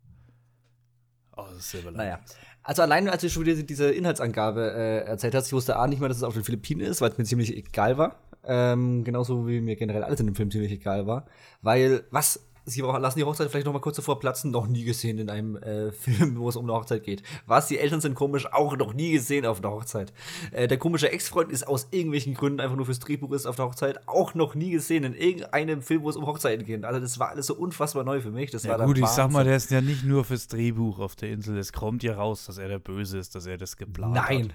Oh, 1.37 1.45
das 1.49 1.59
ist 1.59 1.69
sehr 1.69 1.91
Naja. 1.91 2.19
Also 2.63 2.81
allein 2.81 3.09
als 3.09 3.21
du 3.21 3.29
schon 3.29 3.45
wieder 3.45 3.61
diese 3.63 3.91
Inhaltsangabe 3.91 4.71
äh, 4.71 5.07
erzählt 5.07 5.33
hast, 5.33 5.47
ich 5.47 5.53
wusste 5.53 5.77
A 5.77 5.87
nicht 5.87 5.99
mal, 6.01 6.07
dass 6.07 6.17
es 6.17 6.23
auf 6.23 6.33
den 6.33 6.43
Philippinen 6.43 6.81
ist, 6.81 7.01
weil 7.01 7.11
es 7.11 7.17
mir 7.17 7.23
ziemlich 7.23 7.55
egal 7.55 7.97
war. 7.97 8.15
Ähm, 8.43 9.03
genauso 9.03 9.47
wie 9.47 9.59
mir 9.61 9.75
generell 9.75 10.03
alles 10.03 10.19
in 10.19 10.25
dem 10.25 10.35
Film 10.35 10.51
ziemlich 10.51 10.71
egal 10.71 11.07
war. 11.07 11.25
Weil, 11.61 12.03
was 12.11 12.48
sie 12.69 12.81
lassen 12.81 13.19
die 13.19 13.25
Hochzeit 13.25 13.49
vielleicht 13.49 13.65
noch 13.65 13.73
mal 13.73 13.79
kurz 13.79 13.97
davor 13.97 14.19
platzen, 14.19 14.51
noch 14.51 14.67
nie 14.67 14.83
gesehen 14.83 15.17
in 15.17 15.29
einem 15.29 15.57
äh, 15.57 15.91
Film, 15.91 16.37
wo 16.37 16.49
es 16.49 16.55
um 16.55 16.65
eine 16.65 16.73
Hochzeit 16.73 17.03
geht. 17.03 17.23
Was, 17.45 17.67
die 17.67 17.77
Eltern 17.77 18.01
sind 18.01 18.15
komisch, 18.15 18.51
auch 18.51 18.77
noch 18.77 18.93
nie 18.93 19.11
gesehen 19.11 19.45
auf 19.45 19.59
einer 19.59 19.71
Hochzeit. 19.71 20.13
Äh, 20.51 20.67
der 20.67 20.77
komische 20.77 21.11
Ex-Freund 21.11 21.51
ist 21.51 21.67
aus 21.67 21.87
irgendwelchen 21.91 22.33
Gründen 22.33 22.59
einfach 22.59 22.75
nur 22.75 22.85
fürs 22.85 22.99
Drehbuch 22.99 23.31
ist 23.31 23.45
auf 23.45 23.55
der 23.55 23.65
Hochzeit, 23.65 24.07
auch 24.07 24.33
noch 24.33 24.55
nie 24.55 24.71
gesehen 24.71 25.03
in 25.03 25.13
irgendeinem 25.13 25.81
Film, 25.81 26.03
wo 26.03 26.09
es 26.09 26.15
um 26.15 26.25
Hochzeiten 26.25 26.65
geht. 26.65 26.85
Also 26.85 26.99
das 26.99 27.19
war 27.19 27.29
alles 27.29 27.47
so 27.47 27.55
unfassbar 27.55 28.03
neu 28.03 28.21
für 28.21 28.31
mich. 28.31 28.51
Das 28.51 28.63
ja, 28.63 28.77
war 28.77 28.85
gut, 28.85 28.97
ich 28.97 29.07
sag 29.07 29.31
mal, 29.31 29.43
der 29.43 29.55
ist 29.55 29.71
ja 29.71 29.81
nicht 29.81 30.03
nur 30.03 30.23
fürs 30.23 30.47
Drehbuch 30.47 30.99
auf 30.99 31.15
der 31.15 31.29
Insel. 31.29 31.57
Es 31.57 31.73
kommt 31.73 32.03
ja 32.03 32.15
raus, 32.15 32.45
dass 32.45 32.57
er 32.57 32.67
der 32.67 32.79
Böse 32.79 33.17
ist, 33.17 33.35
dass 33.35 33.45
er 33.45 33.57
das 33.57 33.77
geplant 33.77 34.13
Nein. 34.13 34.23
hat. 34.23 34.29
Nein. 34.29 34.53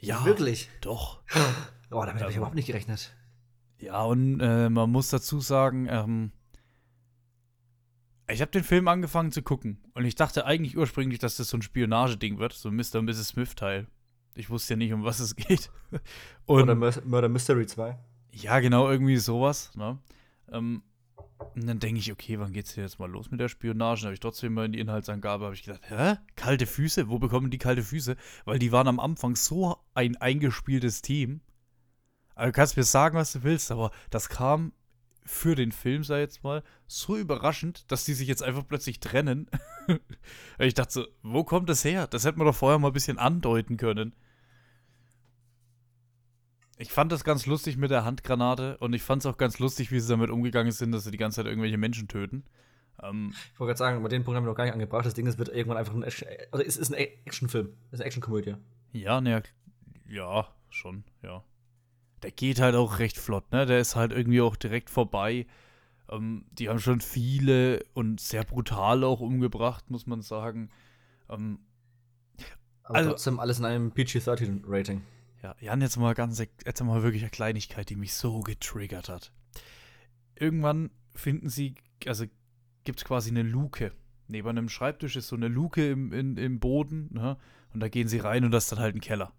Ja. 0.00 0.24
Wirklich? 0.24 0.68
Doch. 0.80 1.20
Oh, 1.90 2.04
damit 2.04 2.20
habe 2.20 2.30
ich 2.30 2.36
überhaupt 2.36 2.54
nicht 2.54 2.66
gerechnet. 2.66 3.12
Ja, 3.80 4.02
und 4.02 4.40
äh, 4.40 4.68
man 4.68 4.90
muss 4.90 5.08
dazu 5.08 5.40
sagen, 5.40 5.86
ähm, 5.90 6.32
ich 8.30 8.40
habe 8.40 8.50
den 8.50 8.64
Film 8.64 8.88
angefangen 8.88 9.32
zu 9.32 9.42
gucken 9.42 9.78
und 9.94 10.04
ich 10.04 10.14
dachte 10.14 10.44
eigentlich 10.44 10.76
ursprünglich, 10.76 11.18
dass 11.18 11.36
das 11.36 11.48
so 11.48 11.56
ein 11.56 11.62
Spionageding 11.62 12.38
wird, 12.38 12.52
so 12.52 12.68
ein 12.68 12.76
Mr. 12.76 12.98
und 12.98 13.06
Mrs. 13.06 13.28
Smith-Teil. 13.28 13.86
Ich 14.34 14.50
wusste 14.50 14.74
ja 14.74 14.76
nicht, 14.76 14.92
um 14.92 15.04
was 15.04 15.18
es 15.18 15.34
geht. 15.34 15.70
Und 16.46 16.62
Oder 16.62 16.74
Murder 16.76 17.28
Mystery 17.28 17.66
2. 17.66 17.98
Ja, 18.30 18.60
genau, 18.60 18.88
irgendwie 18.88 19.16
sowas. 19.16 19.74
Ne? 19.74 19.98
Ähm, 20.52 20.82
und 21.54 21.66
dann 21.66 21.80
denke 21.80 22.00
ich, 22.00 22.12
okay, 22.12 22.38
wann 22.38 22.52
geht's 22.52 22.74
hier 22.74 22.84
jetzt 22.84 22.98
mal 22.98 23.10
los 23.10 23.30
mit 23.30 23.40
der 23.40 23.48
Spionage? 23.48 24.04
Habe 24.04 24.14
ich 24.14 24.20
trotzdem 24.20 24.54
mal 24.54 24.66
in 24.66 24.72
die 24.72 24.80
Inhaltsangabe 24.80 25.44
habe 25.44 25.54
ich 25.54 25.64
gedacht, 25.64 25.82
hä? 25.88 26.16
Kalte 26.36 26.66
Füße? 26.66 27.08
Wo 27.08 27.18
bekommen 27.18 27.50
die 27.50 27.58
kalte 27.58 27.82
Füße? 27.82 28.16
Weil 28.44 28.58
die 28.58 28.70
waren 28.70 28.88
am 28.88 29.00
Anfang 29.00 29.34
so 29.34 29.76
ein 29.94 30.16
eingespieltes 30.16 31.02
Team. 31.02 31.40
Also 32.34 32.50
du 32.50 32.52
kannst 32.52 32.76
mir 32.76 32.84
sagen, 32.84 33.16
was 33.16 33.32
du 33.32 33.42
willst, 33.42 33.72
aber 33.72 33.90
das 34.10 34.28
kam 34.28 34.72
für 35.28 35.54
den 35.54 35.72
Film, 35.72 36.04
sei 36.04 36.20
jetzt 36.20 36.42
mal, 36.42 36.62
so 36.86 37.16
überraschend, 37.16 37.90
dass 37.92 38.04
die 38.04 38.14
sich 38.14 38.26
jetzt 38.28 38.42
einfach 38.42 38.66
plötzlich 38.66 38.98
trennen. 38.98 39.46
ich 40.58 40.74
dachte 40.74 40.92
so, 40.92 41.06
wo 41.22 41.44
kommt 41.44 41.68
das 41.68 41.84
her? 41.84 42.06
Das 42.06 42.24
hätte 42.24 42.38
man 42.38 42.46
doch 42.46 42.54
vorher 42.54 42.78
mal 42.78 42.88
ein 42.88 42.94
bisschen 42.94 43.18
andeuten 43.18 43.76
können. 43.76 44.14
ich 46.78 46.90
fand 46.90 47.12
das 47.12 47.24
ganz 47.24 47.44
lustig 47.44 47.76
mit 47.76 47.90
der 47.90 48.04
Handgranate 48.04 48.78
und 48.78 48.94
ich 48.94 49.02
fand 49.02 49.22
es 49.22 49.26
auch 49.26 49.36
ganz 49.36 49.58
lustig, 49.58 49.92
wie 49.92 50.00
sie 50.00 50.08
damit 50.08 50.30
umgegangen 50.30 50.72
sind, 50.72 50.92
dass 50.92 51.04
sie 51.04 51.10
die 51.10 51.18
ganze 51.18 51.36
Zeit 51.36 51.46
irgendwelche 51.46 51.76
Menschen 51.76 52.08
töten. 52.08 52.44
Ähm, 53.02 53.34
ich 53.52 53.60
wollte 53.60 53.72
gerade 53.72 53.78
sagen, 53.78 54.02
bei 54.02 54.08
den 54.08 54.24
Punkt 54.24 54.36
haben 54.36 54.44
wir 54.44 54.50
noch 54.50 54.56
gar 54.56 54.64
nicht 54.64 54.72
angebracht. 54.72 55.04
Das 55.04 55.14
Ding 55.14 55.26
ist, 55.26 55.38
wird 55.38 55.50
irgendwann 55.50 55.76
einfach 55.76 55.94
ein, 55.94 56.04
also 56.04 56.64
es 56.64 56.76
ist 56.78 56.90
ein 56.90 56.94
Actionfilm, 56.94 57.74
es 57.88 57.94
ist 57.94 58.00
eine 58.00 58.06
Actionkomödie. 58.06 58.54
Ja, 58.92 59.20
ne, 59.20 59.42
ja, 60.08 60.48
schon, 60.70 61.04
ja. 61.22 61.44
Der 62.22 62.30
geht 62.30 62.60
halt 62.60 62.74
auch 62.74 62.98
recht 62.98 63.18
flott, 63.18 63.50
ne? 63.52 63.66
Der 63.66 63.78
ist 63.78 63.96
halt 63.96 64.12
irgendwie 64.12 64.40
auch 64.40 64.56
direkt 64.56 64.90
vorbei. 64.90 65.46
Ähm, 66.10 66.46
die 66.52 66.68
haben 66.68 66.78
schon 66.78 67.00
viele 67.00 67.84
und 67.94 68.20
sehr 68.20 68.44
brutal 68.44 69.04
auch 69.04 69.20
umgebracht, 69.20 69.90
muss 69.90 70.06
man 70.06 70.22
sagen. 70.22 70.70
Ähm, 71.28 71.60
Aber 72.82 72.96
also, 72.96 73.10
trotzdem 73.10 73.38
alles 73.38 73.58
in 73.58 73.64
einem 73.64 73.92
PG-13-Rating. 73.92 75.02
Ja, 75.42 75.54
Jan, 75.60 75.80
jetzt 75.80 75.96
mal 75.96 76.14
ganz, 76.14 76.38
jetzt 76.40 76.82
mal 76.82 77.02
wirklich 77.02 77.22
eine 77.22 77.30
Kleinigkeit, 77.30 77.88
die 77.90 77.96
mich 77.96 78.14
so 78.14 78.40
getriggert 78.40 79.08
hat. 79.08 79.32
Irgendwann 80.34 80.90
finden 81.14 81.48
sie, 81.48 81.74
also 82.06 82.24
gibt 82.84 83.00
es 83.00 83.04
quasi 83.04 83.30
eine 83.30 83.42
Luke. 83.42 83.92
Neben 84.26 84.48
einem 84.48 84.68
Schreibtisch 84.68 85.16
ist 85.16 85.28
so 85.28 85.36
eine 85.36 85.48
Luke 85.48 85.90
im, 85.90 86.12
in, 86.12 86.36
im 86.36 86.58
Boden, 86.58 87.08
ne? 87.12 87.36
Und 87.72 87.80
da 87.80 87.88
gehen 87.88 88.08
sie 88.08 88.18
rein 88.18 88.44
und 88.44 88.50
das 88.50 88.64
ist 88.64 88.72
dann 88.72 88.78
halt 88.78 88.94
ein 88.94 89.00
Keller. 89.00 89.32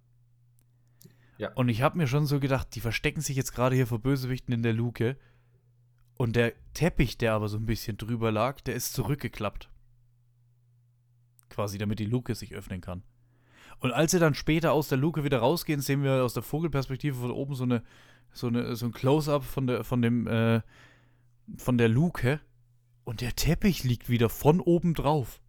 Ja. 1.39 1.53
Und 1.53 1.69
ich 1.69 1.81
habe 1.81 1.97
mir 1.97 2.05
schon 2.05 2.25
so 2.25 2.39
gedacht, 2.39 2.75
die 2.75 2.81
verstecken 2.81 3.21
sich 3.21 3.37
jetzt 3.37 3.53
gerade 3.53 3.73
hier 3.73 3.87
vor 3.87 3.99
Bösewichten 3.99 4.53
in 4.53 4.61
der 4.61 4.73
Luke. 4.73 5.15
Und 6.17 6.35
der 6.35 6.53
Teppich, 6.73 7.17
der 7.17 7.33
aber 7.33 7.47
so 7.47 7.57
ein 7.57 7.65
bisschen 7.65 7.95
drüber 7.95 8.29
lag, 8.29 8.59
der 8.59 8.75
ist 8.75 8.91
zurückgeklappt. 8.91 9.69
Quasi, 11.49 11.77
damit 11.77 11.99
die 11.99 12.05
Luke 12.05 12.35
sich 12.35 12.53
öffnen 12.53 12.81
kann. 12.81 13.03
Und 13.79 13.93
als 13.93 14.11
sie 14.11 14.19
dann 14.19 14.33
später 14.33 14.73
aus 14.73 14.89
der 14.89 14.97
Luke 14.97 15.23
wieder 15.23 15.39
rausgehen, 15.39 15.79
sehen 15.79 16.03
wir 16.03 16.23
aus 16.25 16.33
der 16.33 16.43
Vogelperspektive 16.43 17.15
von 17.15 17.31
oben 17.31 17.55
so 17.55 17.63
eine, 17.63 17.83
so 18.33 18.47
eine, 18.47 18.75
so 18.75 18.87
ein 18.87 18.91
Close-up 18.91 19.45
von 19.45 19.65
der, 19.65 19.85
von 19.85 20.01
dem, 20.01 20.27
äh, 20.27 20.61
von 21.55 21.77
der 21.77 21.87
Luke. 21.87 22.41
Und 23.05 23.21
der 23.21 23.33
Teppich 23.37 23.85
liegt 23.85 24.09
wieder 24.09 24.27
von 24.27 24.59
oben 24.59 24.93
drauf. 24.93 25.39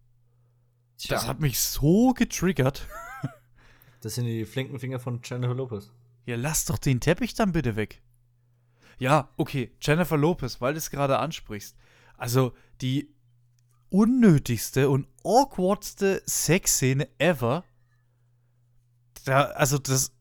Tja. 0.97 1.15
Das 1.15 1.27
hat 1.27 1.41
mich 1.41 1.59
so 1.59 2.13
getriggert. 2.13 2.87
Das 4.01 4.15
sind 4.15 4.25
die 4.25 4.45
flinken 4.45 4.79
Finger 4.79 4.99
von 4.99 5.21
Jennifer 5.23 5.53
Lopez. 5.53 5.91
Ja, 6.25 6.35
lass 6.35 6.65
doch 6.65 6.77
den 6.77 6.99
Teppich 6.99 7.33
dann 7.33 7.51
bitte 7.51 7.75
weg. 7.75 8.01
Ja, 8.99 9.29
okay, 9.37 9.71
Jennifer 9.81 10.17
Lopez, 10.17 10.61
weil 10.61 10.73
du 10.73 10.77
es 10.77 10.91
gerade 10.91 11.17
ansprichst. 11.17 11.75
Also 12.17 12.53
die 12.81 13.13
unnötigste 13.89 14.89
und 14.89 15.07
awkwardste 15.23 16.21
Sexszene 16.25 17.07
ever. 17.17 17.63
Da, 19.25 19.45
also 19.45 19.77
das, 19.77 20.13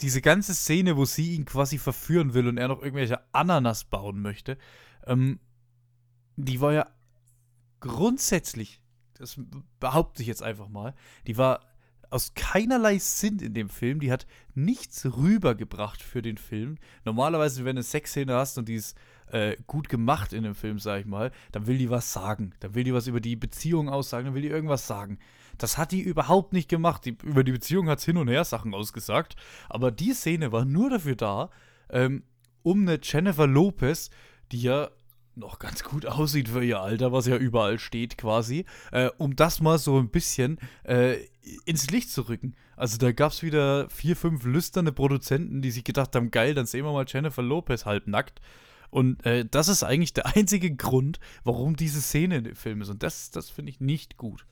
diese 0.00 0.20
ganze 0.20 0.54
Szene, 0.54 0.96
wo 0.96 1.04
sie 1.04 1.34
ihn 1.34 1.44
quasi 1.44 1.78
verführen 1.78 2.34
will 2.34 2.48
und 2.48 2.58
er 2.58 2.68
noch 2.68 2.82
irgendwelche 2.82 3.20
Ananas 3.32 3.84
bauen 3.84 4.20
möchte, 4.20 4.58
ähm, 5.06 5.38
die 6.36 6.60
war 6.60 6.72
ja 6.72 6.90
grundsätzlich, 7.80 8.82
das 9.14 9.38
behaupte 9.80 10.22
ich 10.22 10.28
jetzt 10.28 10.42
einfach 10.42 10.68
mal, 10.68 10.94
die 11.26 11.36
war 11.36 11.71
aus 12.12 12.34
keinerlei 12.34 12.98
Sinn 12.98 13.38
in 13.38 13.54
dem 13.54 13.68
Film. 13.68 14.00
Die 14.00 14.12
hat 14.12 14.26
nichts 14.54 15.06
rübergebracht 15.16 16.02
für 16.02 16.22
den 16.22 16.36
Film. 16.36 16.76
Normalerweise, 17.04 17.60
wenn 17.60 17.76
du 17.76 17.80
eine 17.80 17.82
Sexszene 17.82 18.34
hast 18.34 18.58
und 18.58 18.68
die 18.68 18.74
ist 18.74 18.96
äh, 19.28 19.56
gut 19.66 19.88
gemacht 19.88 20.32
in 20.32 20.42
dem 20.42 20.54
Film, 20.54 20.78
sag 20.78 21.00
ich 21.00 21.06
mal, 21.06 21.32
dann 21.52 21.66
will 21.66 21.78
die 21.78 21.90
was 21.90 22.12
sagen. 22.12 22.54
Dann 22.60 22.74
will 22.74 22.84
die 22.84 22.92
was 22.92 23.06
über 23.06 23.20
die 23.20 23.36
Beziehung 23.36 23.88
aussagen, 23.88 24.26
dann 24.26 24.34
will 24.34 24.42
die 24.42 24.48
irgendwas 24.48 24.86
sagen. 24.86 25.18
Das 25.58 25.78
hat 25.78 25.92
die 25.92 26.00
überhaupt 26.00 26.52
nicht 26.52 26.68
gemacht. 26.68 27.04
Die, 27.06 27.16
über 27.22 27.44
die 27.44 27.52
Beziehung 27.52 27.88
hat 27.88 27.98
es 27.98 28.04
hin 28.04 28.18
und 28.18 28.28
her 28.28 28.44
Sachen 28.44 28.74
ausgesagt. 28.74 29.36
Aber 29.68 29.90
die 29.90 30.12
Szene 30.12 30.52
war 30.52 30.64
nur 30.64 30.90
dafür 30.90 31.16
da, 31.16 31.50
ähm, 31.90 32.24
um 32.62 32.82
eine 32.82 33.00
Jennifer 33.02 33.46
Lopez, 33.46 34.10
die 34.52 34.62
ja 34.62 34.90
noch 35.34 35.58
ganz 35.58 35.82
gut 35.82 36.06
aussieht 36.06 36.48
für 36.48 36.62
ihr 36.62 36.80
Alter, 36.80 37.12
was 37.12 37.26
ja 37.26 37.36
überall 37.36 37.78
steht 37.78 38.18
quasi, 38.18 38.66
äh, 38.90 39.08
um 39.16 39.34
das 39.34 39.60
mal 39.60 39.78
so 39.78 39.98
ein 39.98 40.10
bisschen 40.10 40.58
äh, 40.84 41.16
ins 41.64 41.90
Licht 41.90 42.10
zu 42.10 42.28
rücken. 42.28 42.54
Also 42.76 42.98
da 42.98 43.12
gab 43.12 43.32
es 43.32 43.42
wieder 43.42 43.88
vier, 43.90 44.16
fünf 44.16 44.44
lüsterne 44.44 44.92
Produzenten, 44.92 45.62
die 45.62 45.70
sich 45.70 45.84
gedacht 45.84 46.14
haben, 46.14 46.30
geil, 46.30 46.54
dann 46.54 46.66
sehen 46.66 46.84
wir 46.84 46.92
mal 46.92 47.04
Jennifer 47.06 47.42
Lopez 47.42 47.84
halbnackt. 47.84 48.40
Und 48.90 49.24
äh, 49.24 49.46
das 49.50 49.68
ist 49.68 49.82
eigentlich 49.82 50.12
der 50.12 50.26
einzige 50.36 50.74
Grund, 50.74 51.18
warum 51.44 51.76
diese 51.76 52.00
Szene 52.00 52.36
in 52.38 52.44
dem 52.44 52.56
Film 52.56 52.82
ist. 52.82 52.90
Und 52.90 53.02
das, 53.02 53.30
das 53.30 53.50
finde 53.50 53.70
ich 53.70 53.80
nicht 53.80 54.16
gut. 54.16 54.46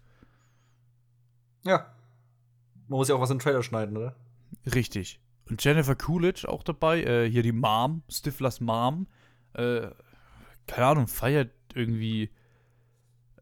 Ja. 1.63 1.95
Man 2.89 2.99
muss 2.99 3.09
ja 3.09 3.15
auch 3.15 3.21
was 3.21 3.31
in 3.31 3.37
den 3.37 3.43
Trailer 3.43 3.63
schneiden, 3.63 3.97
oder? 3.97 4.17
Richtig. 4.75 5.21
Und 5.49 5.63
Jennifer 5.63 5.95
Coolidge 5.95 6.49
auch 6.49 6.63
dabei, 6.63 7.03
äh, 7.03 7.31
hier 7.31 7.43
die 7.43 7.53
Mom, 7.53 8.03
Stiflers 8.09 8.61
Mom, 8.61 9.07
äh, 9.53 9.89
keine 10.67 10.87
Ahnung, 10.87 11.07
feiert 11.07 11.51
irgendwie. 11.75 12.31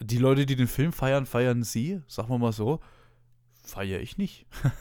Die 0.01 0.19
Leute, 0.19 0.47
die 0.47 0.57
den 0.57 0.69
Film 0.69 0.93
feiern, 0.93 1.27
feiern 1.27 1.65
sie, 1.65 2.01
sagen 2.07 2.29
wir 2.29 2.39
mal 2.39 2.53
so. 2.53 2.81
Feiere 3.69 4.01
ich 4.01 4.17
nicht. 4.17 4.47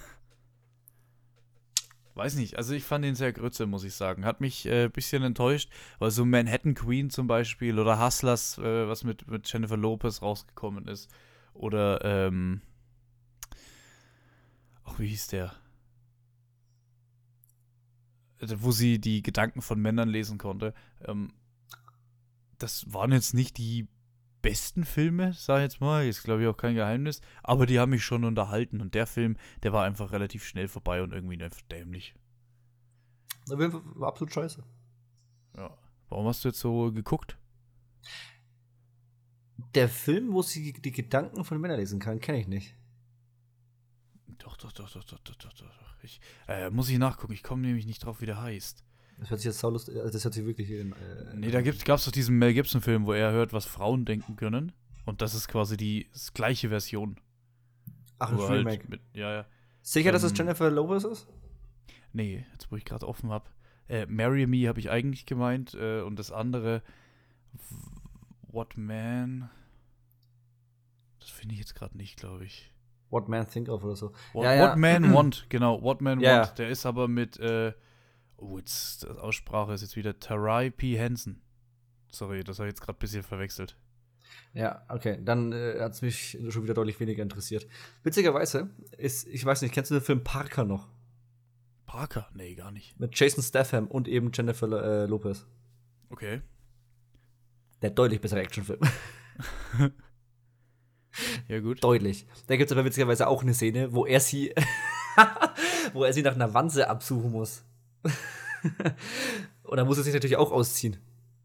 Weiß 2.16 2.36
nicht, 2.36 2.58
also 2.58 2.74
ich 2.74 2.84
fand 2.84 3.06
ihn 3.06 3.16
sehr 3.16 3.34
grütze, 3.34 3.68
muss 3.68 3.84
ich 3.84 3.94
sagen. 3.94 4.26
Hat 4.26 4.42
mich 4.42 4.66
ein 4.66 4.72
äh, 4.72 4.90
bisschen 4.90 5.22
enttäuscht, 5.24 5.70
weil 6.00 6.10
so 6.10 6.26
Manhattan 6.26 6.74
Queen 6.74 7.10
zum 7.10 7.28
Beispiel 7.28 7.78
oder 7.80 8.04
Hustlers, 8.04 8.58
äh, 8.58 8.88
was 8.88 9.04
mit, 9.04 9.28
mit 9.28 9.52
Jennifer 9.52 9.78
Lopez 9.78 10.22
rausgekommen 10.22 10.88
ist. 10.88 11.12
Oder, 11.54 12.04
ähm. 12.04 12.62
Ach, 14.84 14.98
wie 15.00 15.08
hieß 15.10 15.28
der? 15.28 15.54
Äh, 18.40 18.56
wo 18.58 18.72
sie 18.72 19.00
die 19.00 19.22
Gedanken 19.22 19.62
von 19.62 19.80
Männern 19.82 20.10
lesen 20.10 20.38
konnte. 20.38 20.74
Ähm, 21.06 21.34
das 22.58 22.92
waren 22.92 23.12
jetzt 23.12 23.34
nicht 23.34 23.58
die 23.58 23.88
besten 24.48 24.86
Filme, 24.86 25.34
sag 25.34 25.58
ich 25.58 25.64
jetzt 25.64 25.82
mal. 25.82 26.08
Ist, 26.08 26.24
glaube 26.24 26.42
ich, 26.42 26.48
auch 26.48 26.56
kein 26.56 26.76
Geheimnis. 26.76 27.22
Aber 27.44 27.66
die 27.66 27.80
haben 27.80 27.90
mich 27.90 28.04
schon 28.04 28.24
unterhalten. 28.24 28.80
Und 28.80 28.94
der 28.96 29.06
Film, 29.06 29.36
der 29.64 29.74
war 29.74 29.84
einfach 29.84 30.12
relativ 30.12 30.46
schnell 30.46 30.68
vorbei 30.68 31.02
und 31.02 31.12
irgendwie 31.12 31.42
einfach 31.44 31.62
dämlich. 31.64 32.16
Der 33.50 33.58
war 33.60 34.08
absolut 34.08 34.34
scheiße. 34.34 34.64
Ja. 35.58 35.78
Warum 36.10 36.28
hast 36.28 36.44
du 36.44 36.50
jetzt 36.50 36.60
so 36.60 36.92
geguckt? 36.94 37.38
Der 39.76 39.90
Film, 39.90 40.32
wo 40.32 40.42
sie 40.42 40.72
die 40.72 40.92
Gedanken 40.92 41.44
von 41.44 41.60
Männern 41.60 41.80
lesen 41.80 42.00
kann, 42.00 42.22
kenne 42.22 42.40
ich 42.40 42.48
nicht. 42.48 42.74
Doch, 44.38 44.56
doch, 44.56 44.72
doch, 44.72 44.90
doch, 44.90 45.04
doch, 45.04 45.20
doch, 45.20 45.36
doch, 45.36 45.54
doch. 45.54 46.04
Ich, 46.04 46.22
äh, 46.48 46.70
muss 46.70 46.90
ich 46.90 46.98
nachgucken. 47.00 47.34
Ich 47.34 47.44
komme 47.44 47.64
nämlich 47.64 47.86
nicht 47.86 48.06
drauf, 48.06 48.22
wie 48.22 48.26
der 48.26 48.42
heißt. 48.42 48.87
Das 49.20 49.32
hört 49.32 49.40
sich 49.40 49.46
jetzt 49.48 49.60
saulustig, 49.60 49.98
also 49.98 50.12
das 50.12 50.24
hört 50.24 50.34
sich 50.34 50.46
wirklich 50.46 50.70
in, 50.70 50.92
äh, 50.92 51.36
Nee, 51.36 51.50
da 51.50 51.62
gab 51.62 51.98
es 51.98 52.06
doch 52.06 52.12
diesen 52.12 52.38
Mel 52.38 52.54
Gibson-Film, 52.54 53.06
wo 53.06 53.14
er 53.14 53.32
hört, 53.32 53.52
was 53.52 53.66
Frauen 53.66 54.06
denken 54.06 54.36
können. 54.36 54.72
Und 55.06 55.22
das 55.22 55.34
ist 55.34 55.48
quasi 55.48 55.78
die 55.78 56.08
gleiche 56.34 56.70
Version. 56.70 57.20
Ach, 58.20 58.32
ein 58.32 58.38
halt 58.38 58.52
Remake. 58.52 58.86
Mit, 58.88 59.02
ja, 59.14 59.34
ja. 59.34 59.46
Sicher, 59.82 60.10
ähm, 60.10 60.14
dass 60.14 60.24
es 60.24 60.32
ähm, 60.32 60.38
Jennifer 60.38 60.70
Lopez 60.70 61.04
ist? 61.04 61.28
Nee, 62.14 62.46
jetzt 62.52 62.72
wo 62.72 62.76
ich 62.76 62.86
gerade 62.86 63.08
offen 63.08 63.30
habe. 63.30 63.50
Äh, 63.88 64.06
Marry 64.08 64.46
Me 64.46 64.68
habe 64.68 64.80
ich 64.80 64.90
eigentlich 64.90 65.26
gemeint. 65.26 65.74
Äh, 65.74 66.02
und 66.02 66.20
das 66.20 66.32
andere, 66.32 66.84
What 68.52 68.78
Man, 68.78 69.50
das 71.20 71.30
finde 71.30 71.54
ich 71.54 71.60
jetzt 71.60 71.76
gerade 71.76 71.98
nicht, 71.98 72.18
glaube 72.18 72.46
ich. 72.46 72.74
What 73.10 73.30
Man 73.30 73.48
Think 73.48 73.70
of 73.70 73.84
oder 73.84 73.96
so. 73.96 74.12
What, 74.34 74.44
ja, 74.44 74.54
ja. 74.54 74.70
What 74.70 74.78
Man 74.78 75.14
Want, 75.14 75.46
genau. 75.50 75.82
What 75.82 76.02
Man 76.02 76.20
ja, 76.20 76.42
Want. 76.42 76.60
Der 76.60 76.70
ist 76.70 76.86
aber 76.86 77.08
mit, 77.08 77.40
äh, 77.40 77.74
Oh, 78.38 78.58
jetzt, 78.58 79.04
die 79.04 79.08
Aussprache 79.08 79.74
ist 79.74 79.82
jetzt 79.82 79.96
wieder 79.96 80.20
Tarai 80.20 80.70
P. 80.70 81.00
Hansen. 81.00 81.42
Sorry, 82.12 82.44
das 82.44 82.60
habe 82.60 82.68
ich 82.68 82.72
jetzt 82.72 82.82
gerade 82.82 82.98
ein 82.98 83.00
bisschen 83.00 83.24
verwechselt. 83.24 83.76
Ja, 84.54 84.84
okay, 84.90 85.20
dann 85.22 85.52
äh, 85.52 85.80
hat 85.80 85.94
es 85.94 86.02
mich 86.02 86.38
schon 86.50 86.64
wieder 86.64 86.74
deutlich 86.74 87.00
weniger 87.00 87.24
interessiert. 87.24 87.68
Witzigerweise 88.04 88.70
ist, 88.98 89.28
ich 89.28 89.44
weiß 89.46 89.62
nicht, 89.62 89.74
kennst 89.74 89.92
du 89.92 89.96
den 89.96 90.04
Film 90.04 90.24
Parker 90.24 90.66
noch? 90.66 90.88
Parker? 91.86 92.30
Nee, 92.34 92.56
gar 92.56 92.72
nicht. 92.72 93.00
Mit 93.00 93.18
Jason 93.18 93.44
Statham 93.44 93.88
und 93.88 94.08
eben 94.08 94.32
Jennifer 94.34 94.68
äh, 94.68 95.06
Lopez. 95.06 95.46
Okay. 96.10 96.42
Der 97.82 97.92
deutlich 97.92 98.22
bessere 98.22 98.42
Actionfilm. 98.42 98.80
ja, 101.48 101.60
gut. 101.60 101.84
Deutlich. 101.84 102.26
Da 102.48 102.58
gibt 102.58 102.70
es 102.70 102.76
aber 102.76 102.86
witzigerweise 102.86 103.28
auch 103.28 103.42
eine 103.42 103.54
Szene, 103.54 103.94
wo 103.94 104.06
er 104.06 104.20
sie, 104.20 104.54
wo 105.94 106.04
er 106.04 106.14
sie 106.14 106.24
nach 106.24 106.36
einer 106.36 106.54
Wanze 106.54 106.90
absuchen 106.90 107.32
muss. 107.32 107.64
Und 109.64 109.78
dann 109.78 109.88
muss 109.88 109.98
er 109.98 110.04
sich 110.04 110.14
natürlich 110.14 110.38
auch 110.38 110.52
ausziehen. 110.52 110.98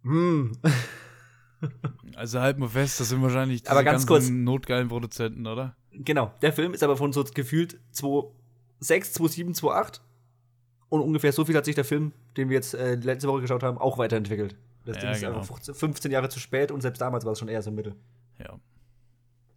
Mm. 0.03 0.53
Also 2.17 2.41
halt 2.41 2.59
mal 2.59 2.69
fest, 2.69 2.99
das 2.99 3.09
sind 3.09 3.23
wahrscheinlich 3.23 3.63
die 3.63 3.69
aber 3.69 3.85
ganz 3.85 4.05
kurz, 4.05 4.29
notgeilen 4.29 4.89
Produzenten, 4.89 5.47
oder? 5.47 5.77
Genau, 5.93 6.33
der 6.43 6.53
Film 6.53 6.75
ist 6.75 6.83
aber 6.83 6.97
von 6.97 7.13
so 7.13 7.23
gefühlt 7.23 7.79
2006, 7.93 9.13
2007, 9.13 9.55
2008 9.55 10.03
und 10.89 11.01
ungefähr 11.01 11.33
so 11.33 11.45
viel 11.45 11.57
hat 11.57 11.65
sich 11.65 11.75
der 11.75 11.85
Film, 11.85 12.13
den 12.37 12.49
wir 12.49 12.57
jetzt 12.57 12.75
äh, 12.75 12.97
letzte 12.97 13.29
Woche 13.29 13.43
geschaut 13.43 13.63
haben, 13.63 13.79
auch 13.79 13.97
weiterentwickelt. 13.97 14.57
Das 14.85 14.97
ja, 14.97 15.03
Ding 15.03 15.11
ist 15.13 15.21
genau. 15.21 15.39
einfach 15.39 15.47
15, 15.47 15.75
15 15.75 16.11
Jahre 16.11 16.29
zu 16.29 16.41
spät 16.41 16.71
und 16.71 16.81
selbst 16.81 17.01
damals 17.01 17.25
war 17.25 17.33
es 17.33 17.39
schon 17.39 17.49
eher 17.49 17.63
so 17.63 17.71
Mittel. 17.71 17.95
Ja. 18.39 18.59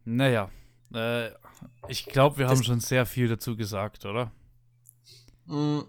Naja, 0.05 0.49
äh, 0.93 1.29
ich 1.87 2.05
glaube, 2.05 2.37
wir 2.37 2.47
haben 2.47 2.57
das 2.57 2.65
schon 2.65 2.79
sehr 2.79 3.05
viel 3.05 3.27
dazu 3.27 3.55
gesagt, 3.55 4.05
oder? 4.05 4.31
Mm, 5.47 5.79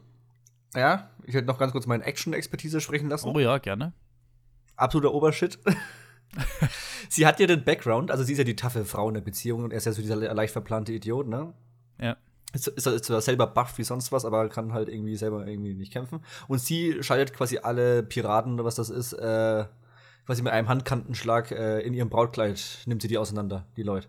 Ja, 0.77 1.11
ich 1.24 1.35
hätte 1.35 1.47
noch 1.47 1.59
ganz 1.59 1.72
kurz 1.72 1.87
meine 1.87 2.05
Action-Expertise 2.05 2.81
sprechen 2.81 3.09
lassen. 3.09 3.29
Oh 3.35 3.39
ja, 3.39 3.59
gerne. 3.59 3.93
Absoluter 4.77 5.14
Obershit. 5.14 5.59
sie 7.09 7.27
hat 7.27 7.41
ja 7.41 7.47
den 7.47 7.64
Background, 7.64 8.11
also 8.11 8.22
sie 8.22 8.33
ist 8.33 8.39
ja 8.39 8.45
die 8.45 8.57
taffe 8.57 8.85
Frau 8.85 9.09
in 9.09 9.14
der 9.14 9.22
Beziehung 9.22 9.64
und 9.64 9.72
er 9.72 9.79
ist 9.79 9.87
ja 9.87 9.93
so 9.93 10.03
dieser 10.03 10.16
leicht 10.16 10.53
verplante 10.53 10.93
Idiot, 10.93 11.27
ne? 11.27 11.55
Ja. 11.99 12.16
Ist, 12.53 12.68
ist, 12.68 12.87
ist 12.87 13.05
zwar 13.07 13.20
selber 13.22 13.47
buff 13.47 13.79
wie 13.79 13.85
sonst 13.85 14.12
was, 14.12 14.24
aber 14.24 14.49
kann 14.49 14.72
halt 14.72 14.89
irgendwie 14.89 15.16
selber 15.16 15.47
irgendwie 15.47 15.74
nicht 15.74 15.93
kämpfen. 15.93 16.20
Und 16.47 16.61
sie 16.61 17.03
schaltet 17.03 17.35
quasi 17.35 17.59
alle 17.59 18.03
Piraten 18.03 18.55
oder 18.55 18.64
was 18.64 18.74
das 18.74 18.91
ist, 18.91 19.14
äh, 19.14 19.64
quasi 20.27 20.43
mit 20.43 20.53
einem 20.53 20.68
Handkantenschlag 20.68 21.53
äh, 21.53 21.81
in 21.81 21.95
ihrem 21.95 22.11
Brautkleid 22.11 22.61
nimmt 22.87 23.01
sie 23.01 23.09
die 23.09 23.18
auseinander, 23.18 23.66
die 23.77 23.83
Leute. 23.83 24.09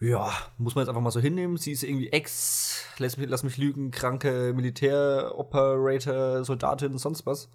Ja, 0.00 0.32
muss 0.58 0.76
man 0.76 0.82
jetzt 0.82 0.88
einfach 0.88 1.02
mal 1.02 1.10
so 1.10 1.18
hinnehmen. 1.18 1.56
Sie 1.56 1.72
ist 1.72 1.82
irgendwie 1.82 2.10
Ex, 2.10 2.84
lass 2.98 3.16
mich, 3.16 3.28
lass 3.28 3.42
mich 3.42 3.56
lügen, 3.56 3.90
kranke 3.90 4.52
Militäroperator, 4.54 6.44
Soldatin, 6.44 6.98
sonst 6.98 7.26
was. 7.26 7.50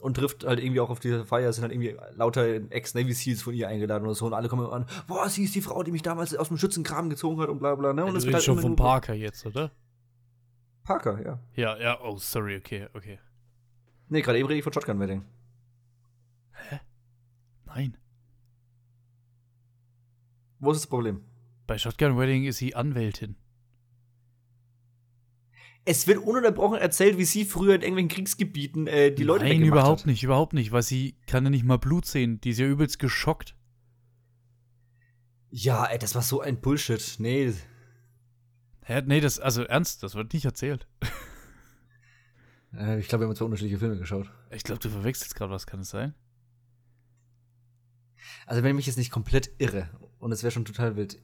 Und 0.00 0.16
trifft 0.16 0.44
halt 0.44 0.60
irgendwie 0.60 0.78
auch 0.78 0.90
auf 0.90 1.00
diese 1.00 1.24
Feier, 1.24 1.52
sind 1.52 1.62
halt 1.62 1.72
irgendwie 1.72 1.96
lauter 2.14 2.44
Ex-Navy 2.70 3.12
Seals 3.14 3.42
von 3.42 3.52
ihr 3.52 3.66
eingeladen 3.66 4.04
oder 4.04 4.14
so. 4.14 4.26
Und 4.26 4.34
alle 4.34 4.48
kommen 4.48 4.64
an, 4.70 4.86
boah, 5.08 5.28
sie 5.28 5.42
ist 5.42 5.56
die 5.56 5.60
Frau, 5.60 5.82
die 5.82 5.90
mich 5.90 6.02
damals 6.02 6.36
aus 6.36 6.48
dem 6.48 6.56
Schützenkram 6.56 7.10
gezogen 7.10 7.40
hat 7.40 7.48
und 7.48 7.58
bla 7.58 7.74
bla. 7.74 7.92
Ne? 7.92 8.04
Und 8.04 8.14
das 8.14 8.24
wird 8.24 8.34
halt 8.34 8.44
schon 8.44 8.60
von 8.60 8.76
Parker 8.76 9.14
jetzt, 9.14 9.44
oder? 9.44 9.72
Parker, 10.84 11.20
ja. 11.20 11.40
Ja, 11.54 11.76
ja, 11.78 12.00
oh, 12.00 12.16
sorry, 12.16 12.56
okay, 12.56 12.86
okay. 12.94 13.18
Nee, 14.08 14.22
gerade 14.22 14.38
eben 14.38 14.46
rede 14.46 14.58
ich 14.58 14.64
von 14.64 14.72
Shotgun 14.72 15.00
Wedding. 15.00 15.24
Hä? 16.52 16.78
Nein. 17.66 17.96
Wo 20.60 20.70
ist 20.70 20.82
das 20.82 20.86
Problem? 20.86 21.24
Bei 21.68 21.76
Shotgun 21.76 22.16
Wedding 22.16 22.46
ist 22.46 22.56
sie 22.56 22.74
Anwältin. 22.74 23.36
Es 25.84 26.06
wird 26.06 26.18
ununterbrochen 26.18 26.78
erzählt, 26.78 27.18
wie 27.18 27.26
sie 27.26 27.44
früher 27.44 27.74
in 27.74 27.82
irgendwelchen 27.82 28.08
Kriegsgebieten 28.08 28.86
äh, 28.86 29.12
die 29.12 29.22
Leute 29.22 29.44
Nein, 29.44 29.62
überhaupt 29.62 30.00
hat. 30.00 30.06
nicht, 30.06 30.22
überhaupt 30.24 30.54
nicht, 30.54 30.72
weil 30.72 30.82
sie 30.82 31.16
kann 31.26 31.44
ja 31.44 31.50
nicht 31.50 31.64
mal 31.64 31.76
Blut 31.76 32.06
sehen. 32.06 32.40
Die 32.40 32.50
ist 32.50 32.58
ja 32.58 32.66
übelst 32.66 32.98
geschockt. 32.98 33.54
Ja, 35.50 35.84
ey, 35.84 35.98
das 35.98 36.14
war 36.14 36.22
so 36.22 36.40
ein 36.40 36.58
Bullshit. 36.58 37.16
Nee. 37.18 37.52
Hä? 38.84 39.02
Nee, 39.04 39.20
das, 39.20 39.38
also 39.38 39.62
ernst, 39.62 40.02
das 40.02 40.14
wird 40.14 40.32
nicht 40.32 40.46
erzählt. 40.46 40.88
Äh, 42.74 42.98
ich 42.98 43.08
glaube, 43.08 43.24
wir 43.24 43.28
haben 43.28 43.36
zwei 43.36 43.44
unterschiedliche 43.44 43.78
Filme 43.78 43.98
geschaut. 43.98 44.30
Ich 44.50 44.62
glaube, 44.62 44.80
du 44.80 44.88
verwechselst 44.88 45.34
gerade 45.34 45.52
was, 45.52 45.66
kann 45.66 45.80
es 45.80 45.90
sein? 45.90 46.14
Also, 48.46 48.62
wenn 48.62 48.70
ich 48.70 48.76
mich 48.76 48.86
jetzt 48.86 48.98
nicht 48.98 49.10
komplett 49.10 49.50
irre, 49.58 49.88
und 50.18 50.32
es 50.32 50.42
wäre 50.42 50.50
schon 50.50 50.64
total 50.66 50.96
wild, 50.96 51.18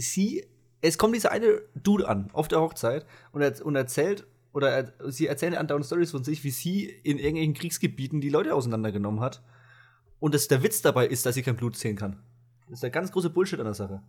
sie, 0.00 0.46
es 0.80 0.98
kommt 0.98 1.14
dieser 1.14 1.32
eine 1.32 1.62
Dude 1.74 2.08
an 2.08 2.30
auf 2.32 2.48
der 2.48 2.60
Hochzeit 2.60 3.06
und, 3.32 3.42
er, 3.42 3.64
und 3.64 3.76
erzählt, 3.76 4.26
oder 4.52 4.70
er, 4.70 5.12
sie 5.12 5.26
erzählen 5.26 5.54
andauernd 5.54 5.86
Stories 5.86 6.10
von 6.10 6.24
sich, 6.24 6.42
wie 6.44 6.50
sie 6.50 6.84
in 6.84 7.18
irgendwelchen 7.18 7.54
Kriegsgebieten 7.54 8.20
die 8.20 8.30
Leute 8.30 8.54
auseinandergenommen 8.54 9.20
hat. 9.20 9.42
Und 10.18 10.34
dass 10.34 10.48
der 10.48 10.62
Witz 10.62 10.82
dabei 10.82 11.06
ist, 11.06 11.24
dass 11.24 11.34
sie 11.34 11.42
kein 11.42 11.56
Blut 11.56 11.76
sehen 11.76 11.96
kann. 11.96 12.22
Das 12.66 12.74
ist 12.74 12.82
der 12.82 12.90
ganz 12.90 13.10
große 13.10 13.30
Bullshit 13.30 13.58
an 13.58 13.64
der 13.64 13.74
Sache. 13.74 14.02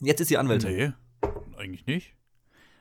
Jetzt 0.00 0.20
ist 0.20 0.28
sie 0.28 0.38
Anwältin. 0.38 0.70
Nee, 0.70 0.92
eigentlich 1.56 1.86
nicht. 1.86 2.14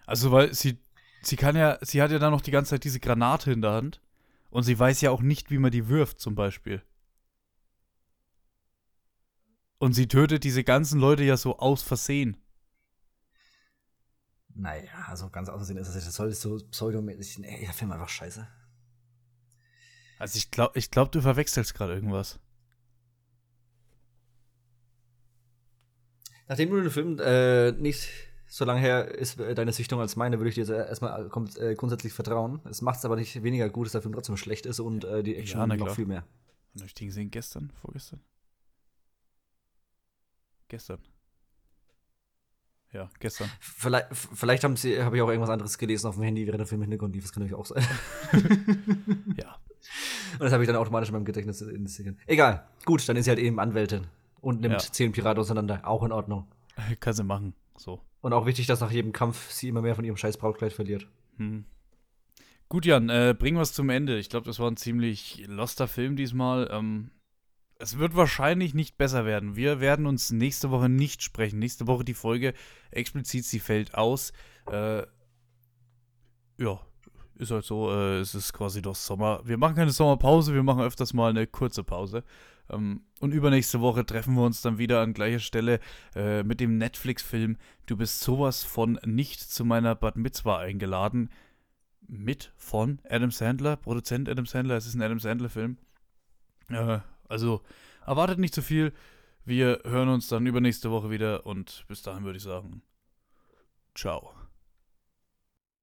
Also, 0.06 0.32
weil 0.32 0.54
sie, 0.54 0.78
sie 1.22 1.36
kann 1.36 1.56
ja, 1.56 1.78
sie 1.82 2.02
hat 2.02 2.12
ja 2.12 2.20
dann 2.20 2.32
noch 2.32 2.42
die 2.42 2.52
ganze 2.52 2.72
Zeit 2.72 2.84
diese 2.84 3.00
Granate 3.00 3.52
in 3.52 3.62
der 3.62 3.72
Hand. 3.72 4.02
Und 4.50 4.64
sie 4.64 4.78
weiß 4.78 5.02
ja 5.02 5.12
auch 5.12 5.22
nicht, 5.22 5.52
wie 5.52 5.58
man 5.58 5.72
die 5.72 5.88
wirft, 5.88 6.20
zum 6.20 6.36
Beispiel. 6.36 6.82
Und 9.80 9.94
sie 9.94 10.08
tötet 10.08 10.44
diese 10.44 10.64
ganzen 10.64 11.00
Leute 11.00 11.24
ja 11.24 11.38
so 11.38 11.60
aus 11.60 11.84
Versehen. 11.84 12.38
Naja, 14.54 15.16
so 15.16 15.30
ganz 15.30 15.50
aus 15.50 15.58
Versehen 15.58 15.78
ist 15.78 15.88
das 15.88 15.96
nicht. 15.96 16.08
Das 16.08 16.16
soll 16.16 16.34
so 16.34 16.58
pseudomäßig. 16.72 17.40
Nee, 17.40 17.62
der 17.62 17.74
Film 17.74 17.92
einfach 17.92 18.10
scheiße. 18.10 18.48
Also 20.20 20.38
ich 20.38 20.50
glaube, 20.50 20.78
ich 20.80 20.90
glaub, 20.90 21.12
du 21.12 21.22
verwechselst 21.22 21.76
gerade 21.76 21.94
irgendwas. 21.94 22.40
Nachdem 26.48 26.70
du 26.72 26.82
den 26.82 26.90
Film 26.90 27.20
äh, 27.20 27.72
nicht 27.74 28.10
so 28.48 28.66
lange 28.66 28.80
her 28.80 29.14
ist, 29.14 29.40
äh, 29.40 29.54
deine 29.54 29.74
Sichtung 29.74 30.00
als 30.00 30.16
meine, 30.16 30.40
würde 30.40 30.50
ich 30.50 30.56
dir 30.56 30.68
erstmal 30.74 31.30
äh, 31.58 31.76
grundsätzlich 31.76 32.14
vertrauen. 32.14 32.62
Es 32.66 32.82
macht 32.82 33.00
es 33.00 33.06
aber 33.06 33.18
nicht 33.18 33.44
weniger 33.44 33.70
gut, 33.70 33.86
dass 33.86 33.92
der 33.92 34.02
Film 34.02 34.14
trotzdem 34.14 34.38
schlecht 34.38 34.66
ist 34.66 34.80
und 34.80 35.04
äh, 35.04 35.22
die 35.22 35.36
Action 35.36 35.60
ja, 35.60 35.68
noch 35.78 35.94
viel 35.94 36.06
mehr. 36.06 36.26
Habe 36.76 36.86
ich 36.86 36.94
den 36.94 37.08
gesehen? 37.08 37.30
Gestern? 37.30 37.72
Vorgestern? 37.82 38.22
Gestern. 40.68 41.00
Ja, 42.94 43.10
gestern. 43.20 43.50
Vielleicht, 43.60 44.08
vielleicht 44.12 44.64
haben 44.64 44.76
sie, 44.76 45.04
habe 45.04 45.18
ich 45.18 45.22
auch 45.22 45.28
irgendwas 45.28 45.50
anderes 45.50 45.78
gelesen 45.78 46.08
auf 46.08 46.16
dem 46.16 46.24
Handy, 46.24 46.48
während 46.48 46.60
der 46.60 46.68
Film 46.68 46.82
im 46.82 46.90
Hintergrund 46.90 47.14
lief. 47.14 47.24
Das 47.24 47.34
kann 47.34 47.44
natürlich 47.44 47.60
auch 47.60 47.66
sein. 47.66 47.86
ja. 49.38 49.58
Und 50.34 50.42
das 50.42 50.54
habe 50.54 50.64
ich 50.64 50.68
dann 50.68 50.78
automatisch 50.78 51.10
in 51.10 51.14
meinem 51.14 51.26
Gedächtnis 51.26 51.62
investiert. 51.62 52.18
Egal. 52.26 52.68
Gut, 52.86 53.08
dann 53.08 53.18
ist 53.18 53.26
sie 53.26 53.32
halt 53.32 53.40
eben 53.40 53.60
Anwältin 53.60 54.08
und 54.42 54.62
nimmt 54.62 54.74
ja. 54.74 54.92
zehn 54.92 55.12
Piraten 55.12 55.40
auseinander. 55.40 55.82
Auch 55.84 56.04
in 56.04 56.12
Ordnung. 56.12 56.48
Kann 57.00 57.14
sie 57.14 57.24
machen. 57.24 57.54
So. 57.76 58.02
Und 58.22 58.34
auch 58.34 58.46
wichtig, 58.46 58.68
dass 58.68 58.80
nach 58.80 58.92
jedem 58.92 59.12
Kampf 59.12 59.52
sie 59.52 59.68
immer 59.68 59.82
mehr 59.82 59.96
von 59.96 60.06
ihrem 60.06 60.18
scheiß 60.18 60.38
Brautkleid 60.38 60.74
verliert. 60.74 61.08
Hm. 61.38 61.66
Gut, 62.70 62.86
Jan, 62.86 63.10
äh, 63.10 63.36
bringen 63.38 63.58
wir 63.58 63.62
es 63.62 63.74
zum 63.74 63.90
Ende. 63.90 64.18
Ich 64.18 64.30
glaube, 64.30 64.46
das 64.46 64.60
war 64.60 64.70
ein 64.70 64.78
ziemlich 64.78 65.46
loster 65.48 65.88
Film 65.88 66.16
diesmal. 66.16 66.70
Ähm, 66.72 67.12
es 67.80 67.98
wird 67.98 68.16
wahrscheinlich 68.16 68.74
nicht 68.74 68.98
besser 68.98 69.26
werden. 69.26 69.56
Wir 69.56 69.80
werden 69.80 70.06
uns 70.06 70.32
nächste 70.32 70.72
Woche 70.72 70.90
nicht 70.90 71.22
sprechen. 71.22 71.60
Nächste 71.60 71.88
Woche 71.88 72.04
die 72.04 72.14
Folge 72.14 72.54
explizit, 72.92 73.46
sie 73.46 73.60
fällt 73.60 73.96
aus. 73.96 74.34
Äh, 74.72 75.04
ja, 76.58 76.80
ist 77.36 77.52
halt 77.52 77.66
so. 77.66 77.92
Äh, 77.92 78.20
es 78.20 78.34
ist 78.36 78.54
quasi 78.54 78.82
doch 78.82 78.96
Sommer. 78.96 79.42
Wir 79.44 79.58
machen 79.58 79.76
keine 79.76 79.92
Sommerpause, 79.92 80.54
wir 80.54 80.64
machen 80.64 80.82
öfters 80.82 81.14
mal 81.14 81.30
eine 81.30 81.46
kurze 81.46 81.84
Pause. 81.84 82.24
Ähm, 82.70 83.02
und 83.20 83.34
übernächste 83.34 83.80
Woche 83.80 84.06
treffen 84.06 84.36
wir 84.36 84.44
uns 84.44 84.62
dann 84.62 84.78
wieder 84.78 85.02
an 85.02 85.14
gleicher 85.14 85.40
Stelle 85.40 85.80
äh, 86.16 86.44
mit 86.44 86.60
dem 86.60 86.78
Netflix-Film 86.78 87.58
Du 87.86 87.96
bist 87.96 88.20
sowas 88.20 88.64
von 88.64 89.00
nicht 89.06 89.40
zu 89.40 89.64
meiner 89.64 89.96
Bad 89.96 90.18
Mitzwa 90.18 90.58
eingeladen. 90.58 91.30
Mit 92.10 92.54
von 92.56 93.00
Adam 93.10 93.32
Sandler, 93.32 93.76
Produzent 93.76 94.30
Adam 94.30 94.46
Sandler. 94.46 94.78
Es 94.78 94.88
ist 94.88 94.96
ein 94.96 95.02
Adam 95.02 95.20
Sandler-Film. 95.20 95.78
Äh, 96.70 97.00
also 97.30 97.62
erwartet 98.06 98.40
nicht 98.40 98.54
zu 98.54 98.62
viel. 98.62 98.94
Wir 99.46 99.82
hören 99.86 100.10
uns 100.10 100.28
dann 100.28 100.46
übernächste 100.46 100.92
Woche 100.92 101.10
wieder 101.10 101.46
und 101.46 101.86
bis 101.88 102.02
dahin 102.02 102.24
würde 102.26 102.38
ich 102.38 102.44
sagen, 102.44 102.82
ciao. 103.96 104.34